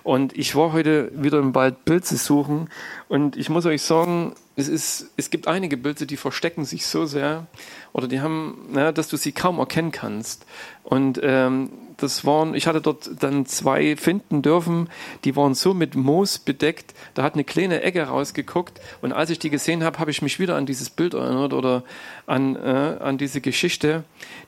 Und 0.03 0.37
ich 0.37 0.55
war 0.55 0.73
heute 0.73 1.11
wieder 1.15 1.39
im 1.39 1.55
Wald 1.55 1.85
Pilze 1.85 2.17
suchen 2.17 2.69
und 3.07 3.37
ich 3.37 3.49
muss 3.49 3.65
euch 3.65 3.81
sagen, 3.81 4.35
es, 4.61 4.69
ist, 4.69 5.11
es 5.17 5.29
gibt 5.29 5.47
einige 5.47 5.77
Pilze, 5.77 6.05
die 6.05 6.17
verstecken 6.17 6.65
sich 6.65 6.85
so 6.85 7.05
sehr 7.05 7.47
oder 7.93 8.07
die 8.07 8.21
haben, 8.21 8.69
na, 8.71 8.91
dass 8.91 9.09
du 9.09 9.17
sie 9.17 9.31
kaum 9.31 9.59
erkennen 9.59 9.91
kannst. 9.91 10.45
Und 10.83 11.19
ähm, 11.23 11.69
das 11.97 12.25
waren, 12.25 12.55
ich 12.55 12.67
hatte 12.67 12.81
dort 12.81 13.09
dann 13.19 13.45
zwei 13.45 13.95
finden 13.95 14.41
dürfen, 14.41 14.89
die 15.23 15.35
waren 15.35 15.53
so 15.53 15.73
mit 15.73 15.95
Moos 15.95 16.39
bedeckt, 16.39 16.93
da 17.13 17.23
hat 17.23 17.33
eine 17.33 17.43
kleine 17.43 17.81
Ecke 17.81 18.03
rausgeguckt 18.03 18.79
und 19.01 19.11
als 19.11 19.29
ich 19.29 19.39
die 19.39 19.49
gesehen 19.49 19.83
habe, 19.83 19.99
habe 19.99 20.11
ich 20.11 20.21
mich 20.21 20.39
wieder 20.39 20.55
an 20.55 20.65
dieses 20.65 20.89
Bild 20.89 21.13
erinnert 21.13 21.53
oder 21.53 21.83
an, 22.25 22.55
äh, 22.55 22.97
an 22.99 23.17
diese 23.17 23.41
Geschichte, 23.41 24.03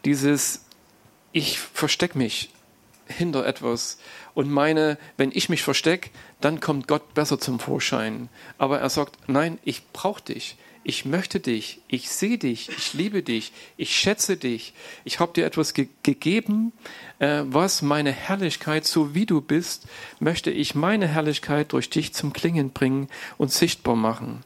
dieses 0.06 0.66
ich 1.32 1.60
verstecke 1.60 2.18
mich 2.18 2.52
hinter 3.08 3.46
etwas 3.46 3.98
und 4.34 4.50
meine, 4.50 4.98
wenn 5.18 5.32
ich 5.34 5.50
mich 5.50 5.64
verstecke, 5.64 6.10
dann 6.42 6.60
kommt 6.60 6.88
Gott 6.88 7.14
besser 7.14 7.40
zum 7.40 7.60
Vorschein. 7.60 8.30
Aber 8.58 8.80
er 8.80 8.90
sagt, 8.90 9.18
nein, 9.28 9.60
ich 9.64 9.88
brauche 9.92 10.22
dich. 10.22 10.58
Ich 10.86 11.06
möchte 11.06 11.40
dich, 11.40 11.80
ich 11.88 12.10
sehe 12.10 12.38
dich, 12.38 12.68
ich 12.68 12.94
liebe 12.94 13.24
dich, 13.24 13.54
ich 13.78 13.96
schätze 13.96 14.36
dich. 14.36 14.74
Ich 15.06 15.22
habe 15.22 15.32
dir 15.32 15.46
etwas 15.46 15.74
ge 15.74 15.88
gegeben, 16.04 16.74
äh, 17.20 17.44
was 17.46 17.82
meine 17.82 18.12
Herrlichkeit, 18.12 18.84
so 18.86 19.16
wie 19.16 19.26
du 19.26 19.40
bist, 19.40 19.86
möchte 20.20 20.52
ich 20.52 20.76
meine 20.76 21.08
Herrlichkeit 21.08 21.72
durch 21.72 21.90
dich 21.90 22.14
zum 22.14 22.34
Klingen 22.34 22.72
bringen 22.72 23.08
und 23.38 23.50
sichtbar 23.50 23.96
machen 23.96 24.44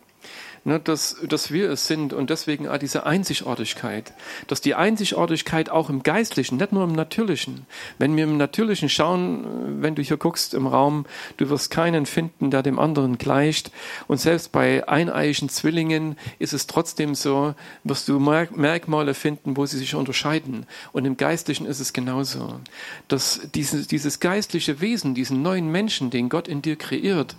ne, 0.68 0.80
dass, 0.80 1.16
dass 1.28 1.52
wir 1.52 1.72
es 1.72 1.88
sind 1.88 2.14
und 2.14 2.30
deswegen 2.30 2.68
auch 2.68 2.78
diese 2.78 3.06
Einzigartigkeit, 3.06 4.14
dass 4.48 4.62
die 4.62 4.76
Einzigartigkeit 4.76 5.70
auch 5.70 5.90
im 5.90 6.04
Geistlichen, 6.04 6.58
nicht 6.58 6.74
nur 6.74 6.84
im 6.84 6.92
Natürlichen. 6.92 7.66
Wenn 7.98 8.16
wir 8.16 8.26
im 8.26 8.38
Natürlichen 8.38 8.90
schauen, 8.90 9.82
wenn 9.82 9.96
du 9.96 10.02
hier 10.02 10.18
guckst 10.18 10.54
im 10.54 10.68
Raum, 10.68 11.06
du 11.38 11.50
wirst 11.50 11.72
keinen 11.72 12.06
finden, 12.06 12.52
der 12.52 12.62
dem 12.62 12.80
anderen 12.80 13.18
gleicht 13.18 13.72
und 14.08 14.20
selbst 14.20 14.52
bei 14.52 14.88
eineiigen 14.88 15.50
Zwillingen 15.50 16.18
ist 16.38 16.54
es 16.54 16.68
trotzdem 16.68 17.16
so, 17.16 17.56
wirst 17.84 18.08
du 18.10 18.20
Merkmale 18.20 19.14
finden, 19.14 19.56
wo 19.56 19.66
sie 19.66 19.78
sich 19.78 19.96
unterscheiden 19.96 20.66
und 20.92 21.06
im 21.06 21.16
Geistlichen 21.16 21.66
ist 21.66 21.80
es 21.80 21.94
genauso, 21.94 22.60
dass 23.08 23.40
dieses, 23.56 23.88
dieses 23.88 24.20
geistliche 24.20 24.82
Wesen, 24.82 25.16
diesen 25.16 25.42
neuen 25.42 25.72
Menschen, 25.72 26.10
den 26.10 26.28
Gott 26.28 26.50
in 26.50 26.62
dir 26.62 26.76
kreiert, 26.76 27.38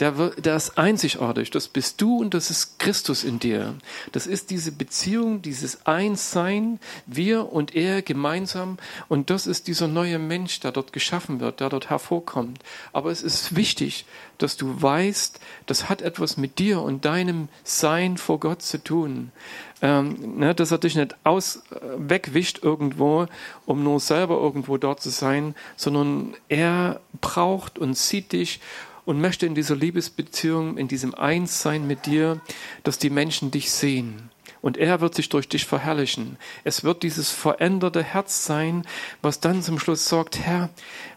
der, 0.00 0.56
ist 0.56 0.78
einzigartig. 0.78 1.50
Das 1.50 1.68
bist 1.68 2.00
du 2.00 2.18
und 2.18 2.34
das 2.34 2.50
ist 2.50 2.78
Christus 2.78 3.24
in 3.24 3.38
dir. 3.38 3.74
Das 4.12 4.26
ist 4.26 4.50
diese 4.50 4.72
Beziehung, 4.72 5.42
dieses 5.42 5.86
Einssein, 5.86 6.80
wir 7.06 7.52
und 7.52 7.74
er 7.74 8.02
gemeinsam. 8.02 8.78
Und 9.08 9.30
das 9.30 9.46
ist 9.46 9.68
dieser 9.68 9.88
neue 9.88 10.18
Mensch, 10.18 10.60
der 10.60 10.72
dort 10.72 10.92
geschaffen 10.92 11.40
wird, 11.40 11.60
der 11.60 11.68
dort 11.68 11.90
hervorkommt. 11.90 12.60
Aber 12.92 13.10
es 13.10 13.22
ist 13.22 13.54
wichtig, 13.54 14.06
dass 14.38 14.56
du 14.56 14.82
weißt, 14.82 15.38
das 15.66 15.88
hat 15.88 16.02
etwas 16.02 16.36
mit 16.36 16.58
dir 16.58 16.82
und 16.82 17.04
deinem 17.04 17.48
Sein 17.62 18.16
vor 18.16 18.40
Gott 18.40 18.62
zu 18.62 18.82
tun. 18.82 19.30
Ähm, 19.80 20.38
ne, 20.38 20.54
dass 20.54 20.70
er 20.70 20.78
dich 20.78 20.94
nicht 20.94 21.16
aus, 21.24 21.56
äh, 21.56 21.80
wegwischt 21.96 22.62
irgendwo, 22.62 23.26
um 23.66 23.82
nur 23.82 23.98
selber 23.98 24.36
irgendwo 24.36 24.76
dort 24.76 25.02
zu 25.02 25.10
sein, 25.10 25.56
sondern 25.76 26.34
er 26.48 27.00
braucht 27.20 27.78
und 27.78 27.96
sieht 27.96 28.32
dich 28.32 28.60
und 29.04 29.20
möchte 29.20 29.46
in 29.46 29.54
dieser 29.54 29.76
Liebesbeziehung, 29.76 30.78
in 30.78 30.88
diesem 30.88 31.14
Einssein 31.14 31.86
mit 31.86 32.06
dir, 32.06 32.40
dass 32.84 32.98
die 32.98 33.10
Menschen 33.10 33.50
dich 33.50 33.70
sehen 33.70 34.30
und 34.62 34.76
er 34.78 35.00
wird 35.00 35.14
sich 35.14 35.28
durch 35.28 35.48
dich 35.48 35.66
verherrlichen. 35.66 36.38
Es 36.64 36.84
wird 36.84 37.02
dieses 37.02 37.30
veränderte 37.30 38.02
Herz 38.02 38.46
sein, 38.46 38.86
was 39.20 39.40
dann 39.40 39.62
zum 39.62 39.78
Schluss 39.78 40.08
sagt, 40.08 40.38
Herr, 40.38 40.70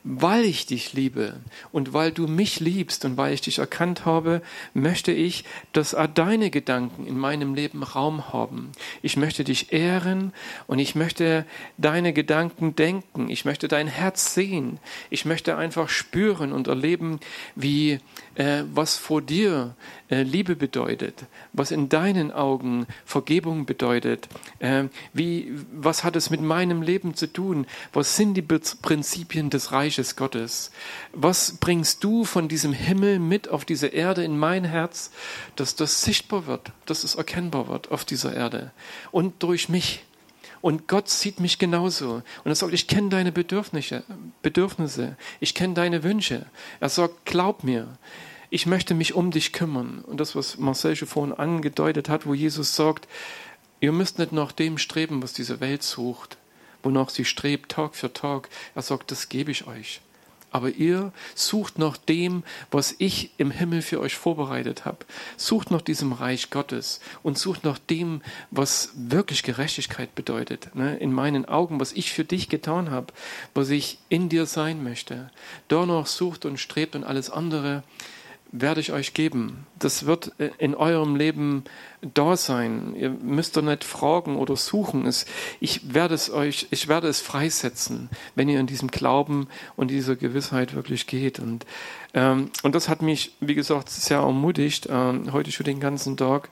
weil 0.08 0.46
ich 0.46 0.68
dich 0.68 0.94
liebe 0.94 1.34
und 1.72 1.92
weil 1.92 2.12
du 2.12 2.28
mich 2.28 2.60
liebst 2.60 3.06
und 3.06 3.18
weil 3.18 3.34
ich 3.34 3.42
dich 3.42 3.58
erkannt 3.58 4.06
habe, 4.06 4.44
möchte 4.76 5.12
ich, 5.12 5.46
dass 5.74 5.96
deine 6.14 6.52
Gedanken 6.52 7.08
in 7.08 7.18
meinem 7.18 7.56
Leben 7.56 7.82
Raum 7.82 8.32
haben. 8.32 8.72
Ich 9.02 9.18
möchte 9.18 9.44
dich 9.44 9.74
ehren 9.74 10.32
und 10.68 10.78
ich 10.78 10.94
möchte 10.94 11.46
deine 11.80 12.14
Gedanken 12.14 12.76
denken. 12.76 13.32
Ich 13.32 13.46
möchte 13.46 13.68
dein 13.68 13.88
Herz 13.88 14.36
sehen. 14.36 14.78
Ich 15.10 15.26
möchte 15.26 15.58
einfach 15.58 15.90
spüren 15.90 16.54
und 16.54 16.68
erleben, 16.68 17.20
wie 17.56 18.00
äh, 18.36 18.62
was 18.72 18.98
vor 18.98 19.24
dir 19.24 19.76
äh, 20.10 20.22
Liebe 20.22 20.56
bedeutet, 20.56 21.26
was 21.52 21.72
in 21.72 21.90
deinen 21.90 22.32
Augen 22.32 22.86
Vergebung 23.06 23.66
bedeutet, 23.66 24.28
äh, 24.60 24.84
wie, 25.14 25.52
was 25.74 26.04
hat 26.04 26.16
es 26.16 26.30
mit 26.30 26.42
meinem 26.42 26.84
Leben 26.84 27.16
zu 27.16 27.26
tun, 27.26 27.66
was 27.92 28.16
sind 28.16 28.36
die 28.36 28.44
Prinzipien 28.44 29.50
des 29.50 29.72
Reiches 29.72 29.95
Gottes, 30.16 30.72
was 31.14 31.58
bringst 31.60 32.04
du 32.04 32.26
von 32.26 32.48
diesem 32.48 32.74
Himmel 32.74 33.20
mit 33.20 33.48
auf 33.50 33.66
diese 33.66 33.88
Erde 33.88 34.24
in 34.24 34.38
mein 34.38 34.64
Herz, 34.64 35.12
dass 35.56 35.76
das 35.76 36.02
sichtbar 36.02 36.48
wird, 36.48 36.72
dass 36.86 37.04
es 37.04 37.16
erkennbar 37.16 37.68
wird 37.68 37.92
auf 37.92 38.06
dieser 38.06 38.34
Erde 38.34 38.72
und 39.12 39.44
durch 39.44 39.70
mich. 39.70 40.04
Und 40.62 40.88
Gott 40.88 41.10
sieht 41.10 41.40
mich 41.40 41.60
genauso. 41.60 42.24
Und 42.44 42.52
er 42.52 42.56
sagt, 42.56 42.74
ich 42.74 42.88
kenne 42.88 43.10
deine 43.10 43.32
Bedürfnisse, 43.32 44.04
Bedürfnisse. 44.42 45.16
Ich 45.40 45.54
kenne 45.54 45.76
deine 45.76 46.02
Wünsche. 46.02 46.48
Er 46.80 46.90
sagt, 46.90 47.26
glaub 47.26 47.64
mir 47.64 48.00
ich 48.56 48.66
möchte 48.66 48.94
mich 48.94 49.14
um 49.14 49.32
dich 49.32 49.52
kümmern. 49.52 50.00
Und 50.00 50.20
das, 50.20 50.36
was 50.36 50.58
Marcel 50.58 50.96
schon 50.96 51.08
vorhin 51.08 51.34
angedeutet 51.34 52.08
hat, 52.08 52.26
wo 52.26 52.34
Jesus 52.34 52.76
sagt, 52.76 53.08
ihr 53.80 53.92
müsst 53.92 54.20
nicht 54.20 54.32
nach 54.32 54.52
dem 54.52 54.78
streben, 54.78 55.22
was 55.22 55.34
diese 55.34 55.60
Welt 55.60 55.84
sucht, 55.84 56.38
wonach 56.86 57.10
sie 57.10 57.26
strebt, 57.26 57.72
Tag 57.72 57.96
für 57.96 58.14
Tag. 58.14 58.48
Er 58.76 58.82
sagt, 58.82 59.12
das 59.12 59.28
gebe 59.28 59.52
ich 59.52 59.68
euch. 59.68 60.02
Aber 60.52 60.70
ihr 60.70 61.12
sucht 61.34 61.80
nach 61.80 61.98
dem, 61.98 62.44
was 62.72 62.96
ich 62.98 63.32
im 63.38 63.52
Himmel 63.52 63.82
für 63.82 64.00
euch 64.00 64.16
vorbereitet 64.16 64.86
habe. 64.86 65.00
Sucht 65.36 65.70
nach 65.70 65.82
diesem 65.82 66.14
Reich 66.14 66.50
Gottes 66.50 67.02
und 67.24 67.38
sucht 67.38 67.66
nach 67.66 67.78
dem, 67.78 68.22
was 68.52 68.92
wirklich 68.96 69.44
Gerechtigkeit 69.44 70.16
bedeutet. 70.16 70.74
Ne? 70.74 70.96
In 70.96 71.12
meinen 71.12 71.44
Augen, 71.44 71.82
was 71.82 71.92
ich 71.92 72.14
für 72.14 72.24
dich 72.24 72.48
getan 72.48 72.90
habe, 72.90 73.08
was 73.54 73.70
ich 73.70 73.98
in 74.08 74.30
dir 74.30 74.46
sein 74.46 74.82
möchte. 74.82 75.30
Danach 75.68 76.06
sucht 76.06 76.46
und 76.46 76.58
strebt 76.58 76.96
und 76.96 77.04
alles 77.04 77.30
andere 77.30 77.84
werde 78.62 78.80
ich 78.80 78.92
euch 78.92 79.14
geben. 79.14 79.66
Das 79.78 80.06
wird 80.06 80.32
in 80.58 80.76
eurem 80.76 81.16
Leben 81.16 81.64
da 82.02 82.38
sein. 82.38 82.96
Ihr 82.96 83.10
müsst 83.10 83.58
doch 83.58 83.62
nicht 83.62 83.84
fragen 83.84 84.38
oder 84.38 84.56
suchen. 84.56 85.12
ich 85.60 85.94
werde 85.94 86.16
es 86.16 86.30
euch, 86.30 86.68
ich 86.72 86.88
werde 86.88 87.08
es 87.08 87.22
freisetzen, 87.22 88.10
wenn 88.36 88.50
ihr 88.50 88.60
in 88.60 88.68
diesem 88.68 88.90
Glauben 88.90 89.48
und 89.76 89.92
dieser 89.92 90.16
Gewissheit 90.16 90.74
wirklich 90.74 91.08
geht. 91.08 91.40
Und, 91.40 91.66
ähm, 92.14 92.50
und 92.64 92.76
das 92.76 92.90
hat 92.90 93.02
mich, 93.02 93.34
wie 93.40 93.56
gesagt, 93.56 93.90
sehr 93.90 94.20
ermutigt, 94.20 94.88
ähm, 94.90 95.32
heute 95.34 95.52
schon 95.52 95.66
den 95.66 95.80
ganzen 95.80 96.18
Tag, 96.18 96.50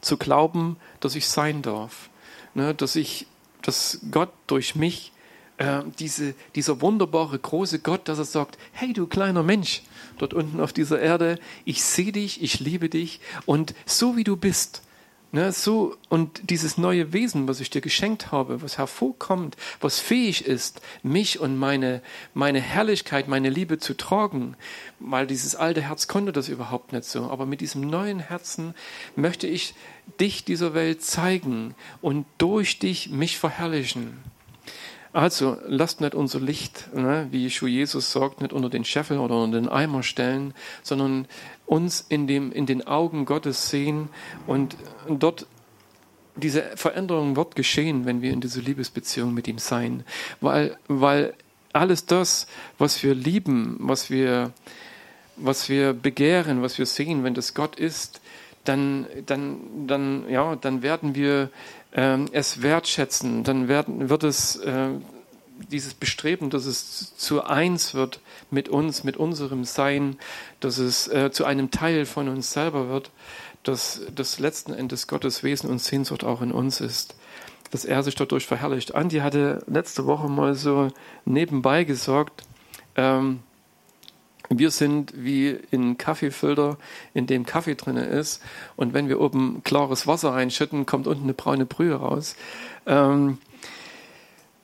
zu 0.00 0.16
glauben, 0.16 0.76
dass 1.00 1.14
ich 1.14 1.28
sein 1.28 1.62
darf. 1.62 2.10
Ne, 2.54 2.74
dass 2.74 2.96
ich, 2.96 3.26
dass 3.62 4.00
Gott 4.10 4.30
durch 4.46 4.74
mich 4.74 5.12
äh, 5.56 5.82
diese, 5.98 6.34
dieser 6.54 6.80
wunderbare 6.80 7.38
große 7.38 7.78
Gott, 7.78 8.08
dass 8.08 8.18
er 8.18 8.24
sagt, 8.24 8.58
hey 8.72 8.92
du 8.92 9.06
kleiner 9.06 9.42
Mensch, 9.42 9.82
dort 10.22 10.34
unten 10.34 10.60
auf 10.60 10.72
dieser 10.72 11.00
Erde, 11.00 11.38
ich 11.64 11.82
sehe 11.84 12.12
dich, 12.12 12.42
ich 12.42 12.60
liebe 12.60 12.88
dich 12.88 13.20
und 13.44 13.74
so 13.84 14.16
wie 14.16 14.24
du 14.24 14.36
bist, 14.36 14.82
Ne, 15.34 15.50
so, 15.50 15.96
und 16.10 16.50
dieses 16.50 16.76
neue 16.76 17.14
Wesen, 17.14 17.48
was 17.48 17.60
ich 17.60 17.70
dir 17.70 17.80
geschenkt 17.80 18.32
habe, 18.32 18.60
was 18.60 18.76
hervorkommt, 18.76 19.56
was 19.80 19.98
fähig 19.98 20.44
ist, 20.44 20.82
mich 21.02 21.40
und 21.40 21.56
meine, 21.56 22.02
meine 22.34 22.60
Herrlichkeit, 22.60 23.28
meine 23.28 23.48
Liebe 23.48 23.78
zu 23.78 23.94
tragen, 23.94 24.58
weil 25.00 25.26
dieses 25.26 25.56
alte 25.56 25.80
Herz 25.80 26.06
konnte 26.06 26.32
das 26.32 26.50
überhaupt 26.50 26.92
nicht 26.92 27.04
so. 27.04 27.30
Aber 27.30 27.46
mit 27.46 27.62
diesem 27.62 27.80
neuen 27.80 28.18
Herzen 28.18 28.74
möchte 29.16 29.46
ich 29.46 29.74
dich 30.20 30.44
dieser 30.44 30.74
Welt 30.74 31.02
zeigen 31.02 31.74
und 32.02 32.26
durch 32.36 32.78
dich 32.78 33.08
mich 33.08 33.38
verherrlichen. 33.38 34.18
Also 35.12 35.58
lasst 35.66 36.00
nicht 36.00 36.14
unser 36.14 36.40
Licht, 36.40 36.94
ne, 36.94 37.28
wie 37.30 37.50
Schuh 37.50 37.66
Jesus 37.66 38.12
sagt, 38.12 38.40
nicht 38.40 38.52
unter 38.52 38.70
den 38.70 38.84
Scheffel 38.84 39.18
oder 39.18 39.42
unter 39.42 39.60
den 39.60 39.68
Eimer 39.68 40.02
stellen, 40.02 40.54
sondern 40.82 41.26
uns 41.66 42.04
in, 42.08 42.26
dem, 42.26 42.50
in 42.50 42.64
den 42.64 42.86
Augen 42.86 43.26
Gottes 43.26 43.68
sehen 43.68 44.08
und 44.46 44.76
dort 45.08 45.46
diese 46.34 46.62
Veränderung 46.76 47.36
wird 47.36 47.56
geschehen, 47.56 48.06
wenn 48.06 48.22
wir 48.22 48.32
in 48.32 48.40
dieser 48.40 48.62
Liebesbeziehung 48.62 49.34
mit 49.34 49.48
ihm 49.48 49.58
sein. 49.58 50.04
Weil, 50.40 50.78
weil 50.88 51.34
alles 51.74 52.06
das, 52.06 52.46
was 52.78 53.02
wir 53.02 53.14
lieben, 53.14 53.76
was 53.80 54.10
wir, 54.10 54.52
was 55.36 55.68
wir 55.68 55.92
begehren, 55.92 56.62
was 56.62 56.78
wir 56.78 56.86
sehen, 56.86 57.22
wenn 57.22 57.34
das 57.34 57.52
Gott 57.52 57.76
ist, 57.76 58.22
dann, 58.64 59.06
dann, 59.26 59.86
dann, 59.86 60.28
ja, 60.30 60.56
dann 60.56 60.82
werden 60.82 61.14
wir 61.14 61.50
ähm, 61.92 62.26
es 62.32 62.62
wertschätzen, 62.62 63.44
dann 63.44 63.68
werden, 63.68 64.08
wird 64.08 64.24
es 64.24 64.56
äh, 64.56 64.90
dieses 65.70 65.94
Bestreben, 65.94 66.50
dass 66.50 66.66
es 66.66 67.16
zu 67.16 67.44
eins 67.44 67.94
wird 67.94 68.20
mit 68.50 68.68
uns, 68.68 69.04
mit 69.04 69.16
unserem 69.16 69.64
Sein, 69.64 70.16
dass 70.60 70.78
es 70.78 71.08
äh, 71.08 71.30
zu 71.30 71.44
einem 71.44 71.70
Teil 71.70 72.06
von 72.06 72.28
uns 72.28 72.52
selber 72.52 72.88
wird, 72.88 73.10
dass 73.62 74.00
das 74.14 74.38
letzten 74.38 74.72
Endes 74.72 75.06
Gottes 75.06 75.42
Wesen 75.42 75.70
und 75.70 75.80
Sehnsucht 75.80 76.24
auch 76.24 76.42
in 76.42 76.52
uns 76.52 76.80
ist, 76.80 77.14
dass 77.70 77.84
er 77.84 78.02
sich 78.02 78.14
dadurch 78.14 78.46
verherrlicht. 78.46 78.94
Andi 78.94 79.18
hatte 79.18 79.64
letzte 79.66 80.06
Woche 80.06 80.28
mal 80.28 80.54
so 80.54 80.88
nebenbei 81.24 81.84
gesagt, 81.84 82.42
ähm, 82.96 83.40
wir 84.58 84.70
sind 84.70 85.12
wie 85.16 85.58
ein 85.72 85.98
Kaffeefilter, 85.98 86.78
in 87.14 87.26
dem 87.26 87.46
Kaffee 87.46 87.74
drin 87.74 87.96
ist. 87.96 88.42
Und 88.76 88.94
wenn 88.94 89.08
wir 89.08 89.20
oben 89.20 89.62
klares 89.64 90.06
Wasser 90.06 90.32
reinschütten, 90.32 90.86
kommt 90.86 91.06
unten 91.06 91.24
eine 91.24 91.34
braune 91.34 91.66
Brühe 91.66 91.94
raus. 91.94 92.36
Ähm, 92.86 93.38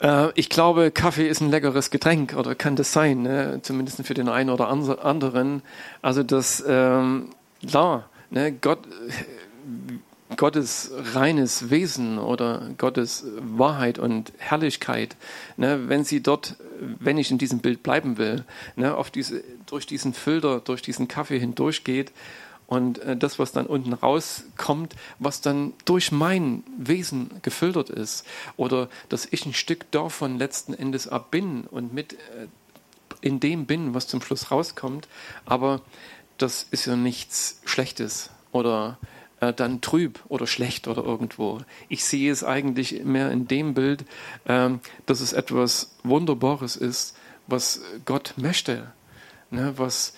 äh, 0.00 0.30
ich 0.34 0.48
glaube, 0.48 0.90
Kaffee 0.90 1.28
ist 1.28 1.40
ein 1.40 1.50
leckeres 1.50 1.90
Getränk 1.90 2.34
oder 2.36 2.54
kann 2.54 2.76
das 2.76 2.92
sein, 2.92 3.22
ne? 3.22 3.60
zumindest 3.62 4.04
für 4.06 4.14
den 4.14 4.28
einen 4.28 4.50
oder 4.50 4.68
anderen. 4.68 5.62
Also 6.02 6.22
das, 6.22 6.62
ähm, 6.66 7.30
klar, 7.66 8.08
ne? 8.30 8.52
Gott, 8.52 8.80
Gottes 10.38 10.92
reines 11.14 11.68
Wesen 11.68 12.18
oder 12.18 12.70
Gottes 12.78 13.24
Wahrheit 13.40 13.98
und 13.98 14.32
Herrlichkeit, 14.38 15.16
ne, 15.56 15.88
wenn 15.88 16.04
sie 16.04 16.22
dort, 16.22 16.54
wenn 16.78 17.18
ich 17.18 17.32
in 17.32 17.38
diesem 17.38 17.58
Bild 17.58 17.82
bleiben 17.82 18.18
will, 18.18 18.44
ne, 18.76 18.96
auf 18.96 19.10
diese, 19.10 19.42
durch 19.66 19.84
diesen 19.84 20.14
Filter, 20.14 20.60
durch 20.60 20.80
diesen 20.80 21.08
Kaffee 21.08 21.40
hindurchgeht 21.40 22.12
und 22.68 23.00
äh, 23.00 23.16
das, 23.16 23.40
was 23.40 23.50
dann 23.50 23.66
unten 23.66 23.92
rauskommt, 23.92 24.94
was 25.18 25.40
dann 25.40 25.72
durch 25.84 26.12
mein 26.12 26.62
Wesen 26.78 27.30
gefiltert 27.42 27.90
ist 27.90 28.24
oder 28.56 28.88
dass 29.08 29.26
ich 29.28 29.44
ein 29.44 29.54
Stück 29.54 29.90
davon 29.90 30.38
letzten 30.38 30.72
Endes 30.72 31.08
ab 31.08 31.32
bin 31.32 31.64
und 31.64 31.92
mit 31.92 32.12
äh, 32.12 32.46
in 33.22 33.40
dem 33.40 33.66
bin, 33.66 33.92
was 33.92 34.06
zum 34.06 34.22
Schluss 34.22 34.52
rauskommt, 34.52 35.08
aber 35.46 35.80
das 36.36 36.64
ist 36.70 36.86
ja 36.86 36.94
nichts 36.94 37.60
Schlechtes 37.64 38.30
oder 38.52 38.98
äh, 39.40 39.52
dann 39.52 39.80
trüb 39.80 40.20
oder 40.28 40.46
schlecht 40.46 40.88
oder 40.88 41.04
irgendwo. 41.04 41.60
Ich 41.88 42.04
sehe 42.04 42.30
es 42.30 42.44
eigentlich 42.44 43.04
mehr 43.04 43.30
in 43.30 43.48
dem 43.48 43.74
Bild, 43.74 44.04
äh, 44.44 44.70
dass 45.06 45.20
es 45.20 45.32
etwas 45.32 45.92
Wunderbares 46.02 46.76
ist, 46.76 47.16
was 47.46 47.80
Gott 48.04 48.34
möchte, 48.36 48.92
ne, 49.50 49.74
was 49.76 50.14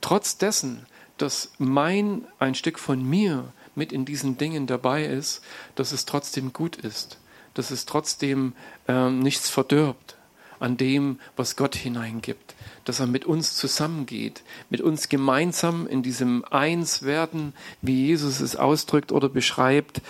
trotz 0.00 0.38
dessen, 0.38 0.86
dass 1.18 1.52
mein 1.58 2.26
ein 2.38 2.54
Stück 2.54 2.78
von 2.78 3.02
mir 3.08 3.52
mit 3.74 3.92
in 3.92 4.04
diesen 4.04 4.36
Dingen 4.36 4.66
dabei 4.66 5.04
ist, 5.04 5.42
dass 5.74 5.92
es 5.92 6.04
trotzdem 6.04 6.52
gut 6.52 6.76
ist, 6.76 7.18
dass 7.54 7.70
es 7.70 7.86
trotzdem 7.86 8.54
äh, 8.88 9.10
nichts 9.10 9.48
verdirbt 9.50 10.16
an 10.58 10.76
dem, 10.76 11.18
was 11.36 11.56
Gott 11.56 11.76
hineingibt 11.76 12.53
dass 12.84 13.00
er 13.00 13.06
mit 13.06 13.24
uns 13.24 13.56
zusammengeht, 13.56 14.42
mit 14.70 14.80
uns 14.80 15.08
gemeinsam 15.08 15.86
in 15.86 16.02
diesem 16.02 16.44
Einswerden, 16.44 17.54
wie 17.82 18.06
Jesus 18.06 18.40
es 18.40 18.56
ausdrückt 18.56 19.12
oder 19.12 19.28
beschreibt, 19.28 20.00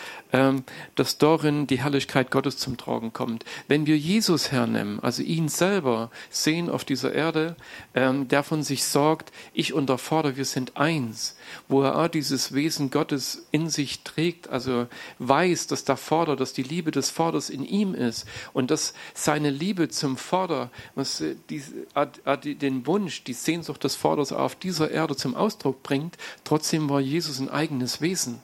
dass 0.97 1.19
darin 1.19 1.69
die 1.69 1.79
Herrlichkeit 1.79 2.31
Gottes 2.33 2.59
zum 2.59 2.77
Tragen 2.77 3.13
kommt. 3.13 3.45
Wenn 3.69 3.87
wir 3.87 3.97
Jesus 3.97 4.51
hernehmen, 4.51 4.99
also 5.01 5.23
ihn 5.23 5.49
selber 5.49 6.11
sehen 6.31 6.69
auf 6.69 6.85
dieser 6.85 7.13
Erde, 7.13 7.55
ähm, 7.95 8.27
der 8.27 8.43
von 8.43 8.65
sich 8.65 8.85
sorgt, 8.85 9.33
ich 9.53 9.75
und 9.75 9.89
der 9.89 9.99
Vater, 9.99 10.37
wir 10.37 10.45
sind 10.45 10.77
eins, 10.77 11.37
wo 11.69 11.83
er 11.83 11.97
auch 11.97 12.09
dieses 12.09 12.53
Wesen 12.53 12.91
Gottes 12.91 13.47
in 13.53 13.71
sich 13.71 14.01
trägt, 14.03 14.49
also 14.49 14.89
weiß, 15.21 15.69
dass 15.69 15.85
der 15.85 15.97
Vater, 15.97 16.35
dass 16.35 16.53
die 16.53 16.65
Liebe 16.65 16.91
des 16.91 17.11
Vaters 17.11 17.49
in 17.49 17.65
ihm 17.65 17.95
ist 17.95 18.27
und 18.53 18.73
dass 18.73 18.95
seine 19.15 19.51
Liebe 19.51 19.89
zum 19.89 20.17
Vater, 20.17 20.71
äh, 20.97 22.55
den 22.57 22.87
Wunsch, 22.87 23.23
die 23.23 23.35
Sehnsucht 23.35 23.85
des 23.85 23.95
Vaters 23.95 24.33
auf 24.33 24.57
dieser 24.57 24.91
Erde 24.91 25.15
zum 25.15 25.37
Ausdruck 25.37 25.85
bringt, 25.85 26.17
trotzdem 26.43 26.89
war 26.91 27.01
Jesus 27.01 27.39
ein 27.39 27.51
eigenes 27.51 28.01
Wesen. 28.01 28.41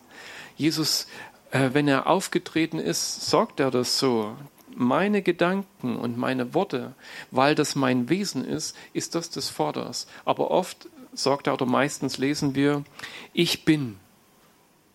Jesus, 0.60 1.06
äh, 1.50 1.70
wenn 1.72 1.88
er 1.88 2.06
aufgetreten 2.06 2.78
ist, 2.78 3.28
sagt 3.28 3.60
er 3.60 3.70
das 3.70 3.98
so. 3.98 4.36
Meine 4.74 5.20
Gedanken 5.22 5.96
und 5.96 6.16
meine 6.16 6.54
Worte, 6.54 6.94
weil 7.30 7.54
das 7.54 7.74
mein 7.74 8.08
Wesen 8.08 8.44
ist, 8.44 8.76
ist 8.92 9.14
das 9.14 9.28
des 9.30 9.48
Vaters. 9.48 10.06
Aber 10.24 10.50
oft 10.50 10.88
sagt 11.12 11.48
er 11.48 11.54
oder 11.54 11.66
meistens 11.66 12.18
lesen 12.18 12.54
wir, 12.54 12.84
ich 13.32 13.64
bin 13.64 13.98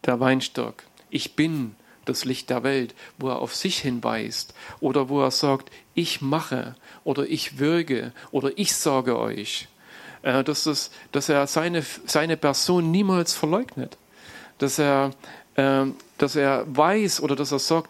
der 0.05 0.19
Weinstock, 0.19 0.83
ich 1.09 1.35
bin 1.35 1.75
das 2.05 2.23
Licht 2.23 2.49
der 2.49 2.63
Welt, 2.63 2.95
wo 3.17 3.29
er 3.29 3.39
auf 3.39 3.53
sich 3.55 3.79
hinweist 3.79 4.53
oder 4.79 5.09
wo 5.09 5.21
er 5.21 5.31
sagt, 5.31 5.71
ich 5.93 6.21
mache 6.21 6.75
oder 7.03 7.27
ich 7.27 7.59
wirke 7.59 8.13
oder 8.31 8.51
ich 8.57 8.75
sage 8.75 9.17
euch. 9.17 9.67
Äh, 10.21 10.43
dass, 10.43 10.65
es, 10.65 10.89
dass 11.11 11.29
er 11.29 11.45
seine, 11.47 11.83
seine 12.05 12.37
Person 12.37 12.89
niemals 12.91 13.33
verleugnet. 13.33 13.97
Dass 14.57 14.79
er, 14.79 15.11
äh, 15.55 15.85
dass 16.17 16.35
er 16.35 16.65
weiß 16.67 17.21
oder 17.21 17.35
dass 17.35 17.51
er 17.51 17.59
sagt, 17.59 17.89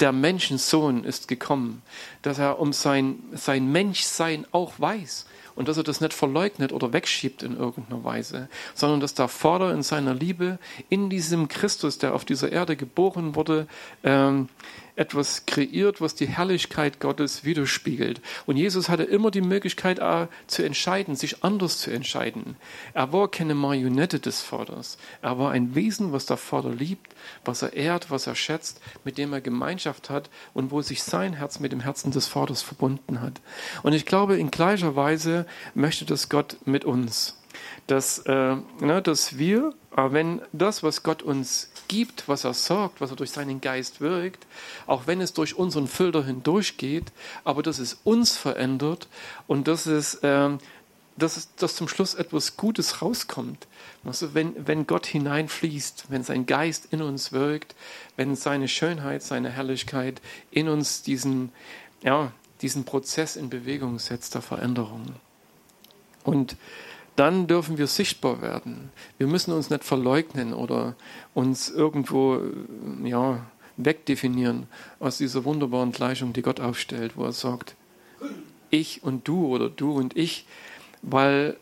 der 0.00 0.12
Menschensohn 0.12 1.04
ist 1.04 1.28
gekommen. 1.28 1.82
Dass 2.22 2.38
er 2.38 2.58
um 2.58 2.72
sein, 2.72 3.18
sein 3.32 3.70
Menschsein 3.70 4.46
auch 4.52 4.72
weiß 4.78 5.26
und 5.54 5.68
dass 5.68 5.76
er 5.76 5.82
das 5.82 6.00
nicht 6.00 6.12
verleugnet 6.12 6.72
oder 6.72 6.92
wegschiebt 6.92 7.42
in 7.42 7.56
irgendeiner 7.56 8.04
Weise, 8.04 8.48
sondern 8.74 9.00
dass 9.00 9.14
der 9.14 9.28
Vater 9.28 9.72
in 9.72 9.82
seiner 9.82 10.14
Liebe 10.14 10.58
in 10.88 11.10
diesem 11.10 11.48
Christus, 11.48 11.98
der 11.98 12.14
auf 12.14 12.24
dieser 12.24 12.52
Erde 12.52 12.76
geboren 12.76 13.34
wurde, 13.34 13.66
ähm, 14.04 14.48
etwas 14.96 15.44
kreiert, 15.46 16.00
was 16.00 16.14
die 16.14 16.26
Herrlichkeit 16.26 17.00
Gottes 17.00 17.44
widerspiegelt. 17.44 18.20
Und 18.46 18.56
Jesus 18.56 18.88
hatte 18.88 19.04
immer 19.04 19.30
die 19.30 19.42
Möglichkeit 19.42 19.98
äh, 19.98 20.26
zu 20.46 20.62
entscheiden, 20.62 21.14
sich 21.14 21.44
anders 21.44 21.78
zu 21.78 21.90
entscheiden. 21.90 22.56
Er 22.94 23.12
war 23.12 23.30
keine 23.30 23.54
Marionette 23.54 24.18
des 24.18 24.40
Vaters. 24.40 24.98
Er 25.22 25.38
war 25.38 25.52
ein 25.52 25.74
Wesen, 25.74 26.12
was 26.12 26.26
der 26.26 26.38
Vater 26.38 26.70
liebt, 26.70 27.14
was 27.44 27.62
er 27.62 27.74
ehrt, 27.74 28.10
was 28.10 28.26
er 28.26 28.34
schätzt, 28.34 28.80
mit 29.04 29.18
dem 29.18 29.32
er 29.32 29.40
Gemeinschaft 29.40 30.10
hat 30.10 30.30
und 30.54 30.70
wo 30.70 30.82
sich 30.82 31.02
sein 31.02 31.34
Herz 31.34 31.60
mit 31.60 31.72
dem 31.72 31.80
Herzen 31.80 32.10
des 32.10 32.26
Vaters 32.26 32.62
verbunden 32.62 33.20
hat. 33.20 33.40
Und 33.82 33.92
ich 33.92 34.06
glaube, 34.06 34.38
in 34.38 34.50
gleicher 34.50 34.96
Weise 34.96 35.46
möchte 35.74 36.04
das 36.04 36.28
Gott 36.28 36.56
mit 36.64 36.84
uns 36.84 37.36
dass, 37.86 38.18
äh, 38.20 38.56
ne, 38.80 39.02
dass 39.02 39.38
wir, 39.38 39.72
äh, 39.96 40.02
wenn 40.10 40.42
das, 40.52 40.82
was 40.82 41.02
Gott 41.02 41.22
uns 41.22 41.70
gibt, 41.88 42.28
was 42.28 42.44
er 42.44 42.54
sorgt, 42.54 43.00
was 43.00 43.10
er 43.10 43.16
durch 43.16 43.30
seinen 43.30 43.60
Geist 43.60 44.00
wirkt, 44.00 44.46
auch 44.86 45.06
wenn 45.06 45.20
es 45.20 45.32
durch 45.32 45.56
unseren 45.56 45.88
Filter 45.88 46.24
hindurchgeht, 46.24 47.12
aber 47.44 47.62
dass 47.62 47.78
es 47.78 47.98
uns 48.04 48.36
verändert 48.36 49.08
und 49.46 49.68
dass 49.68 49.86
es, 49.86 50.14
äh, 50.16 50.50
dass, 51.16 51.36
es, 51.36 51.54
dass 51.56 51.76
zum 51.76 51.88
Schluss 51.88 52.14
etwas 52.14 52.56
Gutes 52.56 53.02
rauskommt. 53.02 53.66
Also 54.04 54.34
wenn, 54.34 54.66
wenn 54.66 54.86
Gott 54.86 55.06
hineinfließt, 55.06 56.06
wenn 56.08 56.22
sein 56.22 56.46
Geist 56.46 56.88
in 56.90 57.02
uns 57.02 57.32
wirkt, 57.32 57.74
wenn 58.16 58.36
seine 58.36 58.68
Schönheit, 58.68 59.22
seine 59.22 59.50
Herrlichkeit 59.50 60.20
in 60.50 60.68
uns 60.68 61.02
diesen, 61.02 61.52
ja, 62.02 62.32
diesen 62.62 62.84
Prozess 62.84 63.36
in 63.36 63.50
Bewegung 63.50 63.98
setzt 63.98 64.34
der 64.34 64.42
Veränderung. 64.42 65.14
Und 66.24 66.56
dann 67.16 67.46
dürfen 67.46 67.78
wir 67.78 67.86
sichtbar 67.86 68.42
werden. 68.42 68.90
Wir 69.18 69.26
müssen 69.26 69.52
uns 69.52 69.70
nicht 69.70 69.84
verleugnen 69.84 70.52
oder 70.52 70.94
uns 71.34 71.70
irgendwo 71.70 72.40
ja, 73.04 73.46
wegdefinieren 73.76 74.66
aus 75.00 75.18
dieser 75.18 75.44
wunderbaren 75.44 75.92
Gleichung, 75.92 76.32
die 76.32 76.42
Gott 76.42 76.60
aufstellt, 76.60 77.16
wo 77.16 77.24
er 77.24 77.32
sagt, 77.32 77.74
ich 78.70 79.02
und 79.02 79.26
du 79.28 79.46
oder 79.46 79.68
du 79.68 79.92
und 79.92 80.16
ich, 80.16 80.46
weil 81.02 81.56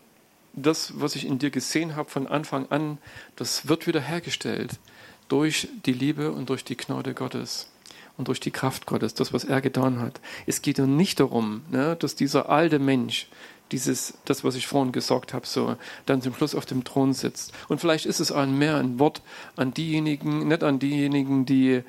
das, 0.53 0.99
was 0.99 1.15
ich 1.15 1.25
in 1.25 1.39
dir 1.39 1.51
gesehen 1.51 1.95
habe 1.95 2.09
von 2.09 2.27
Anfang 2.27 2.67
an, 2.69 2.97
das 3.35 3.67
wird 3.67 3.87
wiederhergestellt 3.87 4.79
durch 5.27 5.67
die 5.85 5.93
Liebe 5.93 6.31
und 6.31 6.49
durch 6.49 6.63
die 6.63 6.77
Gnade 6.77 7.13
Gottes 7.13 7.69
und 8.17 8.27
durch 8.29 8.39
die 8.39 8.51
Kraft 8.51 8.85
Gottes, 8.85 9.13
das, 9.13 9.33
was 9.33 9.43
er 9.43 9.61
getan 9.61 9.99
hat. 9.99 10.21
Es 10.45 10.61
geht 10.61 10.77
ja 10.77 10.85
nicht 10.85 11.19
darum, 11.19 11.63
ne, 11.69 11.95
dass 11.97 12.15
dieser 12.15 12.49
alte 12.49 12.79
Mensch, 12.79 13.27
dieses, 13.71 14.15
das, 14.25 14.43
was 14.43 14.55
ich 14.55 14.67
vorhin 14.67 14.91
gesagt 14.91 15.33
habe, 15.33 15.45
so 15.45 15.75
dann 16.05 16.21
zum 16.21 16.33
Schluss 16.33 16.55
auf 16.55 16.65
dem 16.65 16.83
Thron 16.83 17.13
sitzt. 17.13 17.53
Und 17.67 17.79
vielleicht 17.79 18.05
ist 18.05 18.19
es 18.19 18.31
ein 18.31 18.57
mehr 18.57 18.77
ein 18.77 18.99
Wort 18.99 19.21
an 19.55 19.73
diejenigen, 19.73 20.47
nicht 20.47 20.63
an 20.63 20.79
diejenigen, 20.79 21.45
die 21.45 21.83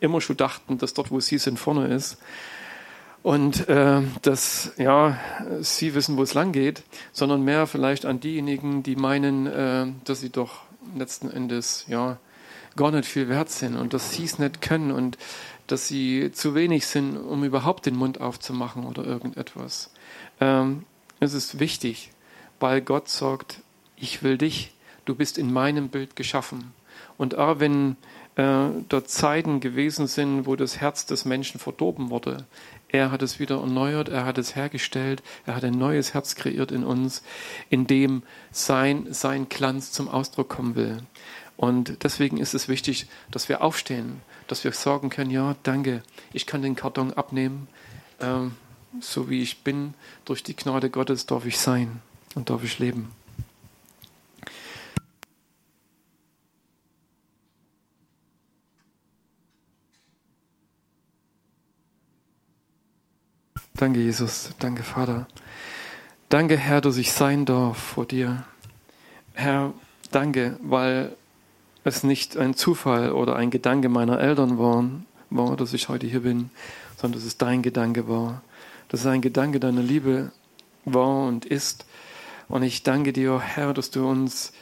immer 0.00 0.20
schon 0.20 0.36
dachten, 0.36 0.78
dass 0.78 0.94
dort, 0.94 1.10
wo 1.10 1.20
sie 1.20 1.38
sind, 1.38 1.58
vorne 1.58 1.88
ist. 1.88 2.18
Und 3.22 3.68
äh, 3.68 4.02
dass 4.22 4.72
ja, 4.78 5.18
sie 5.60 5.94
wissen, 5.94 6.16
wo 6.16 6.22
es 6.22 6.34
lang 6.34 6.52
geht, 6.52 6.84
sondern 7.12 7.42
mehr 7.42 7.66
vielleicht 7.66 8.06
an 8.06 8.20
diejenigen, 8.20 8.82
die 8.82 8.96
meinen, 8.96 9.46
äh, 9.46 9.86
dass 10.04 10.20
sie 10.20 10.30
doch 10.30 10.62
letzten 10.96 11.30
Endes 11.30 11.84
ja 11.88 12.18
gar 12.76 12.92
nicht 12.92 13.06
viel 13.06 13.28
wert 13.28 13.50
sind 13.50 13.76
und 13.76 13.92
dass 13.92 14.12
sie 14.12 14.24
es 14.24 14.38
nicht 14.38 14.62
können 14.62 14.92
und 14.92 15.18
dass 15.66 15.88
sie 15.88 16.30
zu 16.32 16.54
wenig 16.54 16.86
sind, 16.86 17.16
um 17.16 17.44
überhaupt 17.44 17.86
den 17.86 17.96
Mund 17.96 18.20
aufzumachen 18.20 18.84
oder 18.84 19.04
irgendetwas. 19.04 19.90
Ähm, 20.40 20.84
es 21.20 21.34
ist 21.34 21.58
wichtig, 21.58 22.10
weil 22.60 22.80
Gott 22.80 23.08
sagt, 23.08 23.60
ich 23.96 24.22
will 24.22 24.38
dich, 24.38 24.72
du 25.04 25.14
bist 25.14 25.38
in 25.38 25.52
meinem 25.52 25.88
Bild 25.88 26.16
geschaffen. 26.16 26.72
Und 27.16 27.36
auch 27.36 27.60
wenn 27.60 27.96
äh, 28.36 28.68
dort 28.88 29.08
Zeiten 29.08 29.60
gewesen 29.60 30.06
sind, 30.06 30.46
wo 30.46 30.54
das 30.56 30.80
Herz 30.80 31.06
des 31.06 31.24
Menschen 31.24 31.58
verdorben 31.58 32.10
wurde, 32.10 32.46
er 32.88 33.10
hat 33.10 33.22
es 33.22 33.38
wieder 33.38 33.58
erneuert, 33.58 34.08
er 34.08 34.24
hat 34.24 34.38
es 34.38 34.56
hergestellt, 34.56 35.22
er 35.44 35.56
hat 35.56 35.64
ein 35.64 35.74
neues 35.74 36.14
Herz 36.14 36.36
kreiert 36.36 36.72
in 36.72 36.84
uns, 36.84 37.22
in 37.68 37.86
dem 37.86 38.22
sein, 38.50 39.06
sein 39.10 39.48
Glanz 39.48 39.92
zum 39.92 40.08
Ausdruck 40.08 40.48
kommen 40.48 40.74
will. 40.74 41.02
Und 41.56 42.04
deswegen 42.04 42.38
ist 42.38 42.54
es 42.54 42.68
wichtig, 42.68 43.08
dass 43.30 43.48
wir 43.48 43.62
aufstehen, 43.62 44.22
dass 44.46 44.62
wir 44.62 44.72
sagen 44.72 45.10
können, 45.10 45.30
ja, 45.30 45.56
danke, 45.64 46.02
ich 46.32 46.46
kann 46.46 46.62
den 46.62 46.76
Karton 46.76 47.12
abnehmen. 47.12 47.66
Ähm, 48.20 48.52
so 49.00 49.28
wie 49.30 49.42
ich 49.42 49.62
bin, 49.62 49.94
durch 50.24 50.42
die 50.42 50.56
Gnade 50.56 50.90
Gottes 50.90 51.26
darf 51.26 51.46
ich 51.46 51.58
sein 51.58 52.00
und 52.34 52.50
darf 52.50 52.64
ich 52.64 52.78
leben. 52.78 53.12
Danke, 63.78 64.00
Jesus. 64.00 64.50
Danke, 64.58 64.82
Vater. 64.82 65.28
Danke, 66.28 66.56
Herr, 66.56 66.80
dass 66.80 66.96
ich 66.96 67.12
sein 67.12 67.46
darf 67.46 67.78
vor 67.78 68.06
dir. 68.06 68.42
Herr, 69.34 69.72
danke, 70.10 70.58
weil 70.60 71.16
es 71.84 72.02
nicht 72.02 72.36
ein 72.36 72.54
Zufall 72.54 73.12
oder 73.12 73.36
ein 73.36 73.50
Gedanke 73.50 73.88
meiner 73.88 74.18
Eltern 74.18 74.58
war, 74.58 74.84
war, 75.30 75.56
dass 75.56 75.74
ich 75.74 75.88
heute 75.88 76.08
hier 76.08 76.22
bin, 76.22 76.50
sondern 76.96 77.20
dass 77.20 77.26
es 77.26 77.38
dein 77.38 77.62
Gedanke 77.62 78.08
war. 78.08 78.42
Dass 78.88 79.00
es 79.00 79.06
ein 79.06 79.20
Gedanke 79.20 79.60
deiner 79.60 79.82
Liebe 79.82 80.32
war 80.84 81.26
und 81.26 81.44
ist. 81.44 81.84
Und 82.48 82.62
ich 82.62 82.82
danke 82.82 83.12
dir, 83.12 83.40
Herr, 83.40 83.74
dass 83.74 83.90
du 83.90 84.08
uns, 84.08 84.52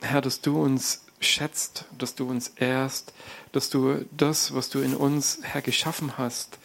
Herr, 0.00 0.20
dass 0.20 0.40
du 0.40 0.60
uns 0.62 1.04
schätzt, 1.20 1.86
dass 1.98 2.14
du 2.14 2.28
uns 2.28 2.48
ehrst, 2.56 3.12
dass 3.52 3.70
du 3.70 4.04
das, 4.16 4.54
was 4.54 4.68
du 4.68 4.80
in 4.80 4.94
uns, 4.94 5.40
Herr, 5.42 5.62
geschaffen 5.62 6.18
hast, 6.18 6.58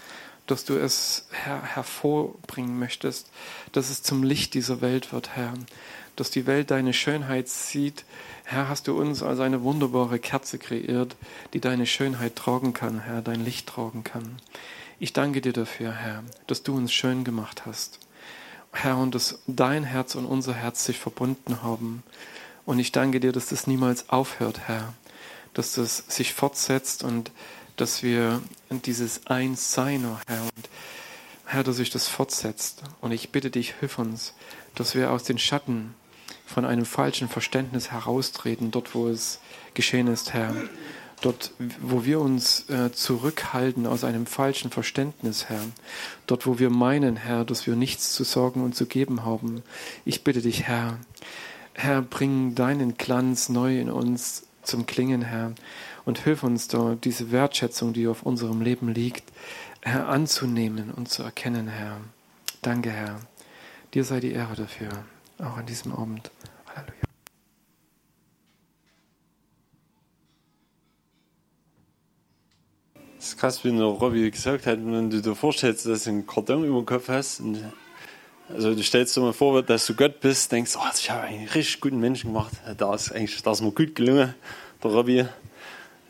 dass 0.48 0.66
du 0.66 0.76
es, 0.76 1.28
Herr, 1.32 1.62
hervorbringen 1.62 2.78
möchtest, 2.78 3.30
dass 3.72 3.90
es 3.90 4.04
zum 4.04 4.24
Licht 4.24 4.54
dieser 4.54 4.82
Welt 4.82 5.14
wird, 5.14 5.36
Herr, 5.36 5.54
dass 6.16 6.32
die 6.32 6.48
Welt 6.48 6.72
deine 6.72 6.94
Schönheit 6.94 7.48
sieht. 7.48 8.04
Herr, 8.44 8.68
hast 8.68 8.88
du 8.88 9.00
uns 9.00 9.24
als 9.24 9.40
eine 9.40 9.64
wunderbare 9.64 10.20
Kerze 10.20 10.58
kreiert, 10.58 11.16
die 11.54 11.62
deine 11.62 11.86
Schönheit 11.86 12.36
tragen 12.36 12.74
kann, 12.74 13.00
Herr, 13.00 13.22
dein 13.22 13.44
Licht 13.46 13.68
tragen 13.68 14.04
kann. 14.04 14.38
Ich 15.02 15.14
danke 15.14 15.40
dir 15.40 15.54
dafür, 15.54 15.94
Herr, 15.94 16.24
dass 16.48 16.62
du 16.62 16.76
uns 16.76 16.92
schön 16.92 17.24
gemacht 17.24 17.66
hast. 17.66 18.00
Herr, 18.74 18.98
und 18.98 19.16
dass 19.16 19.40
dein 19.48 19.86
Herz 19.86 20.16
und 20.16 20.26
unser 20.26 20.54
Herz 20.54 20.84
sich 20.84 21.00
verbunden 21.00 21.64
haben. 21.64 22.04
Und 22.66 22.80
ich 22.80 22.92
danke 22.92 23.22
dir, 23.22 23.32
dass 23.32 23.48
das 23.48 23.66
niemals 23.66 24.10
aufhört, 24.10 24.60
Herr, 24.68 24.94
dass 25.54 25.76
das 25.76 26.04
sich 26.10 26.34
fortsetzt 26.34 27.06
und 27.06 27.32
dass 27.78 28.04
wir 28.04 28.42
dieses 28.70 29.26
Eins 29.28 29.74
sein, 29.74 30.06
oh 30.06 30.18
Herr, 30.28 30.42
und 30.42 30.70
Herr, 31.46 31.64
dass 31.64 31.78
sich 31.78 31.92
das 31.92 32.10
fortsetzt. 32.10 32.84
Und 33.00 33.14
ich 33.14 33.32
bitte 33.32 33.50
dich, 33.50 33.76
hilf 33.80 34.00
uns, 34.00 34.34
dass 34.76 34.96
wir 34.96 35.12
aus 35.12 35.24
den 35.24 35.38
Schatten 35.38 35.96
von 36.46 36.66
einem 36.66 36.86
falschen 36.86 37.30
Verständnis 37.30 37.90
heraustreten, 37.90 38.70
dort 38.72 38.94
wo 38.96 39.08
es 39.08 39.40
geschehen 39.76 40.08
ist, 40.08 40.34
Herr. 40.34 40.54
Dort, 41.22 41.52
wo 41.82 42.06
wir 42.06 42.22
uns 42.22 42.70
äh, 42.70 42.92
zurückhalten 42.94 43.86
aus 43.86 44.04
einem 44.06 44.26
falschen 44.26 44.72
Verständnis, 44.72 45.50
Herr. 45.50 45.62
Dort, 46.28 46.48
wo 46.48 46.60
wir 46.60 46.70
meinen, 46.70 47.18
Herr, 47.18 47.44
dass 47.44 47.68
wir 47.68 47.76
nichts 47.76 48.14
zu 48.14 48.24
sorgen 48.24 48.64
und 48.64 48.76
zu 48.76 48.86
geben 48.86 49.26
haben. 49.26 49.62
Ich 50.06 50.24
bitte 50.24 50.42
dich, 50.42 50.64
Herr. 50.64 50.98
Herr, 51.74 52.02
bring 52.02 52.56
deinen 52.56 52.98
Glanz 52.98 53.50
neu 53.50 53.80
in 53.80 53.90
uns 53.90 54.44
zum 54.64 54.86
Klingen, 54.86 55.22
Herr. 55.22 55.54
Und 56.06 56.20
hilf 56.20 56.44
uns 56.44 56.68
da, 56.68 56.96
diese 56.96 57.32
Wertschätzung, 57.32 57.92
die 57.92 58.08
auf 58.08 58.24
unserem 58.24 58.62
Leben 58.62 58.88
liegt, 58.90 59.24
Herr, 59.82 60.08
anzunehmen 60.08 60.92
und 60.92 61.10
zu 61.10 61.24
erkennen, 61.24 61.68
Herr. 61.68 61.98
Danke, 62.62 62.92
Herr. 62.92 63.20
Dir 63.94 64.04
sei 64.04 64.20
die 64.20 64.32
Ehre 64.32 64.56
dafür, 64.56 64.90
auch 65.40 65.58
an 65.58 65.66
diesem 65.66 65.94
Abend. 65.94 66.32
Ist 73.30 73.38
krass, 73.38 73.64
wie 73.64 73.72
der 73.72 73.86
Robby 73.86 74.30
gesagt 74.32 74.66
hat, 74.66 74.80
wenn 74.80 75.10
du 75.10 75.22
dir 75.22 75.36
vorstellst, 75.36 75.86
dass 75.86 76.06
du 76.06 76.10
einen 76.10 76.28
Karton 76.28 76.64
über 76.64 76.78
dem 76.78 76.86
Kopf 76.86 77.10
hast. 77.10 77.40
Und, 77.40 77.64
also 78.50 78.74
du 78.74 78.84
stellst 78.84 79.16
dir 79.16 79.22
mal 79.22 79.34
vor, 79.34 79.62
dass 79.62 79.86
du 79.86 79.94
Gott 79.94 80.20
bist, 80.20 80.52
denkst, 80.52 80.76
oh, 80.78 80.90
ich 80.96 81.10
habe 81.12 81.24
einen 81.24 81.48
richtig 81.48 81.80
guten 81.80 82.00
Menschen 82.00 82.34
gemacht. 82.34 82.54
Da 82.78 82.94
ist 82.94 83.12
eigentlich, 83.12 83.42
da 83.44 83.52
ist 83.52 83.62
mir 83.62 83.72
gut 83.72 83.96
gelungen, 83.96 84.34
der 84.84 84.92
Robby. 84.92 85.26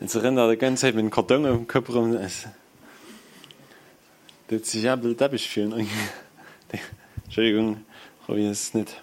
Jetzt 0.00 0.16
rennt 0.16 0.38
er 0.38 0.50
die 0.50 0.56
ganze 0.56 0.82
Zeit 0.82 0.94
mit 0.94 1.02
einem 1.02 1.10
Karton 1.10 1.44
auf 1.46 1.56
dem 1.56 1.66
Kopf 1.66 1.90
rum. 1.90 2.12
Das 2.12 2.46
wird 4.48 4.64
sich 4.64 4.82
ja 4.82 4.96
deppig 4.96 5.48
fühlen. 5.48 5.86
Entschuldigung, 7.24 7.84
Robby, 8.28 8.48
das 8.48 8.62
ist 8.62 8.74
nicht, 8.74 9.02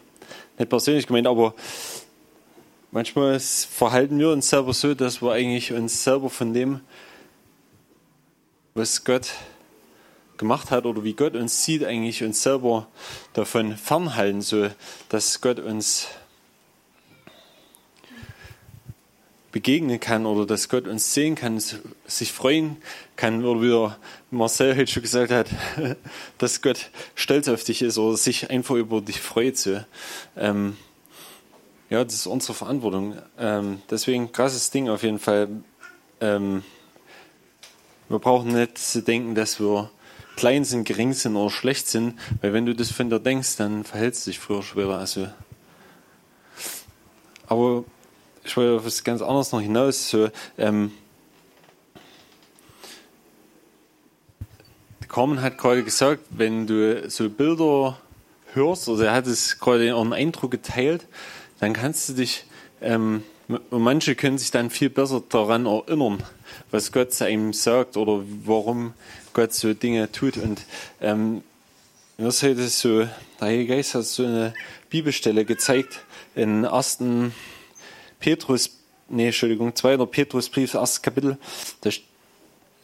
nicht 0.58 0.70
persönlich 0.70 1.06
gemeint, 1.06 1.28
aber 1.28 1.54
manchmal 2.92 3.40
verhalten 3.40 4.18
wir 4.18 4.32
uns 4.32 4.50
selber 4.50 4.74
so, 4.74 4.96
dass 4.96 5.22
wir 5.22 5.34
eigentlich 5.34 5.72
uns 5.72 6.04
selber 6.04 6.30
von 6.30 6.54
dem 6.54 6.82
was 8.78 9.04
Gott 9.04 9.32
gemacht 10.38 10.70
hat 10.70 10.86
oder 10.86 11.04
wie 11.04 11.14
Gott 11.14 11.36
uns 11.36 11.66
sieht, 11.66 11.84
eigentlich 11.84 12.24
uns 12.24 12.44
selber 12.44 12.88
davon 13.34 13.76
fernhalten, 13.76 14.42
so 14.42 14.70
dass 15.10 15.42
Gott 15.42 15.60
uns 15.60 16.08
begegnen 19.52 20.00
kann 20.00 20.28
oder 20.28 20.46
dass 20.46 20.70
Gott 20.70 20.88
uns 20.88 21.12
sehen 21.12 21.34
kann, 21.34 21.60
sich 22.06 22.32
freuen 22.32 22.78
kann, 23.16 23.44
oder 23.44 23.62
wie 23.62 24.36
Marcel 24.36 24.78
heute 24.78 24.92
schon 24.92 25.02
gesagt 25.02 25.32
hat, 25.32 25.48
dass 26.38 26.62
Gott 26.62 26.92
stolz 27.16 27.48
auf 27.48 27.64
dich 27.64 27.82
ist 27.82 27.98
oder 27.98 28.16
sich 28.16 28.52
einfach 28.52 28.76
über 28.76 29.02
dich 29.02 29.20
freut. 29.20 29.58
So. 29.58 29.84
Ähm, 30.36 30.78
ja, 31.90 32.04
das 32.04 32.14
ist 32.14 32.28
unsere 32.28 32.54
Verantwortung. 32.54 33.18
Ähm, 33.40 33.82
deswegen 33.90 34.32
krasses 34.32 34.70
Ding 34.70 34.88
auf 34.88 35.02
jeden 35.02 35.18
Fall. 35.18 35.48
Ähm, 36.22 36.64
wir 38.10 38.20
brauchen 38.20 38.54
nicht 38.54 38.78
zu 38.78 39.02
denken, 39.02 39.36
dass 39.36 39.60
wir 39.60 39.90
klein 40.36 40.64
sind, 40.64 40.88
gering 40.88 41.14
sind 41.14 41.36
oder 41.36 41.50
schlecht 41.50 41.88
sind, 41.88 42.18
weil 42.42 42.54
wenn 42.54 42.66
du 42.66 42.76
das 42.76 42.92
von 42.92 43.10
dir 43.10 43.20
denkst, 43.20 43.58
dann 43.58 43.84
verhältst 43.84 44.26
du 44.26 44.32
dich 44.32 44.40
früher 44.40 44.64
schwerer. 44.64 45.00
Also, 45.00 45.28
aber 47.48 47.84
ich 48.44 48.56
wollte 48.56 48.78
auf 48.78 48.86
was 48.86 49.04
ganz 49.04 49.22
anderes 49.22 49.52
noch 49.52 49.62
hinaus. 49.62 50.10
So, 50.10 50.30
ähm, 50.58 50.92
Carmen 55.08 55.42
hat 55.42 55.58
gerade 55.58 55.84
gesagt, 55.84 56.22
wenn 56.30 56.68
du 56.68 57.10
so 57.10 57.30
Bilder 57.30 57.98
hörst, 58.54 58.88
oder 58.88 59.08
er 59.08 59.14
hat 59.14 59.28
es 59.28 59.60
gerade 59.60 59.96
einen 59.96 60.14
Eindruck 60.14 60.52
geteilt, 60.52 61.08
dann 61.60 61.74
kannst 61.74 62.10
du 62.10 62.14
dich, 62.14 62.46
ähm, 62.82 63.24
und 63.48 63.82
manche 63.82 64.16
können 64.16 64.38
sich 64.38 64.52
dann 64.52 64.70
viel 64.70 64.90
besser 64.90 65.24
daran 65.30 65.66
erinnern 65.66 66.24
was 66.72 66.92
Gott 66.92 67.14
zu 67.14 67.26
einem 67.26 67.54
sagt 67.54 67.98
oder 67.98 68.24
warum 68.46 68.94
Gott 69.34 69.54
so 69.54 69.74
Dinge 69.74 70.12
tut. 70.12 70.38
Und 70.38 70.64
ähm, 71.02 71.44
ist 72.18 72.44
heute 72.44 72.68
so, 72.68 73.00
der 73.00 73.12
Heilige 73.42 73.76
Geist 73.76 73.96
hat 73.96 74.06
so 74.06 74.26
eine 74.26 74.54
Bibelstelle 74.90 75.46
gezeigt 75.46 76.02
in 76.36 76.66
1. 76.66 77.00
Petrus, 78.20 78.72
nee, 79.10 79.28
Entschuldigung, 79.28 79.76
2. 79.76 79.98
Petrusbrief, 80.06 80.76
1. 80.76 81.02
Kapitel. 81.02 81.38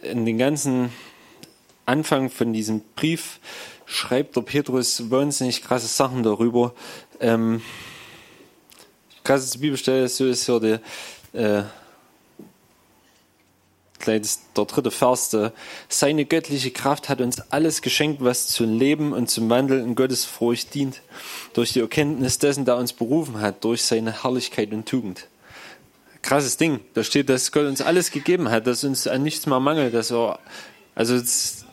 In 0.01 0.25
den 0.25 0.37
ganzen 0.37 0.89
Anfang 1.85 2.29
von 2.29 2.53
diesem 2.53 2.81
Brief 2.95 3.39
schreibt 3.85 4.35
der 4.35 4.41
Petrus 4.41 5.09
wahnsinnig 5.09 5.63
krasse 5.63 5.87
Sachen 5.87 6.23
darüber. 6.23 6.73
Ähm, 7.19 7.61
krasseste 9.23 9.59
Bibelstelle 9.59 10.07
so 10.07 10.25
ist 10.25 10.47
ja 10.47 10.59
die, 10.59 10.79
äh, 11.37 11.63
der 14.05 14.21
dritte 14.65 14.91
Vers. 14.91 15.35
Seine 15.87 16.25
göttliche 16.25 16.71
Kraft 16.71 17.09
hat 17.09 17.21
uns 17.21 17.39
alles 17.51 17.81
geschenkt, 17.81 18.23
was 18.23 18.47
zum 18.47 18.77
Leben 18.77 19.13
und 19.13 19.29
zum 19.29 19.49
Wandel 19.49 19.79
in 19.79 19.95
Gottes 19.95 20.25
Furcht 20.25 20.73
dient, 20.73 21.01
durch 21.53 21.73
die 21.73 21.79
Erkenntnis 21.79 22.37
dessen, 22.37 22.65
der 22.65 22.77
uns 22.77 22.93
berufen 22.93 23.39
hat, 23.39 23.63
durch 23.63 23.83
seine 23.83 24.23
Herrlichkeit 24.23 24.71
und 24.73 24.87
Tugend. 24.87 25.27
Krasses 26.21 26.57
Ding. 26.57 26.79
Da 26.93 27.03
steht, 27.03 27.29
dass 27.29 27.51
Gott 27.51 27.65
uns 27.65 27.81
alles 27.81 28.11
gegeben 28.11 28.49
hat, 28.49 28.67
dass 28.67 28.83
uns 28.83 29.07
an 29.07 29.23
nichts 29.23 29.45
mehr 29.45 29.59
mangelt. 29.59 29.93
Dass 29.93 30.11
er, 30.11 30.39
also 30.95 31.15
es 31.15 31.65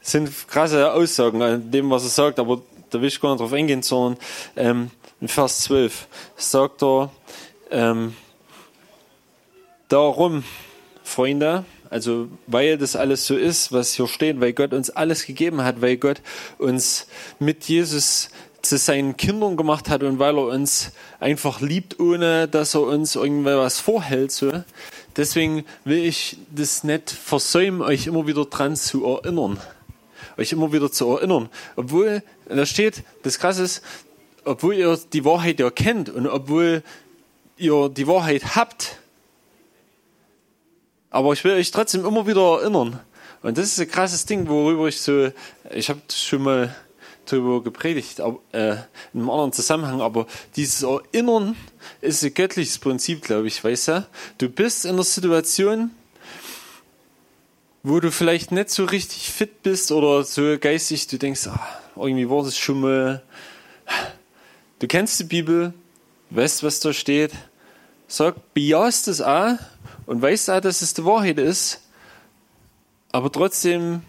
sind 0.00 0.30
krasse 0.48 0.92
Aussagen 0.92 1.42
an 1.42 1.70
dem, 1.70 1.90
was 1.90 2.04
er 2.04 2.10
sagt, 2.10 2.38
aber 2.38 2.62
da 2.90 3.00
will 3.00 3.08
ich 3.08 3.20
gar 3.20 3.32
nicht 3.32 3.40
drauf 3.40 3.52
eingehen, 3.52 3.82
sondern 3.82 4.18
ähm, 4.56 4.90
in 5.20 5.28
Vers 5.28 5.60
12 5.62 6.06
sagt 6.36 6.82
er, 6.82 7.10
ähm, 7.70 8.14
darum 9.88 10.44
Freunde, 11.02 11.64
also 11.90 12.28
weil 12.46 12.78
das 12.78 12.96
alles 12.96 13.26
so 13.26 13.36
ist, 13.36 13.72
was 13.72 13.94
hier 13.94 14.06
steht, 14.06 14.40
weil 14.40 14.52
Gott 14.52 14.72
uns 14.72 14.90
alles 14.90 15.24
gegeben 15.26 15.62
hat, 15.62 15.80
weil 15.80 15.96
Gott 15.96 16.20
uns 16.58 17.06
mit 17.38 17.64
Jesus 17.64 18.30
zu 18.62 18.76
seinen 18.76 19.16
Kindern 19.16 19.56
gemacht 19.56 19.88
hat 19.88 20.02
und 20.02 20.18
weil 20.18 20.36
er 20.36 20.46
uns 20.46 20.92
einfach 21.20 21.60
liebt, 21.60 21.98
ohne 22.00 22.48
dass 22.48 22.74
er 22.74 22.82
uns 22.82 23.14
irgendwas 23.14 23.80
vorhält. 23.80 24.32
So. 24.32 24.52
Deswegen 25.16 25.64
will 25.84 26.04
ich 26.04 26.36
das 26.54 26.84
nicht 26.84 27.10
versäumen, 27.10 27.80
euch 27.80 28.06
immer 28.06 28.26
wieder 28.26 28.44
dran 28.44 28.76
zu 28.76 29.06
erinnern. 29.06 29.58
Euch 30.36 30.52
immer 30.52 30.72
wieder 30.72 30.92
zu 30.92 31.08
erinnern. 31.16 31.48
Obwohl, 31.76 32.22
da 32.48 32.66
steht, 32.66 33.02
das 33.22 33.38
Krasse 33.38 33.62
ist, 33.62 33.82
obwohl 34.48 34.74
ihr 34.74 34.98
die 35.12 35.24
Wahrheit 35.24 35.60
ja 35.60 35.70
kennt 35.70 36.08
und 36.08 36.26
obwohl 36.26 36.82
ihr 37.56 37.88
die 37.88 38.06
Wahrheit 38.06 38.56
habt, 38.56 38.98
aber 41.10 41.32
ich 41.32 41.44
will 41.44 41.52
euch 41.52 41.70
trotzdem 41.70 42.04
immer 42.04 42.26
wieder 42.26 42.60
erinnern. 42.60 43.00
Und 43.42 43.58
das 43.58 43.66
ist 43.66 43.80
ein 43.80 43.88
krasses 43.88 44.26
Ding, 44.26 44.48
worüber 44.48 44.88
ich 44.88 45.00
so, 45.00 45.30
ich 45.70 45.88
habe 45.90 46.00
schon 46.12 46.42
mal 46.42 46.74
darüber 47.26 47.62
gepredigt, 47.62 48.20
aber, 48.20 48.38
äh, 48.52 48.72
in 49.12 49.20
einem 49.20 49.30
anderen 49.30 49.52
Zusammenhang, 49.52 50.00
aber 50.00 50.26
dieses 50.56 50.82
Erinnern 50.82 51.54
ist 52.00 52.24
ein 52.24 52.34
göttliches 52.34 52.78
Prinzip, 52.78 53.22
glaube 53.22 53.48
ich, 53.48 53.62
weißt 53.62 53.88
du? 53.88 54.06
Du 54.38 54.48
bist 54.48 54.86
in 54.86 54.92
einer 54.92 55.04
Situation, 55.04 55.90
wo 57.82 58.00
du 58.00 58.10
vielleicht 58.10 58.50
nicht 58.50 58.70
so 58.70 58.84
richtig 58.84 59.30
fit 59.30 59.62
bist 59.62 59.92
oder 59.92 60.24
so 60.24 60.56
geistig, 60.58 61.06
du 61.06 61.18
denkst, 61.18 61.46
ah, 61.48 61.60
irgendwie 61.96 62.28
war 62.28 62.42
das 62.42 62.56
schon 62.56 62.80
mal. 62.80 63.22
Du 64.78 64.86
kennst 64.86 65.18
die 65.18 65.24
Bibel, 65.24 65.74
weißt, 66.30 66.62
was 66.62 66.78
da 66.78 66.92
steht, 66.92 67.32
sagt, 68.06 68.54
bejahst 68.54 69.08
es 69.08 69.20
auch 69.20 69.56
und 70.06 70.22
weißt 70.22 70.50
auch, 70.50 70.60
dass 70.60 70.82
es 70.82 70.94
die 70.94 71.04
Wahrheit 71.04 71.38
ist, 71.38 71.80
aber 73.10 73.32
trotzdem 73.32 74.02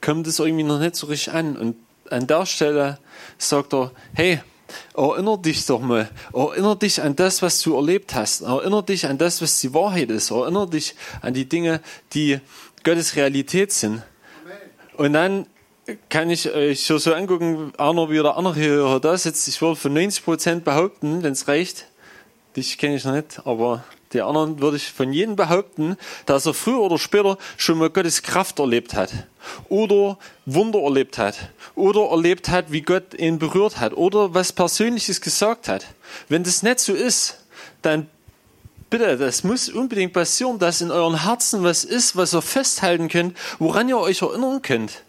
kommt 0.00 0.26
es 0.26 0.38
irgendwie 0.40 0.64
noch 0.64 0.80
nicht 0.80 0.96
so 0.96 1.06
richtig 1.06 1.32
an. 1.32 1.56
Und 1.56 1.76
an 2.10 2.26
der 2.26 2.46
Stelle 2.46 2.98
sagt 3.38 3.72
er, 3.72 3.92
hey, 4.14 4.40
erinnere 4.96 5.38
dich 5.38 5.64
doch 5.66 5.80
mal, 5.80 6.08
erinnere 6.32 6.76
dich 6.76 7.00
an 7.00 7.14
das, 7.14 7.40
was 7.40 7.60
du 7.60 7.76
erlebt 7.76 8.14
hast, 8.14 8.40
erinnere 8.40 8.82
dich 8.82 9.06
an 9.06 9.18
das, 9.18 9.40
was 9.40 9.60
die 9.60 9.72
Wahrheit 9.72 10.10
ist, 10.10 10.30
erinnere 10.30 10.68
dich 10.68 10.96
an 11.20 11.34
die 11.34 11.48
Dinge, 11.48 11.80
die 12.12 12.40
Gottes 12.82 13.14
Realität 13.14 13.72
sind. 13.72 14.02
Und 14.96 15.12
dann 15.12 15.46
kann 16.08 16.30
ich 16.30 16.52
euch 16.52 16.84
so, 16.84 16.98
so 16.98 17.14
angucken, 17.14 17.72
Arno 17.76 18.10
wie 18.10 18.22
der 18.22 18.36
andere 18.36 18.54
hier 18.54 19.00
da 19.00 19.16
sitzt. 19.16 19.48
Ich 19.48 19.60
würde 19.62 19.76
von 19.76 19.92
90 19.92 20.24
Prozent 20.24 20.64
behaupten, 20.64 21.22
wenn 21.22 21.32
es 21.32 21.48
reicht. 21.48 21.86
Dich 22.56 22.78
kenne 22.78 22.96
ich 22.96 23.04
noch 23.04 23.12
nicht, 23.12 23.40
aber 23.44 23.84
die 24.12 24.22
anderen 24.22 24.60
würde 24.60 24.76
ich 24.76 24.90
von 24.90 25.12
jedem 25.12 25.36
behaupten, 25.36 25.96
dass 26.26 26.46
er 26.46 26.54
früher 26.54 26.80
oder 26.80 26.98
später 26.98 27.38
schon 27.56 27.78
mal 27.78 27.90
Gottes 27.90 28.22
Kraft 28.22 28.58
erlebt 28.58 28.94
hat. 28.94 29.12
Oder 29.68 30.18
Wunder 30.46 30.80
erlebt 30.80 31.16
hat. 31.16 31.36
Oder 31.76 32.10
erlebt 32.10 32.48
hat, 32.48 32.72
wie 32.72 32.82
Gott 32.82 33.14
ihn 33.14 33.38
berührt 33.38 33.78
hat. 33.78 33.94
Oder 33.94 34.34
was 34.34 34.52
Persönliches 34.52 35.20
gesagt 35.20 35.68
hat. 35.68 35.86
Wenn 36.28 36.42
das 36.42 36.64
nicht 36.64 36.80
so 36.80 36.92
ist, 36.92 37.38
dann 37.82 38.08
bitte, 38.90 39.16
das 39.16 39.44
muss 39.44 39.68
unbedingt 39.68 40.12
passieren, 40.12 40.58
dass 40.58 40.80
in 40.80 40.90
euren 40.90 41.22
Herzen 41.22 41.62
was 41.62 41.84
ist, 41.84 42.16
was 42.16 42.34
ihr 42.34 42.42
festhalten 42.42 43.08
könnt, 43.08 43.36
woran 43.60 43.88
ihr 43.88 43.98
euch 43.98 44.22
erinnern 44.22 44.60
könnt. 44.60 45.04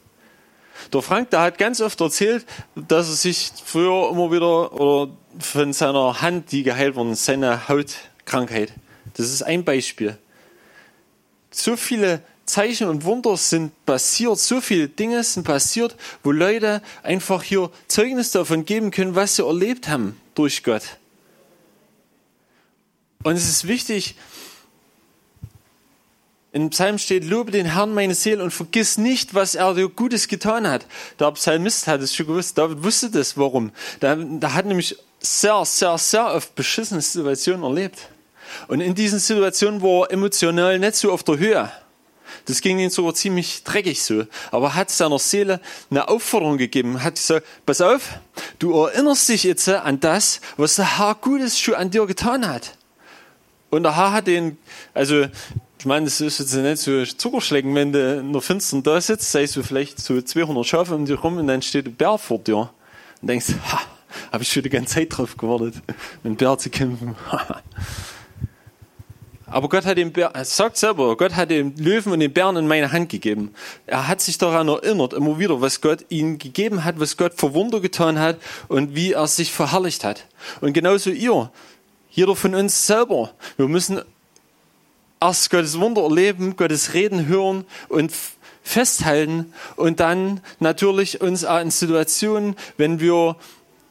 Der 0.93 1.01
Frank, 1.01 1.29
der 1.29 1.41
hat 1.41 1.57
ganz 1.57 1.81
oft 1.81 1.99
erzählt, 2.01 2.45
dass 2.75 3.09
er 3.09 3.15
sich 3.15 3.51
früher 3.63 4.09
immer 4.09 4.31
wieder 4.31 4.73
oder 4.73 5.11
von 5.39 5.73
seiner 5.73 6.21
Hand, 6.21 6.51
die 6.51 6.63
geheilt 6.63 6.95
ist, 6.97 7.25
seine 7.25 7.67
Hautkrankheit. 7.67 8.73
Das 9.15 9.29
ist 9.29 9.41
ein 9.41 9.63
Beispiel. 9.63 10.17
So 11.51 11.75
viele 11.75 12.21
Zeichen 12.45 12.87
und 12.87 13.05
Wunder 13.05 13.37
sind 13.37 13.85
passiert, 13.85 14.37
so 14.39 14.61
viele 14.61 14.89
Dinge 14.89 15.23
sind 15.23 15.43
passiert, 15.43 15.95
wo 16.23 16.31
Leute 16.31 16.81
einfach 17.03 17.43
hier 17.43 17.69
Zeugnis 17.87 18.31
davon 18.31 18.65
geben 18.65 18.91
können, 18.91 19.15
was 19.15 19.37
sie 19.37 19.45
erlebt 19.45 19.87
haben 19.87 20.19
durch 20.35 20.63
Gott. 20.63 20.83
Und 23.23 23.35
es 23.35 23.47
ist 23.47 23.67
wichtig, 23.67 24.15
im 26.53 26.69
Psalm 26.69 26.97
steht, 26.97 27.23
lobe 27.23 27.51
den 27.51 27.65
Herrn 27.65 27.93
meine 27.93 28.13
Seele 28.13 28.43
und 28.43 28.51
vergiss 28.51 28.97
nicht, 28.97 29.33
was 29.33 29.55
er 29.55 29.73
dir 29.73 29.87
Gutes 29.87 30.27
getan 30.27 30.67
hat. 30.67 30.85
Der 31.19 31.31
Psalmist 31.31 31.87
hat 31.87 32.01
es 32.01 32.13
schon 32.13 32.27
gewusst. 32.27 32.57
David 32.57 32.83
wusste 32.83 33.09
das, 33.09 33.37
warum. 33.37 33.71
Der 34.01 34.17
hat 34.53 34.65
nämlich 34.65 34.97
sehr, 35.21 35.63
sehr, 35.63 35.97
sehr 35.97 36.33
oft 36.33 36.53
beschissene 36.55 37.01
Situationen 37.01 37.63
erlebt. 37.63 38.09
Und 38.67 38.81
in 38.81 38.95
diesen 38.95 39.19
Situationen 39.19 39.81
war 39.81 40.07
er 40.07 40.11
emotional 40.11 40.77
nicht 40.77 40.95
so 40.95 41.11
auf 41.13 41.23
der 41.23 41.37
Höhe. 41.37 41.71
Das 42.45 42.61
ging 42.61 42.79
ihm 42.79 42.89
sogar 42.89 43.13
ziemlich 43.13 43.63
dreckig 43.63 44.01
so. 44.01 44.25
Aber 44.51 44.67
er 44.67 44.75
hat 44.75 44.89
seiner 44.89 45.19
Seele 45.19 45.61
eine 45.89 46.09
Aufforderung 46.09 46.57
gegeben. 46.57 47.01
Hat 47.01 47.15
gesagt, 47.15 47.45
pass 47.65 47.79
auf, 47.79 48.19
du 48.59 48.73
erinnerst 48.73 49.29
dich 49.29 49.43
jetzt 49.43 49.69
an 49.69 50.01
das, 50.01 50.41
was 50.57 50.75
der 50.75 50.97
Herr 50.97 51.15
Gutes 51.15 51.57
schon 51.59 51.75
an 51.75 51.91
dir 51.91 52.05
getan 52.07 52.47
hat. 52.47 52.77
Und 53.69 53.83
der 53.83 53.95
Herr 53.95 54.11
hat 54.11 54.27
den, 54.27 54.57
also 54.93 55.27
ich 55.81 55.85
meine, 55.87 56.05
das 56.05 56.21
ist 56.21 56.37
jetzt 56.37 56.53
nicht 56.53 56.77
so 56.77 57.03
Zuckerschlecken, 57.03 57.73
wenn 57.73 57.91
du 57.91 58.19
in 58.19 58.33
der 58.33 58.41
Finstern 58.43 58.83
da 58.83 59.01
sitzt, 59.01 59.31
sei 59.31 59.47
du 59.47 59.63
vielleicht 59.63 59.97
so 59.99 60.21
200 60.21 60.63
Schafe 60.63 60.93
um 60.93 61.07
dich 61.07 61.23
rum 61.23 61.39
und 61.39 61.47
dann 61.47 61.63
steht 61.63 61.87
ein 61.87 61.95
Bär 61.95 62.19
vor 62.19 62.37
dir. 62.37 62.69
Und 63.19 63.27
denkst, 63.27 63.47
ha, 63.65 63.79
habe 64.31 64.43
ich 64.43 64.53
schon 64.53 64.61
die 64.61 64.69
ganze 64.69 64.93
Zeit 64.93 65.07
drauf 65.09 65.35
gewartet, 65.37 65.81
mit 66.21 66.25
dem 66.25 66.35
Bär 66.35 66.55
zu 66.59 66.69
kämpfen. 66.69 67.15
Aber 69.47 69.69
Gott 69.69 69.85
hat 69.85 69.97
den 69.97 70.13
Bär, 70.13 70.31
sagt 70.43 70.77
selber, 70.77 71.17
Gott 71.17 71.35
hat 71.35 71.49
den 71.49 71.75
Löwen 71.77 72.13
und 72.13 72.19
den 72.19 72.31
Bären 72.31 72.57
in 72.57 72.67
meine 72.67 72.91
Hand 72.91 73.09
gegeben. 73.09 73.51
Er 73.87 74.07
hat 74.07 74.21
sich 74.21 74.37
daran 74.37 74.67
erinnert, 74.67 75.13
immer 75.13 75.39
wieder, 75.39 75.61
was 75.61 75.81
Gott 75.81 76.05
ihnen 76.09 76.37
gegeben 76.37 76.83
hat, 76.83 76.99
was 76.99 77.17
Gott 77.17 77.33
für 77.35 77.55
Wunder 77.55 77.79
getan 77.79 78.19
hat 78.19 78.37
und 78.67 78.93
wie 78.93 79.13
er 79.13 79.25
sich 79.25 79.51
verherrlicht 79.51 80.03
hat. 80.03 80.27
Und 80.61 80.73
genauso 80.73 81.09
ihr, 81.09 81.51
jeder 82.11 82.35
von 82.35 82.53
uns 82.53 82.85
selber. 82.85 83.31
Wir 83.57 83.67
müssen 83.67 84.01
erst 85.21 85.49
Gottes 85.51 85.79
Wunder 85.79 86.01
erleben, 86.01 86.55
Gottes 86.55 86.93
Reden 86.93 87.27
hören 87.27 87.65
und 87.87 88.11
festhalten 88.63 89.53
und 89.75 89.99
dann 89.99 90.41
natürlich 90.59 91.21
uns 91.21 91.45
auch 91.45 91.61
in 91.61 91.71
Situationen, 91.71 92.55
wenn 92.77 92.99
wir 92.99 93.35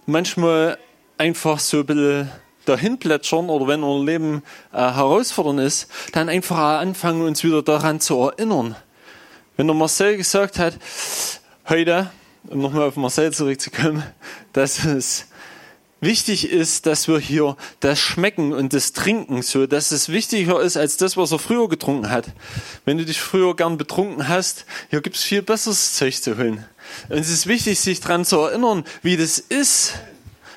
manchmal 0.06 0.78
einfach 1.18 1.58
so 1.58 1.78
ein 1.78 1.86
bisschen 1.86 2.30
dahin 2.64 2.98
plätschern 2.98 3.48
oder 3.48 3.66
wenn 3.66 3.82
unser 3.82 4.04
Leben 4.04 4.42
äh, 4.72 4.78
herausfordernd 4.78 5.60
ist, 5.60 5.88
dann 6.12 6.28
einfach 6.28 6.80
anfangen, 6.80 7.22
uns 7.22 7.42
wieder 7.42 7.62
daran 7.62 8.00
zu 8.00 8.18
erinnern. 8.18 8.76
Wenn 9.56 9.66
der 9.66 9.76
Marcel 9.76 10.16
gesagt 10.16 10.58
hat, 10.58 10.74
heute, 11.68 12.10
um 12.48 12.60
nochmal 12.60 12.88
auf 12.88 12.96
Marcel 12.96 13.32
zurückzukommen, 13.32 14.02
dass 14.52 14.84
es 14.84 15.26
wichtig 16.00 16.50
ist, 16.50 16.86
dass 16.86 17.08
wir 17.08 17.18
hier 17.18 17.56
das 17.80 17.98
Schmecken 17.98 18.52
und 18.52 18.72
das 18.72 18.92
Trinken, 18.92 19.42
so 19.42 19.66
dass 19.66 19.90
es 19.90 20.08
wichtiger 20.08 20.60
ist 20.60 20.76
als 20.76 20.96
das, 20.96 21.16
was 21.16 21.32
er 21.32 21.38
früher 21.38 21.68
getrunken 21.68 22.10
hat. 22.10 22.26
Wenn 22.84 22.98
du 22.98 23.04
dich 23.04 23.20
früher 23.20 23.54
gern 23.54 23.78
betrunken 23.78 24.28
hast, 24.28 24.64
hier 24.90 25.00
gibt's 25.00 25.22
viel 25.22 25.42
besseres 25.42 25.94
Zeug 25.94 26.20
zu 26.22 26.36
holen. 26.36 26.64
Und 27.08 27.18
es 27.18 27.30
ist 27.30 27.46
wichtig, 27.46 27.78
sich 27.80 28.00
dran 28.00 28.24
zu 28.24 28.38
erinnern, 28.38 28.84
wie 29.02 29.16
das 29.16 29.38
ist. 29.38 29.94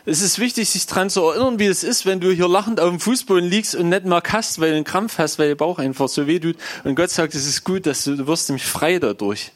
Es 0.05 0.21
ist 0.21 0.37
wichtig, 0.37 0.69
sich 0.69 0.85
dran 0.85 1.09
zu 1.09 1.21
erinnern, 1.21 1.59
wie 1.59 1.67
es 1.67 1.83
ist, 1.83 2.05
wenn 2.05 2.19
du 2.19 2.31
hier 2.31 2.49
lachend 2.49 2.81
auf 2.81 2.89
dem 2.89 2.99
Fußboden 2.99 3.49
liegst 3.49 3.73
und 3.73 3.87
nicht 3.87 4.03
mehr 4.03 4.21
hast, 4.27 4.59
weil 4.59 4.71
du 4.71 4.75
einen 4.75 4.83
Krampf 4.83 5.17
hast, 5.17 5.39
weil 5.39 5.49
der 5.49 5.55
Bauch 5.55 5.79
einfach 5.79 6.09
so 6.09 6.27
weh 6.27 6.39
tut. 6.39 6.57
Und 6.83 6.95
Gott 6.95 7.09
sagt, 7.09 7.35
es 7.35 7.47
ist 7.47 7.63
gut, 7.63 7.85
dass 7.85 8.03
du, 8.03 8.17
du 8.17 8.27
wirst 8.27 8.49
nämlich 8.49 8.65
frei 8.65 8.99
dadurch 8.99 9.51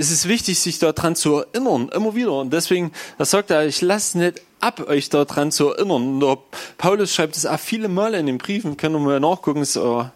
es 0.00 0.10
ist 0.10 0.28
wichtig, 0.28 0.58
sich 0.58 0.78
daran 0.78 1.14
zu 1.14 1.36
erinnern, 1.36 1.90
immer 1.94 2.14
wieder. 2.14 2.32
Und 2.32 2.52
deswegen, 2.52 2.90
da 3.18 3.26
sagt 3.26 3.50
er, 3.50 3.66
ich 3.66 3.82
lasse 3.82 4.16
nicht 4.16 4.40
ab, 4.58 4.88
euch 4.88 5.10
daran 5.10 5.52
zu 5.52 5.68
erinnern. 5.68 6.22
Und 6.22 6.38
Paulus 6.78 7.14
schreibt 7.14 7.36
es 7.36 7.44
auch 7.44 7.60
viele 7.60 7.88
Male 7.88 8.18
in 8.18 8.26
den 8.26 8.38
Briefen, 8.38 8.78
können 8.78 8.94
wir 8.94 9.00
mal 9.00 9.20
nachgucken, 9.20 9.60
das 9.60 9.76
oh, 9.76 10.06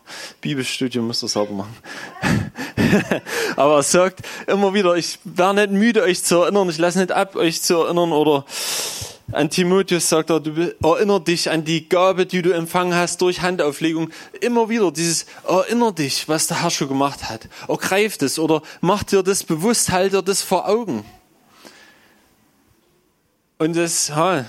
Bibelstudium 0.40 1.06
müsst 1.06 1.22
ihr 1.22 1.28
selber 1.28 1.52
machen. 1.52 1.76
Aber 3.56 3.76
er 3.76 3.82
sagt 3.82 4.20
immer 4.46 4.72
wieder, 4.72 4.96
ich 4.96 5.18
werde 5.24 5.60
nicht 5.60 5.72
müde, 5.72 6.02
euch 6.02 6.24
zu 6.24 6.36
erinnern, 6.42 6.70
ich 6.70 6.78
lasse 6.78 6.98
nicht 6.98 7.12
ab, 7.12 7.36
euch 7.36 7.60
zu 7.60 7.74
erinnern 7.74 8.12
oder 8.12 8.46
an 9.32 9.50
Timotheus 9.50 10.08
sagt 10.08 10.30
er, 10.30 10.40
du 10.40 10.74
erinner 10.82 11.20
dich 11.20 11.50
an 11.50 11.64
die 11.64 11.88
Gabe, 11.88 12.26
die 12.26 12.42
du 12.42 12.52
empfangen 12.52 12.94
hast 12.94 13.20
durch 13.22 13.42
Handauflegung. 13.42 14.10
Immer 14.40 14.68
wieder 14.68 14.92
dieses 14.92 15.26
erinner 15.48 15.92
dich, 15.92 16.28
was 16.28 16.46
der 16.46 16.62
Herr 16.62 16.70
schon 16.70 16.88
gemacht 16.88 17.28
hat. 17.28 17.48
Ergreif 17.68 18.20
es 18.20 18.38
oder 18.38 18.62
mach 18.80 19.02
dir 19.02 19.22
das 19.22 19.42
bewusst, 19.42 19.90
halt 19.90 20.12
dir 20.12 20.22
das 20.22 20.42
vor 20.42 20.68
Augen. 20.68 21.04
Und 23.58 23.76
das, 23.76 24.08
ja, 24.08 24.44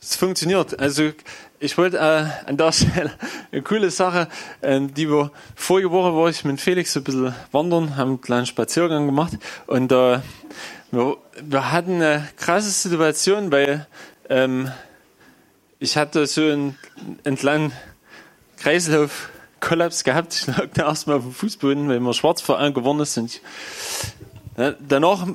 das 0.00 0.16
funktioniert. 0.16 0.78
Also 0.80 1.12
ich 1.60 1.76
wollte 1.78 1.98
äh, 1.98 2.48
an 2.48 2.56
der 2.56 2.72
Stelle 2.72 3.12
eine 3.52 3.62
coole 3.62 3.90
Sache, 3.90 4.28
äh, 4.60 4.80
die 4.80 5.08
wir 5.08 5.30
vorige 5.54 5.90
Woche 5.90 6.14
war 6.14 6.28
ich 6.28 6.44
mit 6.44 6.60
Felix 6.60 6.96
ein 6.96 7.04
bisschen 7.04 7.34
wandern, 7.52 7.96
haben 7.96 8.08
einen 8.08 8.20
kleinen 8.20 8.46
Spaziergang 8.46 9.06
gemacht 9.06 9.34
und 9.66 9.92
äh, 9.92 10.20
wir, 10.90 11.16
wir 11.40 11.72
hatten 11.72 11.94
eine 11.96 12.28
krasse 12.36 12.70
Situation, 12.70 13.52
weil 13.52 13.86
ähm, 14.28 14.70
ich 15.78 15.96
hatte 15.96 16.26
so 16.26 16.42
einen 16.42 16.78
entlang 17.24 17.72
Kreislauf-Kollaps 18.58 20.04
gehabt. 20.04 20.34
Ich 20.34 20.46
lag 20.46 20.68
da 20.74 20.88
erstmal 20.88 21.18
auf 21.18 21.22
dem 21.24 21.32
Fußboden, 21.32 21.88
weil 21.88 22.00
mir 22.00 22.14
schwarz 22.14 22.40
vor 22.40 22.58
allem 22.58 22.74
geworden 22.74 23.00
ist. 23.00 23.16
Und 23.18 23.26
ich, 23.26 23.42
danach, 24.88 25.26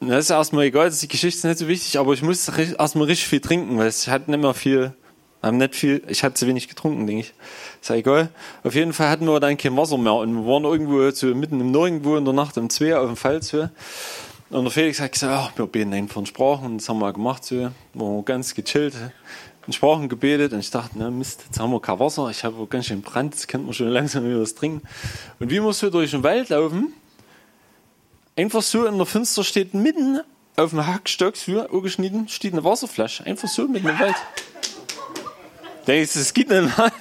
das 0.00 0.26
ist 0.26 0.30
erstmal 0.30 0.64
egal, 0.64 0.86
das 0.86 0.94
ist 0.94 1.02
die 1.02 1.08
Geschichte 1.08 1.38
ist 1.38 1.44
nicht 1.44 1.58
so 1.58 1.68
wichtig, 1.68 1.98
aber 1.98 2.12
ich 2.14 2.22
musste 2.22 2.52
erstmal 2.78 3.06
richtig 3.06 3.28
viel 3.28 3.40
trinken, 3.40 3.78
weil 3.78 3.88
ich 3.88 4.08
hatte 4.08 4.30
nicht 4.30 4.40
mehr 4.40 4.54
viel, 4.54 4.92
nicht 5.50 5.74
viel, 5.74 6.02
ich 6.08 6.24
hatte 6.24 6.34
zu 6.34 6.46
wenig 6.46 6.68
getrunken, 6.68 7.06
denke 7.06 7.22
ich. 7.22 7.34
Ist 7.80 7.90
ja 7.90 7.96
egal. 7.96 8.30
Auf 8.64 8.74
jeden 8.74 8.92
Fall 8.92 9.10
hatten 9.10 9.26
wir 9.26 9.38
dann 9.40 9.56
kein 9.56 9.76
Wasser 9.76 9.98
mehr 9.98 10.14
und 10.14 10.34
wir 10.34 10.46
waren 10.46 10.64
irgendwo 10.64 11.10
so 11.10 11.26
mitten 11.34 11.60
im 11.60 11.72
Nirgendwo 11.72 12.16
in 12.16 12.24
der 12.24 12.34
Nacht 12.34 12.56
um 12.58 12.70
zwei 12.70 12.96
auf 12.96 13.06
dem 13.06 13.16
Fels. 13.16 13.54
Und 14.50 14.64
der 14.64 14.70
Felix 14.70 14.98
hat 14.98 15.12
gesagt, 15.12 15.32
ach, 15.32 15.58
wir 15.58 15.66
beten 15.66 15.92
einfach 15.92 16.16
in 16.16 16.26
Sprachen. 16.26 16.78
Das 16.78 16.88
haben 16.88 17.00
wir 17.00 17.12
gemacht, 17.12 17.44
so. 17.44 17.70
Wir 17.92 18.22
ganz 18.24 18.54
gechillt, 18.54 18.94
in 19.66 19.72
Sprachen 19.74 20.08
gebetet. 20.08 20.54
Und 20.54 20.60
ich 20.60 20.70
dachte, 20.70 20.92
na 20.94 21.10
Mist, 21.10 21.42
jetzt 21.46 21.60
haben 21.60 21.70
wir 21.70 21.80
kein 21.80 21.98
Wasser. 21.98 22.30
Ich 22.30 22.44
habe 22.44 22.66
ganz 22.66 22.86
schön 22.86 23.02
Brand, 23.02 23.34
jetzt 23.34 23.48
könnte 23.48 23.66
man 23.66 23.74
schon 23.74 23.88
langsam 23.88 24.24
wieder 24.24 24.40
was 24.40 24.54
trinken. 24.54 24.86
Und 25.38 25.50
wie 25.50 25.60
wir 25.60 25.72
so 25.74 25.90
durch 25.90 26.12
den 26.12 26.22
Wald 26.22 26.48
laufen, 26.48 26.94
einfach 28.36 28.62
so 28.62 28.86
in 28.86 28.96
der 28.96 29.06
Finster 29.06 29.44
steht 29.44 29.74
mitten 29.74 30.20
auf 30.56 30.70
dem 30.70 30.86
Hackstock, 30.86 31.36
so 31.36 31.60
angeschnitten, 31.68 32.28
steht 32.28 32.54
eine 32.54 32.64
Wasserflasche. 32.64 33.26
Einfach 33.26 33.48
so 33.48 33.68
mitten 33.68 33.88
im 33.88 33.98
Wald. 33.98 34.16
Du, 35.84 36.00
das 36.00 36.32
geht 36.32 36.48
nicht 36.48 36.78
mehr? 36.78 36.92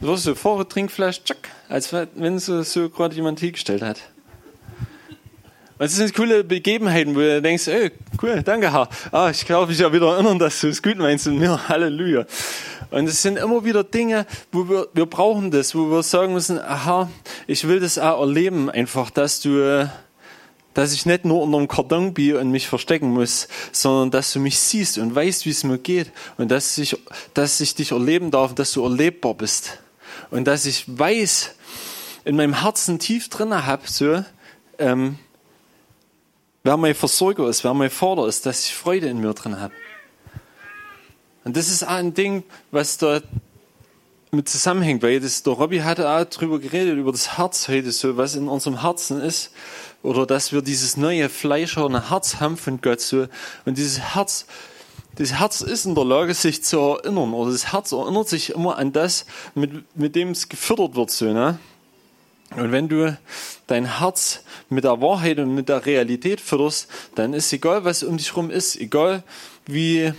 Das 0.00 0.08
war 0.08 0.16
so 0.16 0.34
vorher 0.34 0.68
Trinkflasche, 0.68 1.22
tschack, 1.24 1.48
als 1.68 1.92
wenn 1.92 2.38
so, 2.38 2.62
so 2.62 2.88
gerade 2.88 3.14
jemand 3.14 3.40
hingestellt 3.40 3.82
hat. 3.82 4.00
Und 5.78 5.86
es 5.86 5.94
sind 5.94 6.12
coole 6.12 6.42
Begebenheiten, 6.42 7.14
wo 7.14 7.20
du 7.20 7.40
denkst, 7.40 7.68
ey, 7.68 7.92
cool, 8.20 8.42
danke 8.42 8.72
Herr. 8.72 8.88
Ah, 9.12 9.30
ich 9.30 9.46
glaube, 9.46 9.70
ich 9.70 9.78
ja 9.78 9.92
wieder 9.92 10.12
erinnern, 10.12 10.36
dass 10.36 10.60
du 10.60 10.66
es 10.66 10.82
gut 10.82 10.96
meinst 10.96 11.28
mit 11.28 11.38
mir. 11.38 11.60
Halleluja. 11.68 12.26
Und 12.90 13.08
es 13.08 13.22
sind 13.22 13.38
immer 13.38 13.64
wieder 13.64 13.84
Dinge, 13.84 14.26
wo 14.50 14.68
wir, 14.68 14.88
wir 14.92 15.06
brauchen 15.06 15.52
das, 15.52 15.76
wo 15.76 15.88
wir 15.88 16.02
sagen 16.02 16.32
müssen, 16.32 16.58
aha, 16.58 17.08
ich 17.46 17.68
will 17.68 17.78
das 17.78 17.96
auch 17.96 18.20
erleben, 18.20 18.68
einfach, 18.70 19.10
dass 19.10 19.38
du, 19.38 19.88
dass 20.74 20.92
ich 20.92 21.06
nicht 21.06 21.24
nur 21.24 21.42
unter 21.42 21.58
dem 21.58 21.68
Karton 21.68 22.12
bin 22.12 22.34
und 22.36 22.50
mich 22.50 22.66
verstecken 22.66 23.12
muss, 23.12 23.46
sondern 23.70 24.10
dass 24.10 24.32
du 24.32 24.40
mich 24.40 24.58
siehst 24.58 24.98
und 24.98 25.14
weißt, 25.14 25.46
wie 25.46 25.50
es 25.50 25.62
mir 25.62 25.78
geht 25.78 26.10
und 26.38 26.50
dass 26.50 26.76
ich, 26.78 26.96
dass 27.34 27.60
ich 27.60 27.76
dich 27.76 27.92
erleben 27.92 28.32
darf, 28.32 28.52
dass 28.52 28.72
du 28.72 28.82
erlebbar 28.82 29.34
bist 29.34 29.78
und 30.32 30.48
dass 30.48 30.66
ich 30.66 30.86
weiß, 30.88 31.54
in 32.24 32.34
meinem 32.34 32.62
Herzen 32.62 32.98
tief 32.98 33.28
drin 33.28 33.54
habe, 33.64 33.82
so, 33.86 34.24
ähm, 34.78 35.18
wer 36.68 36.76
mein 36.76 36.94
Versorger 36.94 37.48
ist, 37.48 37.64
wer 37.64 37.72
mein 37.72 37.88
Vater 37.88 38.28
ist, 38.28 38.44
dass 38.44 38.66
ich 38.66 38.74
Freude 38.74 39.08
in 39.08 39.22
mir 39.22 39.32
drin 39.32 39.58
habe. 39.58 39.72
Und 41.42 41.56
das 41.56 41.70
ist 41.70 41.82
auch 41.82 41.92
ein 41.92 42.12
Ding, 42.12 42.44
was 42.70 42.98
da 42.98 43.22
mit 44.32 44.50
zusammenhängt, 44.50 45.02
weil 45.02 45.18
das, 45.18 45.42
der 45.42 45.54
Robby 45.54 45.78
hatte 45.78 46.06
auch 46.10 46.26
drüber 46.26 46.58
geredet, 46.58 46.98
über 46.98 47.10
das 47.10 47.38
Herz 47.38 47.68
heute, 47.68 47.90
so 47.90 48.18
was 48.18 48.34
in 48.34 48.48
unserem 48.48 48.82
Herzen 48.82 49.18
ist, 49.22 49.50
oder 50.02 50.26
dass 50.26 50.52
wir 50.52 50.60
dieses 50.60 50.98
neue 50.98 51.30
fleischerne 51.30 52.10
Herz 52.10 52.38
haben 52.38 52.58
von 52.58 52.82
Gott, 52.82 53.00
so, 53.00 53.28
und 53.64 53.78
dieses 53.78 54.14
Herz, 54.14 54.44
das 55.14 55.38
Herz 55.38 55.62
ist 55.62 55.86
in 55.86 55.94
der 55.94 56.04
Lage, 56.04 56.34
sich 56.34 56.62
zu 56.62 56.80
erinnern, 56.80 57.32
oder 57.32 57.50
das 57.50 57.72
Herz 57.72 57.92
erinnert 57.92 58.28
sich 58.28 58.50
immer 58.50 58.76
an 58.76 58.92
das, 58.92 59.24
mit, 59.54 59.96
mit 59.96 60.14
dem 60.14 60.32
es 60.32 60.50
gefördert 60.50 60.96
wird, 60.96 61.10
so, 61.12 61.32
ne? 61.32 61.58
Und 62.56 62.72
wenn 62.72 62.88
du 62.88 63.16
dein 63.66 63.98
Herz 63.98 64.42
mit 64.68 64.84
der 64.84 65.00
Wahrheit 65.00 65.38
und 65.38 65.54
mit 65.54 65.68
der 65.68 65.84
Realität 65.84 66.40
fütterst, 66.40 66.88
dann 67.14 67.34
ist 67.34 67.52
egal, 67.52 67.84
was 67.84 68.02
um 68.02 68.16
dich 68.16 68.30
herum 68.30 68.50
ist, 68.50 68.76
egal 68.76 69.22
wie 69.66 70.12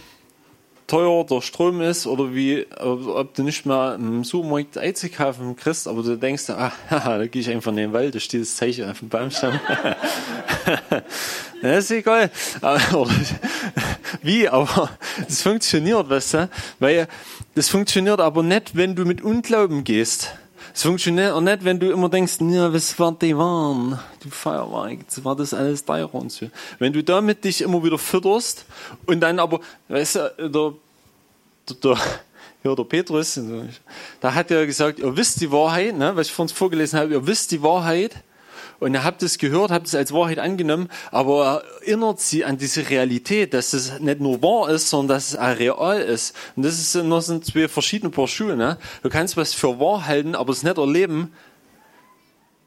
teuer 0.89 1.23
der 1.23 1.41
Strom 1.41 1.81
ist 1.81 2.07
oder 2.07 2.33
wie, 2.33 2.65
ob 2.79 3.33
du 3.35 3.43
nicht 3.43 3.65
mal 3.65 3.95
im 3.95 4.23
Supermarkt 4.23 4.77
Einzelkaufen 4.77 5.55
kriegst, 5.55 5.87
aber 5.87 6.01
du 6.01 6.17
denkst, 6.17 6.49
ah, 6.49 6.71
da 6.89 7.27
gehe 7.27 7.41
ich 7.41 7.49
einfach 7.49 7.71
in 7.71 7.77
den 7.77 7.93
Wald, 7.93 8.15
da 8.15 8.19
steht 8.19 8.41
das 8.41 8.55
Zeichen 8.55 8.89
auf 8.89 8.99
dem 8.99 9.09
Baumstamm. 9.09 9.59
das 11.61 11.85
ist 11.85 11.91
egal. 11.91 12.31
Wie, 14.23 14.49
aber 14.49 14.89
es 15.27 15.41
funktioniert, 15.41 16.09
weißt 16.09 16.33
du? 16.33 16.49
Weil 16.79 17.07
das 17.53 17.69
funktioniert 17.69 18.19
aber 18.19 18.41
nicht, 18.41 18.75
wenn 18.75 18.95
du 18.95 19.05
mit 19.05 19.21
Unglauben 19.21 19.83
gehst. 19.83 20.35
Es 20.79 20.83
funktioniert 20.83 21.33
auch 21.33 21.41
nicht, 21.41 21.65
wenn 21.65 21.77
du 21.77 21.91
immer 21.91 22.07
denkst, 22.07 22.37
ja, 22.39 22.73
was 22.73 22.97
war 22.97 23.11
die 23.11 23.35
waren, 23.35 23.99
die 24.23 24.29
Feuerwerk, 24.29 25.01
jetzt 25.01 25.25
war 25.25 25.35
das 25.35 25.53
alles 25.53 25.83
teurer 25.83 26.15
und 26.15 26.31
so. 26.31 26.49
Wenn 26.77 26.93
du 26.93 27.03
damit 27.03 27.43
dich 27.43 27.59
immer 27.59 27.83
wieder 27.83 27.97
fütterst 27.97 28.63
und 29.05 29.19
dann 29.19 29.39
aber, 29.39 29.59
weißt 29.89 30.15
du, 30.15 30.19
der, 30.37 30.73
der, 31.67 31.75
der 31.83 31.97
ja, 32.63 32.75
der 32.75 32.83
Petrus, 32.85 33.37
da 34.21 34.33
hat 34.33 34.51
er 34.51 34.65
gesagt, 34.65 34.99
ihr 34.99 35.17
wisst 35.17 35.41
die 35.41 35.51
Wahrheit, 35.51 35.97
ne, 35.97 36.15
was 36.15 36.27
ich 36.27 36.33
vorhin 36.33 36.55
vorgelesen 36.55 36.97
habe, 36.97 37.11
ihr 37.11 37.27
wisst 37.27 37.51
die 37.51 37.61
Wahrheit 37.61 38.15
und 38.79 38.93
ihr 38.93 39.03
habt 39.03 39.21
es 39.23 39.37
gehört, 39.37 39.71
habt 39.71 39.87
es 39.87 39.95
als 39.95 40.13
Wahrheit 40.13 40.39
angenommen, 40.39 40.89
aber 41.11 41.63
erinnert 41.81 42.19
sie 42.19 42.45
an 42.45 42.57
diese 42.57 42.89
Realität, 42.89 43.53
dass 43.53 43.73
es 43.73 43.99
nicht 43.99 44.21
nur 44.21 44.41
wahr 44.41 44.69
ist, 44.69 44.89
sondern 44.89 45.17
dass 45.17 45.29
es 45.29 45.35
auch 45.35 45.57
real 45.57 45.99
ist. 45.99 46.35
Und 46.55 46.63
das 46.63 46.79
ist, 46.79 46.95
das 46.95 47.25
sind 47.25 47.45
zwei 47.45 47.67
verschiedene 47.67 48.09
Paar 48.09 48.27
Schuhe. 48.27 48.55
Ne? 48.55 48.77
Du 49.03 49.09
kannst 49.09 49.37
was 49.37 49.53
für 49.53 49.79
wahr 49.79 50.07
halten, 50.07 50.35
aber 50.35 50.51
es 50.51 50.63
nicht 50.63 50.77
erleben. 50.77 51.31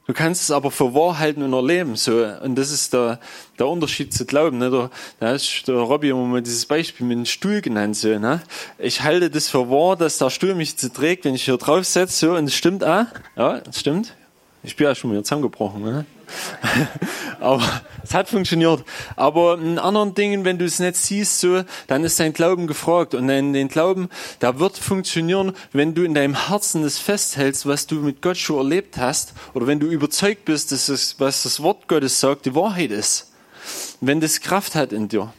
Du 0.06 0.12
kannst 0.14 0.42
es 0.42 0.50
aber 0.50 0.70
für 0.70 0.94
wahr 0.94 1.18
halten 1.18 1.42
und 1.42 1.52
erleben. 1.52 1.96
So. 1.96 2.26
Und 2.42 2.56
das 2.56 2.72
ist 2.72 2.92
der, 2.92 3.20
der 3.58 3.68
Unterschied 3.68 4.12
zu 4.12 4.26
glauben. 4.26 4.58
Ne? 4.58 4.68
Da, 4.68 4.90
da 5.20 5.32
ist 5.32 5.66
der 5.68 5.76
Robby 5.76 6.10
immer 6.10 6.26
mal 6.26 6.42
dieses 6.42 6.66
Beispiel 6.66 7.06
mit 7.06 7.18
dem 7.18 7.24
Stuhl 7.24 7.60
genannt. 7.60 7.96
So, 7.96 8.18
ne? 8.18 8.42
Ich 8.78 9.02
halte 9.02 9.30
das 9.30 9.48
für 9.48 9.70
wahr, 9.70 9.96
dass 9.96 10.18
der 10.18 10.30
Stuhl 10.30 10.54
mich 10.54 10.76
zu 10.76 10.92
trägt, 10.92 11.24
wenn 11.24 11.34
ich 11.34 11.44
hier 11.44 11.56
drauf 11.56 11.84
setze. 11.84 12.26
So, 12.26 12.34
und 12.34 12.46
es 12.46 12.54
stimmt 12.54 12.82
auch. 12.82 13.06
Ja, 13.36 13.62
es 13.68 13.78
stimmt. 13.78 14.14
Ich 14.64 14.76
bin 14.76 14.86
ja 14.86 14.94
schon 14.94 15.10
wieder 15.10 15.24
zusammengebrochen. 15.24 15.82
Ne? 15.82 16.06
Aber 17.40 17.62
es 18.04 18.14
hat 18.14 18.28
funktioniert. 18.28 18.84
Aber 19.16 19.58
in 19.58 19.78
anderen 19.80 20.14
Dingen, 20.14 20.44
wenn 20.44 20.58
du 20.58 20.64
es 20.64 20.78
nicht 20.78 20.96
siehst, 20.96 21.40
so, 21.40 21.64
dann 21.88 22.04
ist 22.04 22.20
dein 22.20 22.32
Glauben 22.32 22.68
gefragt. 22.68 23.14
Und 23.14 23.26
dein, 23.26 23.52
den 23.52 23.66
Glauben, 23.66 24.08
der 24.40 24.60
wird 24.60 24.78
funktionieren, 24.78 25.52
wenn 25.72 25.94
du 25.94 26.04
in 26.04 26.14
deinem 26.14 26.48
Herzen 26.48 26.84
das 26.84 26.98
festhältst, 26.98 27.66
was 27.66 27.88
du 27.88 27.96
mit 27.96 28.22
Gott 28.22 28.36
schon 28.36 28.58
erlebt 28.58 28.98
hast. 28.98 29.34
Oder 29.54 29.66
wenn 29.66 29.80
du 29.80 29.88
überzeugt 29.88 30.44
bist, 30.44 30.70
dass 30.70 30.88
es, 30.88 31.18
was 31.18 31.42
das 31.42 31.60
Wort 31.60 31.88
Gottes 31.88 32.20
sagt, 32.20 32.46
die 32.46 32.54
Wahrheit 32.54 32.92
ist. 32.92 33.32
Wenn 34.00 34.20
das 34.20 34.40
Kraft 34.40 34.76
hat 34.76 34.92
in 34.92 35.08
dir. 35.08 35.32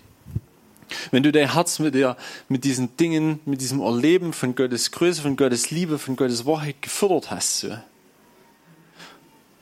Wenn 1.11 1.24
du 1.24 1.32
dein 1.32 1.53
Herz 1.53 1.80
mit, 1.80 1.95
der, 1.95 2.17
mit 2.49 2.65
diesen 2.65 2.97
Dingen, 2.97 3.39
mit 3.45 3.61
diesem 3.61 3.80
Erleben 3.80 4.34
von 4.34 4.53
Gottes 4.53 4.91
Größe, 4.91 5.21
von 5.21 5.38
Gottes 5.38 5.71
Liebe, 5.71 5.97
von 5.97 6.17
Gottes 6.17 6.45
Wahrheit 6.45 6.82
gefördert 6.82 7.32
hast. 7.32 7.59
So. 7.59 7.78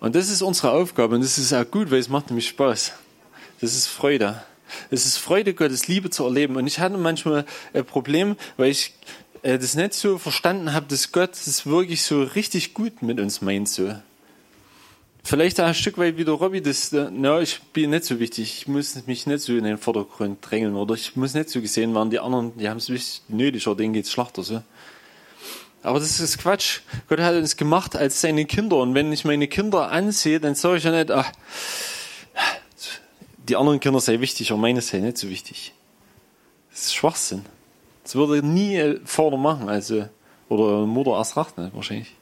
Und 0.01 0.15
das 0.15 0.29
ist 0.29 0.41
unsere 0.41 0.71
Aufgabe 0.71 1.13
und 1.13 1.21
das 1.21 1.37
ist 1.37 1.53
auch 1.53 1.69
gut, 1.69 1.91
weil 1.91 1.99
es 1.99 2.09
macht 2.09 2.31
nämlich 2.31 2.49
Spaß. 2.49 2.91
Das 3.61 3.75
ist 3.75 3.85
Freude. 3.85 4.43
Es 4.89 5.05
ist 5.05 5.17
Freude, 5.17 5.53
Gottes 5.53 5.87
Liebe 5.87 6.09
zu 6.09 6.25
erleben. 6.25 6.55
Und 6.55 6.65
ich 6.65 6.79
hatte 6.79 6.97
manchmal 6.97 7.45
ein 7.71 7.85
Problem, 7.85 8.35
weil 8.57 8.71
ich 8.71 8.95
äh, 9.43 9.59
das 9.59 9.75
nicht 9.75 9.93
so 9.93 10.17
verstanden 10.17 10.73
habe, 10.73 10.87
dass 10.87 11.11
Gott 11.11 11.31
das 11.33 11.67
wirklich 11.67 12.01
so 12.01 12.23
richtig 12.23 12.73
gut 12.73 13.03
mit 13.03 13.19
uns 13.19 13.41
meint. 13.41 13.69
So. 13.69 13.93
Vielleicht 15.23 15.61
auch 15.61 15.65
ein 15.65 15.75
Stück 15.75 15.99
weit 15.99 16.17
wie 16.17 16.25
der 16.25 16.33
Robby, 16.33 16.63
das, 16.63 16.91
äh, 16.93 17.11
na, 17.11 17.39
ich 17.39 17.61
bin 17.71 17.91
nicht 17.91 18.05
so 18.05 18.19
wichtig. 18.19 18.57
Ich 18.57 18.67
muss 18.67 19.05
mich 19.05 19.27
nicht 19.27 19.41
so 19.41 19.53
in 19.53 19.65
den 19.65 19.77
Vordergrund 19.77 20.39
drängeln 20.41 20.73
oder 20.73 20.95
ich 20.95 21.15
muss 21.15 21.35
nicht 21.35 21.49
so 21.49 21.61
gesehen 21.61 21.93
werden. 21.93 22.09
Die 22.09 22.19
anderen, 22.19 22.57
die 22.57 22.67
haben 22.67 22.77
es 22.77 23.21
nötig 23.27 23.67
oder 23.67 23.77
denen 23.77 23.93
geht's 23.93 24.11
schlechter. 24.11 24.41
So. 24.41 24.63
Aber 25.83 25.99
das 25.99 26.19
ist 26.19 26.37
Quatsch. 26.37 26.81
Gott 27.09 27.19
hat 27.19 27.35
uns 27.35 27.57
gemacht 27.57 27.95
als 27.95 28.21
seine 28.21 28.45
Kinder. 28.45 28.77
Und 28.77 28.93
wenn 28.93 29.11
ich 29.11 29.25
meine 29.25 29.47
Kinder 29.47 29.91
ansehe, 29.91 30.39
dann 30.39 30.55
sage 30.55 30.77
ich 30.77 30.83
ja 30.83 30.91
nicht, 30.91 31.11
ach, 31.11 31.31
die 33.47 33.55
anderen 33.55 33.79
Kinder 33.79 33.99
sei 33.99 34.19
wichtig, 34.19 34.51
aber 34.51 34.61
meine 34.61 34.81
sei 34.81 34.99
nicht 34.99 35.17
so 35.17 35.29
wichtig. 35.29 35.73
Das 36.69 36.81
ist 36.83 36.95
Schwachsinn. 36.95 37.45
Das 38.03 38.15
würde 38.15 38.45
nie 38.45 38.99
Vater 39.05 39.37
machen, 39.37 39.69
also, 39.69 40.07
oder 40.49 40.85
Mutter 40.85 41.11
erst 41.11 41.37
recht 41.37 41.57
nicht, 41.57 41.75
wahrscheinlich. 41.75 42.15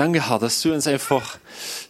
Danke, 0.00 0.30
Herr, 0.30 0.38
dass 0.38 0.62
du 0.62 0.72
uns 0.72 0.86
einfach 0.86 1.36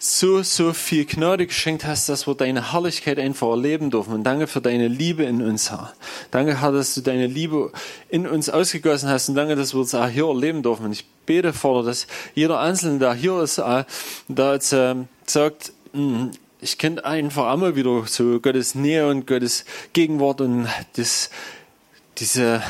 so, 0.01 0.43
so 0.43 0.73
viel 0.73 1.05
Gnade 1.05 1.47
geschenkt 1.47 1.85
hast, 1.85 2.09
dass 2.09 2.27
wir 2.27 2.35
deine 2.35 2.73
Herrlichkeit 2.73 3.21
einfach 3.21 3.47
erleben 3.51 3.93
dürfen. 3.93 4.13
Und 4.13 4.25
danke 4.25 4.49
für 4.49 4.61
deine 4.61 4.89
Liebe 4.89 5.23
in 5.23 5.41
uns, 5.41 5.71
Herr. 5.71 5.93
Danke, 6.33 6.61
Herr, 6.61 6.73
dass 6.73 6.93
du 6.95 7.03
deine 7.03 7.29
Liebe 7.29 7.71
in 8.09 8.27
uns 8.27 8.51
ausgegossen 8.51 9.09
hast. 9.09 9.29
Und 9.29 9.37
danke, 9.37 9.55
dass 9.55 9.75
wir 9.75 9.83
es 9.83 9.95
auch 9.95 10.09
hier 10.09 10.27
erleben 10.27 10.65
dürfen. 10.65 10.87
Und 10.87 10.93
ich 10.93 11.07
bete, 11.25 11.53
Vater, 11.53 11.87
dass 11.87 12.09
jeder 12.35 12.59
Einzelne, 12.59 12.99
der 12.99 13.15
hier 13.15 13.43
ist, 13.43 13.59
äh, 13.59 13.85
da 14.27 14.55
jetzt 14.55 14.73
äh, 14.73 14.97
sagt, 15.25 15.73
hm, 15.93 16.33
ich 16.61 16.79
kenne 16.79 17.05
einfach 17.05 17.53
einmal 17.53 17.77
wieder 17.77 18.03
so 18.09 18.41
Gottes 18.41 18.75
Nähe 18.75 19.07
und 19.07 19.29
Gottes 19.29 19.65
Gegenwart 19.93 20.41
und 20.41 20.67
das, 20.97 21.31
diese, 22.19 22.61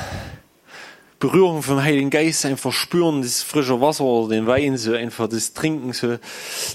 Berührung 1.21 1.63
vom 1.63 1.83
Heiligen 1.83 2.09
Geist 2.09 2.47
einfach 2.47 2.73
spüren, 2.73 3.21
das 3.21 3.43
frische 3.43 3.79
Wasser 3.83 4.05
oder 4.05 4.35
den 4.35 4.47
Wein, 4.47 4.79
so 4.79 4.95
einfach 4.95 5.29
das 5.29 5.53
Trinken, 5.53 5.93
so. 5.93 6.17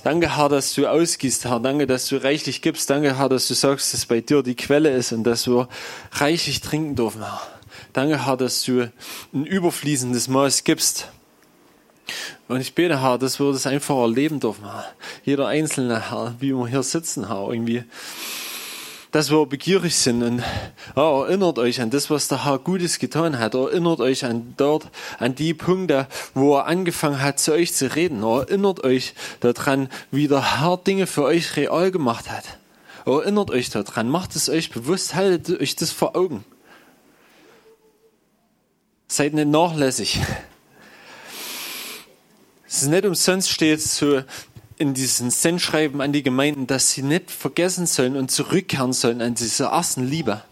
Danke, 0.03 0.37
Herr, 0.37 0.49
dass 0.49 0.75
du 0.75 0.85
ausgießt, 0.85 1.45
Herr. 1.45 1.59
Danke, 1.59 1.87
dass 1.87 2.07
du 2.07 2.23
reichlich 2.23 2.61
gibst. 2.61 2.87
Danke, 2.91 3.17
Herr, 3.17 3.27
dass 3.27 3.47
du 3.47 3.55
sagst, 3.55 3.95
dass 3.95 4.05
bei 4.05 4.21
dir 4.21 4.43
die 4.43 4.55
Quelle 4.55 4.91
ist 4.91 5.11
und 5.13 5.23
dass 5.23 5.47
wir 5.47 5.67
reichlich 6.11 6.61
trinken 6.61 6.95
dürfen, 6.95 7.23
Herr. 7.23 7.41
Danke, 7.93 8.27
Herr, 8.27 8.37
dass 8.37 8.61
du 8.63 8.91
ein 9.33 9.45
überfließendes 9.47 10.27
Maß 10.27 10.63
gibst. 10.63 11.09
Und 12.47 12.61
ich 12.61 12.75
bete, 12.75 13.01
Herr, 13.01 13.17
dass 13.17 13.39
wir 13.39 13.51
das 13.51 13.65
einfach 13.65 13.97
erleben 13.97 14.39
dürfen, 14.39 14.65
Herr. 14.65 14.85
Jeder 15.23 15.47
Einzelne, 15.47 16.11
Herr, 16.11 16.35
wie 16.39 16.53
wir 16.53 16.67
hier 16.67 16.83
sitzen, 16.83 17.29
Herr, 17.29 17.49
irgendwie 17.49 17.83
dass 19.15 19.31
wir 19.31 19.45
begierig 19.45 19.95
sind. 19.95 20.21
Und 20.23 20.43
ja, 20.93 21.21
erinnert 21.21 21.57
euch 21.57 21.79
an 21.79 21.89
das, 21.89 22.09
was 22.09 22.27
der 22.27 22.43
Herr 22.43 22.59
Gutes 22.59 22.99
getan 22.99 23.39
hat. 23.39 23.53
Erinnert 23.53 24.01
euch 24.01 24.25
an 24.25 24.55
dort, 24.57 24.89
an 25.19 25.35
die 25.35 25.53
Punkte, 25.53 26.07
wo 26.33 26.57
er 26.57 26.65
angefangen 26.65 27.21
hat, 27.21 27.39
zu 27.39 27.53
euch 27.53 27.73
zu 27.73 27.95
reden. 27.95 28.23
Erinnert 28.23 28.83
euch 28.83 29.13
daran, 29.39 29.87
wie 30.11 30.27
der 30.27 30.59
Herr 30.59 30.75
Dinge 30.75 31.07
für 31.07 31.23
euch 31.23 31.55
real 31.55 31.91
gemacht 31.91 32.29
hat. 32.29 32.43
Erinnert 33.05 33.51
euch 33.51 33.69
daran, 33.69 34.09
macht 34.09 34.35
es 34.35 34.49
euch 34.49 34.69
bewusst, 34.69 35.15
haltet 35.15 35.61
euch 35.61 35.77
das 35.77 35.91
vor 35.91 36.17
Augen. 36.17 36.43
Seid 39.07 39.33
nicht 39.33 39.47
nachlässig. 39.47 40.19
Es 42.67 42.81
ist 42.81 42.89
nicht 42.89 43.05
umsonst 43.05 43.49
steht 43.49 43.81
so, 43.81 44.23
in 44.77 44.93
diesen 44.93 45.31
Sendschreiben 45.31 46.01
an 46.01 46.13
die 46.13 46.23
Gemeinden, 46.23 46.67
dass 46.67 46.91
sie 46.91 47.01
nicht 47.01 47.31
vergessen 47.31 47.85
sollen 47.85 48.15
und 48.15 48.31
zurückkehren 48.31 48.93
sollen 48.93 49.21
an 49.21 49.35
diese 49.35 49.65
ersten 49.65 50.07
Liebe. 50.07 50.43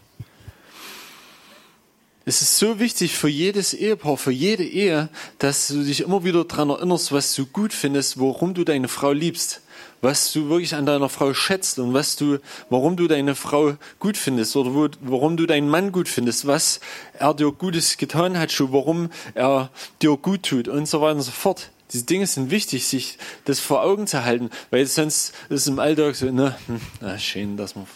Es 2.26 2.40
ist 2.40 2.56
so 2.56 2.80
wichtig 2.80 3.14
für 3.14 3.28
jedes 3.28 3.74
Ehepaar, 3.74 4.16
für 4.16 4.32
jede 4.32 4.64
Ehe, 4.64 5.10
dass 5.38 5.68
du 5.68 5.84
dich 5.84 6.00
immer 6.00 6.24
wieder 6.24 6.44
daran 6.44 6.70
erinnerst, 6.70 7.12
was 7.12 7.34
du 7.34 7.44
gut 7.44 7.74
findest, 7.74 8.18
warum 8.18 8.54
du 8.54 8.64
deine 8.64 8.88
Frau 8.88 9.12
liebst. 9.12 9.60
was 10.04 10.32
du 10.32 10.50
wirklich 10.50 10.74
an 10.74 10.84
deiner 10.84 11.08
Frau 11.08 11.32
schätzt 11.32 11.78
und 11.78 11.94
was 11.94 12.16
du, 12.16 12.38
warum 12.68 12.96
du 12.96 13.08
deine 13.08 13.34
Frau 13.34 13.76
gut 13.98 14.18
findest 14.18 14.54
oder 14.54 14.74
wo, 14.74 14.88
warum 15.00 15.36
du 15.36 15.46
deinen 15.46 15.68
Mann 15.68 15.92
gut 15.92 16.08
findest, 16.08 16.46
was 16.46 16.78
er 17.18 17.32
dir 17.32 17.50
Gutes 17.50 17.96
getan 17.96 18.38
hat, 18.38 18.52
schon 18.52 18.72
warum 18.72 19.10
er 19.32 19.70
dir 20.02 20.16
gut 20.18 20.42
tut 20.42 20.68
und 20.68 20.86
so 20.86 21.00
weiter 21.00 21.16
und 21.16 21.22
so 21.22 21.30
fort. 21.30 21.70
Diese 21.92 22.04
Dinge 22.04 22.26
sind 22.26 22.50
wichtig, 22.50 22.86
sich 22.86 23.18
das 23.44 23.60
vor 23.60 23.82
Augen 23.82 24.06
zu 24.06 24.24
halten, 24.24 24.50
weil 24.70 24.86
sonst 24.86 25.34
ist 25.48 25.60
es 25.60 25.66
im 25.66 25.78
Alltag 25.78 26.16
so, 26.16 26.26
hm, 26.26 26.54
na 27.00 27.18
schön, 27.18 27.56
dass 27.56 27.76
man 27.76 27.86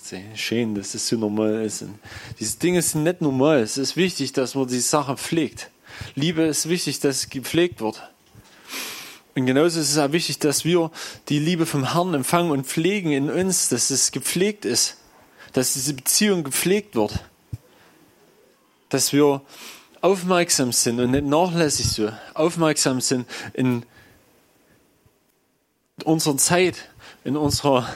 sehen, 0.00 0.36
schön, 0.36 0.74
dass 0.74 0.92
das 0.92 1.08
so 1.08 1.16
normal 1.16 1.64
ist. 1.64 1.82
Und 1.82 1.98
diese 2.38 2.58
Dinge 2.58 2.82
sind 2.82 3.04
nicht 3.04 3.20
normal. 3.20 3.60
Es 3.60 3.78
ist 3.78 3.96
wichtig, 3.96 4.32
dass 4.32 4.54
man 4.54 4.68
die 4.68 4.80
Sache 4.80 5.16
pflegt. 5.16 5.70
Liebe 6.14 6.42
ist 6.42 6.68
wichtig, 6.68 7.00
dass 7.00 7.16
es 7.16 7.30
gepflegt 7.30 7.80
wird. 7.80 8.02
Und 9.34 9.46
genauso 9.46 9.80
ist 9.80 9.90
es 9.90 9.98
auch 9.98 10.12
wichtig, 10.12 10.38
dass 10.40 10.64
wir 10.64 10.90
die 11.28 11.38
Liebe 11.38 11.64
vom 11.64 11.92
Herrn 11.92 12.12
empfangen 12.12 12.50
und 12.50 12.66
pflegen 12.66 13.12
in 13.12 13.30
uns, 13.30 13.68
dass 13.68 13.90
es 13.90 14.10
gepflegt 14.10 14.64
ist, 14.64 14.96
dass 15.52 15.74
diese 15.74 15.94
Beziehung 15.94 16.44
gepflegt 16.44 16.94
wird, 16.96 17.24
dass 18.88 19.12
wir 19.12 19.42
aufmerksam 20.00 20.72
sind 20.72 21.00
und 21.00 21.10
nicht 21.10 21.26
nachlässig 21.26 21.90
so, 21.90 22.10
aufmerksam 22.34 23.00
sind 23.00 23.26
in 23.54 23.84
unserer 26.04 26.36
Zeit, 26.36 26.88
in 27.24 27.36
unserer, 27.36 27.88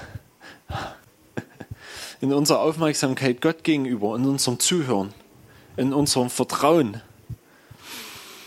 in 2.20 2.32
unserer 2.32 2.60
Aufmerksamkeit 2.60 3.40
Gott 3.40 3.64
gegenüber, 3.64 4.16
in 4.16 4.24
unserem 4.26 4.58
Zuhören, 4.58 5.14
in 5.76 5.92
unserem 5.92 6.30
Vertrauen. 6.30 7.00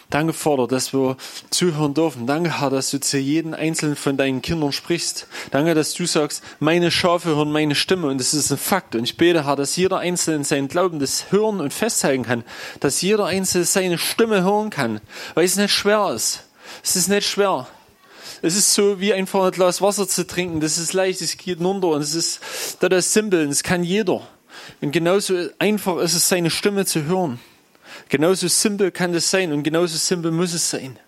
Danke, 0.10 0.34
Vater, 0.34 0.68
dass 0.68 0.94
wir 0.94 1.18
zuhören 1.50 1.94
dürfen. 1.94 2.28
Danke, 2.28 2.60
Herr, 2.60 2.70
dass 2.70 2.92
du 2.92 3.00
zu 3.00 3.18
jedem 3.18 3.54
einzelnen 3.54 3.96
von 3.96 4.18
deinen 4.18 4.42
Kindern 4.42 4.72
sprichst. 4.72 5.28
Danke, 5.52 5.74
dass 5.74 5.94
du 5.94 6.06
sagst, 6.06 6.44
meine 6.60 6.92
Schafe 6.92 7.36
hören 7.36 7.52
meine 7.52 7.76
Stimme 7.76 8.08
und 8.08 8.20
das 8.20 8.34
ist 8.34 8.52
ein 8.52 8.58
Fakt. 8.58 8.96
Und 8.96 9.04
ich 9.04 9.18
bete, 9.18 9.46
Herr, 9.46 9.56
dass 9.56 9.76
jeder 9.76 10.00
Einzelne 10.00 10.44
sein 10.44 10.68
Glauben 10.68 11.00
das 11.00 11.32
hören 11.32 11.60
und 11.60 11.74
festhalten 11.74 12.24
kann. 12.24 12.44
Dass 12.80 13.02
jeder 13.02 13.26
Einzelne 13.26 13.66
seine 13.66 13.98
Stimme 13.98 14.44
hören 14.44 14.70
kann. 14.70 15.02
Weil 15.34 15.46
es 15.46 15.56
nicht 15.58 15.74
schwer 15.74 16.12
ist. 16.14 16.44
Es 16.84 16.96
ist 16.96 17.10
nicht 17.10 17.28
schwer. 17.28 17.68
Es 18.42 18.56
ist 18.56 18.74
so 18.74 19.00
wie 19.00 19.14
einfach 19.14 19.46
ein 19.46 19.52
Glas 19.52 19.82
Wasser 19.82 20.08
zu 20.08 20.28
trinken. 20.28 20.60
Das 20.60 20.78
ist 20.78 20.94
leicht, 20.94 21.22
es 21.22 21.38
geht 21.38 21.60
runter 21.62 21.88
und 21.88 22.02
es 22.02 22.14
ist, 22.14 22.42
das 22.80 22.92
ist 22.92 23.14
simpel 23.14 23.44
und 23.46 23.52
es 23.52 23.64
kann 23.64 23.84
jeder. 23.84 24.22
Und 24.82 24.92
genauso 24.92 25.36
einfach 25.58 25.98
ist 25.98 26.14
es, 26.14 26.30
seine 26.30 26.52
Stimme 26.52 26.86
zu 26.86 27.06
hören. 27.06 27.40
Genauso 28.10 28.48
simpel 28.48 28.92
kann 28.92 29.14
das 29.14 29.30
sein 29.30 29.52
und 29.52 29.64
genauso 29.64 29.98
simpel 29.98 30.32
muss 30.32 30.54
es 30.54 30.70
sein. 30.70 31.00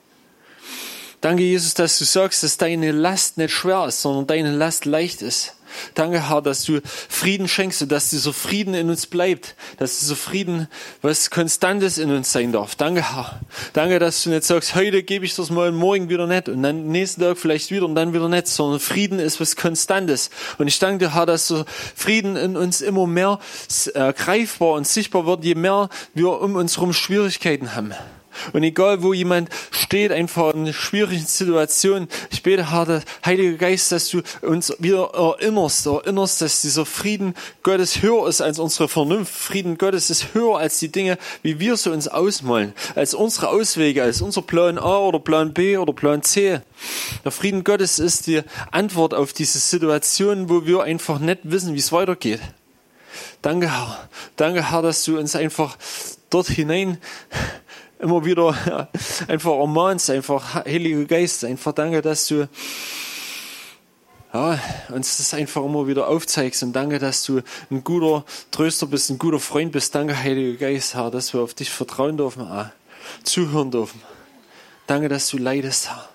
Danke, 1.21 1.43
Jesus, 1.43 1.73
dass 1.73 1.97
du 1.97 2.05
sagst, 2.05 2.43
dass 2.43 2.57
deine 2.57 2.91
Last 2.91 3.38
nicht 3.38 3.51
schwer 3.51 3.88
ist, 3.88 4.01
sondern 4.01 4.27
deine 4.27 4.55
Last 4.55 4.85
leicht 4.85 5.21
ist. 5.21 5.57
Danke, 5.93 6.30
Herr, 6.30 6.41
dass 6.41 6.63
du 6.63 6.82
Frieden 6.84 7.47
schenkst 7.47 7.82
und 7.82 7.91
dass 7.91 8.09
dieser 8.09 8.34
Frieden 8.34 8.74
in 8.74 8.89
uns 8.89 9.07
bleibt, 9.07 9.55
dass 9.78 9.99
dieser 9.99 10.15
Frieden 10.15 10.68
was 11.01 11.30
Konstantes 11.30 11.97
in 11.97 12.11
uns 12.11 12.32
sein 12.32 12.51
darf. 12.51 12.76
Danke, 12.76 13.13
Herr. 13.15 13.39
Danke, 13.74 13.99
dass 13.99 14.24
du 14.24 14.30
nicht 14.30 14.43
sagst, 14.43 14.76
heute 14.76 15.03
gebe 15.03 15.26
ich 15.26 15.36
das 15.36 15.49
mal 15.49 15.70
und 15.70 15.76
morgen 15.76 16.09
wieder 16.09 16.28
nicht 16.28 16.49
und 16.49 16.63
dann 16.63 16.88
nächsten 16.88 17.22
Tag 17.22 17.38
vielleicht 17.38 17.72
wieder 17.72 17.86
und 17.86 17.95
dann 17.95 18.13
wieder 18.13 18.30
nicht, 18.30 18.47
sondern 18.47 18.80
Frieden 18.80 19.20
ist 19.20 19.39
was 19.39 19.55
Konstantes. 19.55 20.30
Und 20.57 20.68
ich 20.68 20.80
danke 20.80 21.05
dir, 21.05 21.13
Herr, 21.13 21.26
dass 21.26 21.47
so 21.47 21.65
Frieden 21.95 22.36
in 22.36 22.57
uns 22.57 22.82
immer 22.82 23.07
mehr 23.07 23.39
äh, 23.93 24.13
greifbar 24.13 24.74
und 24.74 24.88
sichtbar 24.88 25.26
wird, 25.26 25.43
je 25.43 25.55
mehr 25.55 25.89
wir 26.13 26.41
um 26.41 26.55
uns 26.55 26.78
herum 26.78 26.93
Schwierigkeiten 26.93 27.76
haben. 27.76 27.93
Und 28.53 28.63
egal, 28.63 29.03
wo 29.03 29.13
jemand 29.13 29.49
steht, 29.71 30.11
einfach 30.11 30.53
in 30.53 30.73
schwierigen 30.73 31.25
Situation, 31.25 32.07
ich 32.31 32.43
bete, 32.43 32.71
Herr, 32.71 33.01
Heiliger 33.25 33.57
Geist, 33.57 33.91
dass 33.91 34.09
du 34.09 34.21
uns 34.41 34.73
wieder 34.79 35.11
erinnerst, 35.13 35.85
erinnerst, 35.85 36.41
dass 36.41 36.61
dieser 36.61 36.85
Frieden 36.85 37.33
Gottes 37.63 38.01
höher 38.01 38.27
ist 38.27 38.41
als 38.41 38.59
unsere 38.59 38.88
Vernunft. 38.88 39.33
Frieden 39.33 39.77
Gottes 39.77 40.09
ist 40.09 40.33
höher 40.33 40.57
als 40.57 40.79
die 40.79 40.91
Dinge, 40.91 41.17
wie 41.41 41.59
wir 41.59 41.77
sie 41.77 41.91
uns 41.91 42.07
ausmalen, 42.07 42.73
als 42.95 43.13
unsere 43.13 43.49
Auswege, 43.49 44.03
als 44.03 44.21
unser 44.21 44.41
Plan 44.41 44.77
A 44.77 44.97
oder 44.99 45.19
Plan 45.19 45.53
B 45.53 45.77
oder 45.77 45.93
Plan 45.93 46.21
C. 46.23 46.61
Der 47.23 47.31
Frieden 47.31 47.63
Gottes 47.63 47.99
ist 47.99 48.27
die 48.27 48.41
Antwort 48.71 49.13
auf 49.13 49.33
diese 49.33 49.59
Situation, 49.59 50.49
wo 50.49 50.65
wir 50.65 50.83
einfach 50.83 51.19
nicht 51.19 51.39
wissen, 51.43 51.73
wie 51.73 51.79
es 51.79 51.91
weitergeht. 51.91 52.41
Danke, 53.41 53.71
Herr. 53.71 54.09
Danke, 54.35 54.71
Herr, 54.71 54.81
dass 54.81 55.03
du 55.03 55.17
uns 55.17 55.35
einfach 55.35 55.77
dort 56.29 56.47
hinein 56.47 56.97
immer 57.99 58.25
wieder 58.25 58.89
einfach 59.27 59.57
ermahnst, 59.57 60.09
einfach 60.09 60.55
Heiliger 60.65 61.05
Geist, 61.05 61.43
einfach 61.45 61.73
danke, 61.73 62.01
dass 62.01 62.27
du 62.27 62.47
ja, 64.33 64.59
uns 64.89 65.17
das 65.17 65.33
einfach 65.33 65.63
immer 65.63 65.87
wieder 65.87 66.07
aufzeigst 66.07 66.61
und 66.63 66.73
danke, 66.73 66.99
dass 66.99 67.23
du 67.23 67.41
ein 67.71 67.83
guter 67.83 68.25
Tröster 68.51 68.85
bist, 68.85 69.09
ein 69.09 69.17
guter 69.17 69.39
Freund 69.39 69.71
bist. 69.71 69.95
Danke, 69.95 70.17
Heiliger 70.17 70.57
Geist, 70.57 70.95
Herr, 70.95 71.09
dass 71.09 71.33
wir 71.33 71.41
auf 71.41 71.53
dich 71.53 71.69
vertrauen 71.69 72.17
dürfen, 72.17 72.41
ah, 72.43 72.71
zuhören 73.23 73.71
dürfen. 73.71 74.01
Danke, 74.85 75.09
dass 75.09 75.29
du 75.29 75.37
leidest, 75.37 75.89
Herr. 75.89 76.09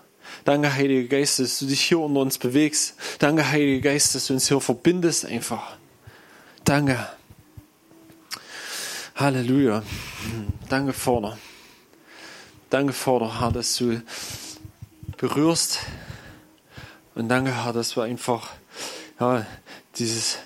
Danke, 0.45 0.75
Heiliger 0.75 1.09
Geist, 1.09 1.39
dass 1.39 1.59
du 1.59 1.67
dich 1.67 1.83
hier 1.83 2.01
unter 2.01 2.21
uns 2.21 2.39
bewegst. 2.39 2.97
Danke, 3.19 3.49
Heiliger 3.49 3.91
Geist, 3.91 4.15
dass 4.15 4.27
du 4.27 4.35
uns 4.35 4.49
hier 4.49 4.61
verbindest 4.61 5.25
einfach. 5.25 5.77
Danke. 6.65 7.09
Halleluja. 9.15 9.83
Danke, 10.69 10.93
Vater. 10.93 11.39
Danke, 12.73 12.95
Vater, 12.95 13.39
Herr, 13.39 13.53
dass 13.53 13.77
du 13.77 14.01
berührst. 15.19 15.81
Und 17.15 17.29
danke, 17.29 17.55
Herr, 17.55 17.75
dass 17.75 17.97
wir 17.97 18.05
einfach 18.05 18.49
ja, 19.21 19.45
dieses 19.97 20.39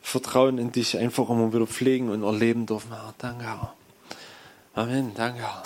Vertrauen 0.00 0.58
in 0.58 0.70
dich 0.70 0.96
einfach 0.96 1.28
immer 1.28 1.52
wieder 1.52 1.66
pflegen 1.66 2.08
und 2.08 2.22
erleben 2.22 2.66
dürfen, 2.66 2.92
Herr. 2.92 3.14
Danke, 3.18 3.42
Herr. 3.42 3.74
Amen. 4.74 5.12
Danke, 5.16 5.40
Herr. 5.40 5.64